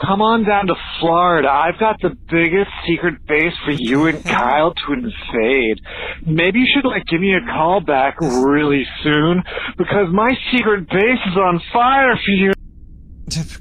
come 0.00 0.22
on 0.22 0.44
down 0.44 0.66
to 0.68 0.74
Florida. 1.00 1.48
I've 1.50 1.78
got 1.78 2.00
the 2.00 2.16
biggest 2.30 2.70
secret 2.86 3.26
base 3.26 3.52
for 3.64 3.72
you 3.72 4.06
and 4.06 4.24
Kyle 4.24 4.74
to 4.74 4.92
invade. 4.92 5.80
Maybe 6.26 6.60
you 6.60 6.66
should 6.74 6.88
like 6.88 7.04
give 7.06 7.20
me 7.20 7.34
a 7.34 7.44
call 7.46 7.80
back 7.80 8.20
really 8.20 8.86
soon 9.02 9.42
because 9.76 10.12
my 10.12 10.36
secret 10.52 10.88
base 10.88 11.20
is 11.26 11.36
on 11.36 11.60
fire 11.72 12.16
for 12.16 12.30
you. 12.30 12.52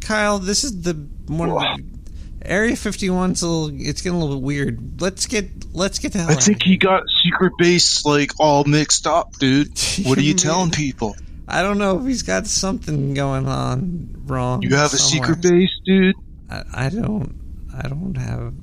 Kyle, 0.01 0.39
this 0.39 0.63
is 0.63 0.81
the 0.81 0.93
one 1.27 1.49
of 1.49 1.55
the, 1.55 1.83
Area 2.45 2.73
51's 2.73 3.41
a 3.41 3.47
little, 3.47 3.81
it's 3.81 4.01
getting 4.01 4.17
a 4.17 4.19
little 4.19 4.35
bit 4.35 4.43
weird. 4.43 5.01
Let's 5.01 5.27
get 5.27 5.49
let's 5.73 5.99
get 5.99 6.11
the 6.11 6.19
hell 6.19 6.31
I 6.31 6.35
think 6.35 6.61
he 6.61 6.77
got 6.77 7.03
secret 7.23 7.53
base 7.57 8.05
like 8.05 8.31
all 8.39 8.65
mixed 8.65 9.07
up, 9.07 9.33
dude. 9.37 9.69
What 10.03 10.17
are 10.17 10.21
you 10.21 10.33
telling 10.33 10.71
people? 10.71 11.15
I 11.47 11.61
don't 11.61 11.77
know 11.77 11.99
if 11.99 12.05
he's 12.05 12.23
got 12.23 12.47
something 12.47 13.13
going 13.13 13.47
on 13.47 14.23
wrong. 14.25 14.61
You 14.61 14.75
have 14.75 14.93
a 14.93 14.97
secret 14.97 15.41
base, 15.41 15.69
dude? 15.85 16.15
I, 16.53 16.85
I 16.85 16.89
don't. 16.89 17.35
I 17.75 17.87
don't 17.87 18.15
have. 18.17 18.53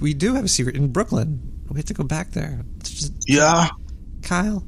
We 0.00 0.14
do 0.14 0.34
have 0.34 0.44
a 0.44 0.48
secret 0.48 0.76
in 0.76 0.88
Brooklyn. 0.92 1.40
We 1.68 1.76
have 1.78 1.86
to 1.86 1.94
go 1.94 2.04
back 2.04 2.30
there. 2.32 2.64
Just- 2.82 3.12
Yeah. 3.26 3.68
Kyle, 4.22 4.64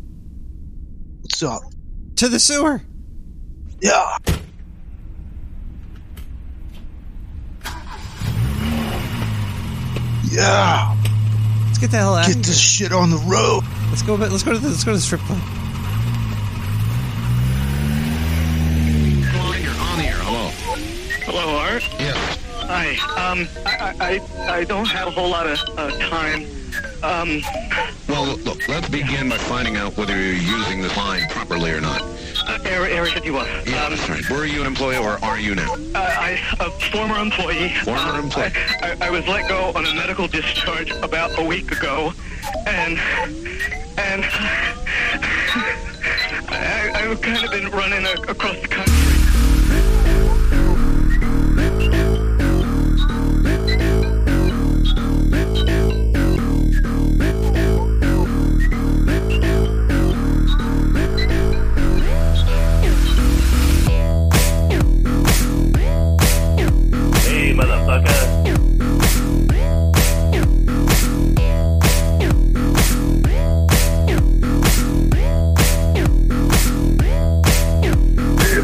What's 1.22 1.43
up? 1.43 1.62
to 2.16 2.28
the 2.28 2.39
sewer. 2.39 2.82
Yeah. 3.81 4.16
Yeah. 10.31 10.97
Let's 11.66 11.78
get 11.78 11.90
the 11.90 11.97
hell 11.98 12.14
out. 12.14 12.27
Get 12.27 12.36
of 12.36 12.43
this 12.47 12.78
here. 12.78 12.89
shit 12.89 12.93
on 12.97 13.10
the 13.10 13.16
road. 13.18 13.62
Let's 13.89 14.02
go. 14.02 14.14
Let's 14.14 14.43
go 14.43 14.52
to 14.52 14.59
the. 14.59 14.68
Let's 14.68 14.85
go 14.85 14.93
to 14.93 14.97
the 14.97 15.02
strip 15.02 15.20
club. 15.22 15.39
on 19.81 19.98
the 19.98 20.05
air. 20.05 20.14
Hello. 20.20 20.48
Hello, 21.24 21.56
Art. 21.59 21.89
Yes. 21.98 22.30
Hi. 22.73 22.91
Um, 23.19 23.49
I, 23.67 23.95
I, 24.01 24.21
I 24.61 24.65
don't 24.65 24.87
have 24.87 25.09
a 25.09 25.11
whole 25.11 25.29
lot 25.29 25.47
of 25.49 25.59
uh, 25.77 25.91
time. 26.09 26.47
Um, 27.03 27.43
Well, 28.09 28.25
look, 28.27 28.45
look, 28.45 28.69
let's 28.69 28.89
begin 28.89 29.29
by 29.29 29.39
finding 29.39 29.77
out 29.77 29.97
whether 29.97 30.15
you're 30.17 30.35
using 30.35 30.81
this 30.81 30.97
line 30.97 31.27
properly 31.31 31.73
or 31.73 31.81
not. 31.81 32.01
uh, 32.47 32.59
Area, 32.65 32.95
Area 32.95 33.13
51. 33.13 33.47
Yeah, 33.67 33.87
Um, 33.87 33.91
that's 33.97 34.09
right. 34.09 34.31
Were 34.31 34.45
you 34.45 34.61
an 34.61 34.67
employee 34.69 34.99
or 34.99 35.19
are 35.25 35.39
you 35.39 35.55
now? 35.57 35.73
uh, 35.75 35.99
I, 35.99 36.39
a 36.61 36.71
former 36.93 37.19
employee. 37.19 37.73
Former 37.85 37.99
Um, 38.01 38.25
employee. 38.27 38.53
I, 38.83 38.97
I, 39.01 39.07
I 39.09 39.11
was 39.11 39.27
let 39.27 39.49
go 39.49 39.73
on 39.75 39.85
a 39.87 39.95
medical 39.95 40.29
discharge 40.29 40.91
about 41.03 41.37
a 41.41 41.43
week 41.45 41.73
ago, 41.73 42.13
and 42.67 42.99
and 43.99 44.25
I, 46.49 46.93
I've 46.95 47.21
kind 47.21 47.45
of 47.45 47.51
been 47.51 47.69
running 47.71 48.07
across 48.29 48.61
the 48.61 48.69
country. 48.69 49.10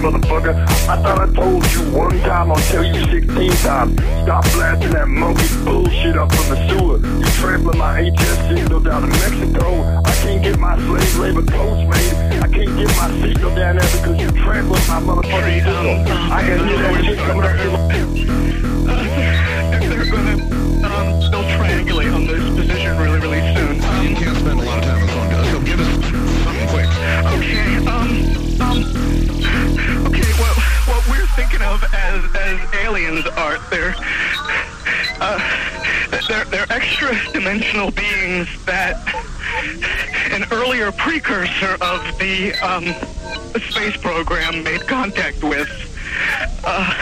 Motherfucker. 0.06 0.54
I 0.88 1.02
thought 1.02 1.18
I 1.18 1.26
told 1.32 1.66
you 1.72 1.80
one 1.90 2.18
time, 2.20 2.52
I'll 2.52 2.62
tell 2.70 2.84
you 2.84 2.94
16 2.94 3.50
times. 3.66 3.94
Stop 4.22 4.44
blasting 4.54 4.90
that 4.92 5.08
monkey 5.08 5.46
bullshit 5.64 6.16
up 6.16 6.32
from 6.32 6.54
the 6.54 6.68
sewer. 6.68 6.98
You 6.98 7.26
trampling 7.42 7.78
my 7.78 8.10
HS 8.10 8.38
signal 8.48 8.80
down 8.80 9.02
to 9.02 9.08
Mexico. 9.08 9.82
I 10.04 10.12
can't 10.22 10.42
get 10.42 10.58
my 10.58 10.78
slave 10.78 11.18
labor 11.18 11.42
coast 11.50 11.88
made. 11.90 12.14
I 12.38 12.48
can't 12.48 12.76
get 12.78 12.88
my 12.96 13.10
signal 13.20 13.54
down 13.54 13.76
there 13.76 13.90
because 13.98 14.20
you 14.20 14.30
trampling 14.42 14.86
my 14.86 15.00
motherfucking 15.02 15.64
signal. 15.64 15.96
I 16.32 16.40
can 16.42 16.68
hear 16.68 16.78
that 16.78 17.04
shit 17.04 17.18
coming 17.18 17.44
up 17.44 17.56
through 17.58 18.26
They're 19.90 20.10
gonna, 20.10 20.36
um, 20.86 21.06
they'll 21.30 21.48
triangulate 21.58 22.14
on 22.14 22.26
this 22.26 22.44
position 22.54 22.96
really, 22.98 23.18
really 23.18 23.42
soon. 23.54 23.82
Um, 23.82 24.06
You 24.06 24.14
can't 24.14 24.36
spend 24.38 24.60
a 24.60 24.62
lot 24.62 24.78
of 24.78 24.84
time 24.84 25.00
on 25.00 25.06
the 25.06 25.12
phone, 25.12 25.28
Gus, 25.30 25.50
so 25.50 25.60
give 25.62 25.80
us 25.80 25.90
something 26.44 26.68
quick. 26.70 26.88
Okay, 27.34 27.76
um, 27.86 28.10
um, 28.60 29.25
thinking 31.36 31.60
of 31.62 31.84
as, 31.92 32.24
as 32.34 32.74
aliens 32.74 33.26
are, 33.26 33.58
they're, 33.70 33.94
uh, 35.20 35.38
they're, 36.28 36.44
they're 36.46 36.66
extra 36.70 37.14
dimensional 37.32 37.90
beings 37.90 38.48
that 38.64 38.96
an 40.32 40.46
earlier 40.50 40.90
precursor 40.92 41.76
of 41.82 42.00
the, 42.18 42.54
um, 42.62 42.84
space 43.70 43.96
program 43.96 44.62
made 44.62 44.80
contact 44.86 45.42
with. 45.42 45.68
Uh, 46.64 46.94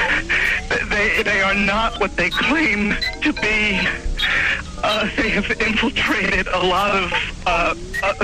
they, 0.90 1.22
they 1.22 1.40
are 1.40 1.54
not 1.54 2.00
what 2.00 2.16
they 2.16 2.30
claim 2.30 2.94
to 3.22 3.32
be. 3.34 3.80
Uh, 4.82 5.08
they 5.16 5.30
have 5.30 5.50
infiltrated 5.60 6.46
a 6.48 6.58
lot 6.58 6.90
of, 6.94 7.12
uh, 7.46 7.74
uh, 8.02 8.14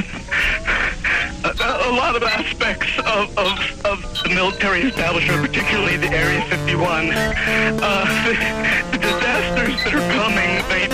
a, 1.58 1.88
a 1.88 1.92
lot 1.92 2.14
of 2.14 2.22
aspects 2.22 2.98
of, 2.98 3.36
of, 3.36 3.58
of 3.84 3.98
the 4.22 4.28
military 4.28 4.82
establishment, 4.82 5.40
particularly 5.42 5.96
the 5.96 6.08
Area 6.08 6.42
51. 6.46 7.10
Uh, 7.10 8.06
the, 8.24 8.34
the 8.92 8.98
disasters 8.98 9.82
that 9.82 9.94
are 9.94 10.06
coming, 10.14 10.62
they, 10.70 10.86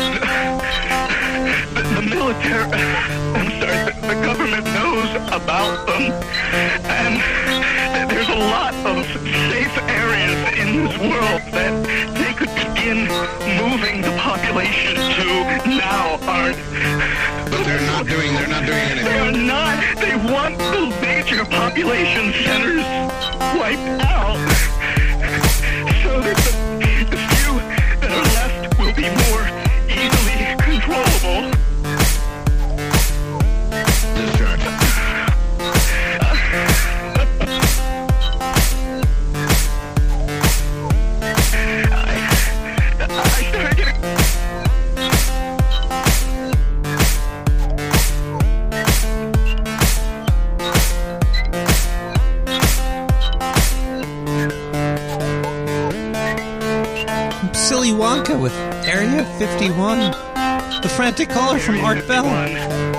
the, 1.75 1.83
the 1.95 2.03
military, 2.09 2.65
I'm 3.37 3.51
sorry, 3.61 3.85
the, 3.85 3.93
the 4.07 4.19
government 4.25 4.65
knows 4.65 5.11
about 5.29 5.87
them, 5.87 6.13
and 6.89 8.11
there's 8.11 8.29
a 8.29 8.39
lot 8.39 8.75
of 8.87 9.05
safe 9.53 9.77
areas 9.89 10.59
in 10.59 10.85
this 10.85 10.97
world 10.99 11.43
that 11.53 12.06
begin 12.87 13.09
moving 13.59 14.01
the 14.01 14.17
population 14.17 14.95
to 14.95 15.69
now, 15.69 16.19
Art. 16.23 16.57
But 17.51 17.65
they're 17.65 17.81
not 17.81 18.07
doing, 18.07 18.33
they're 18.35 18.47
not 18.47 18.65
doing 18.65 18.79
anything. 18.79 19.05
They 19.05 19.19
are 19.19 19.33
not. 19.33 19.97
They 19.99 20.15
want 20.15 20.57
the 20.59 20.97
major 21.01 21.45
population 21.45 22.33
centers 22.45 22.85
wiped 23.59 24.03
out. 24.05 24.37
So 26.03 26.21
that 26.21 26.37
the, 26.37 26.56
The 61.17 61.25
frantic 61.25 61.35
caller 61.35 61.59
from 61.59 61.81
Art 61.81 62.07
Bell. 62.07 62.96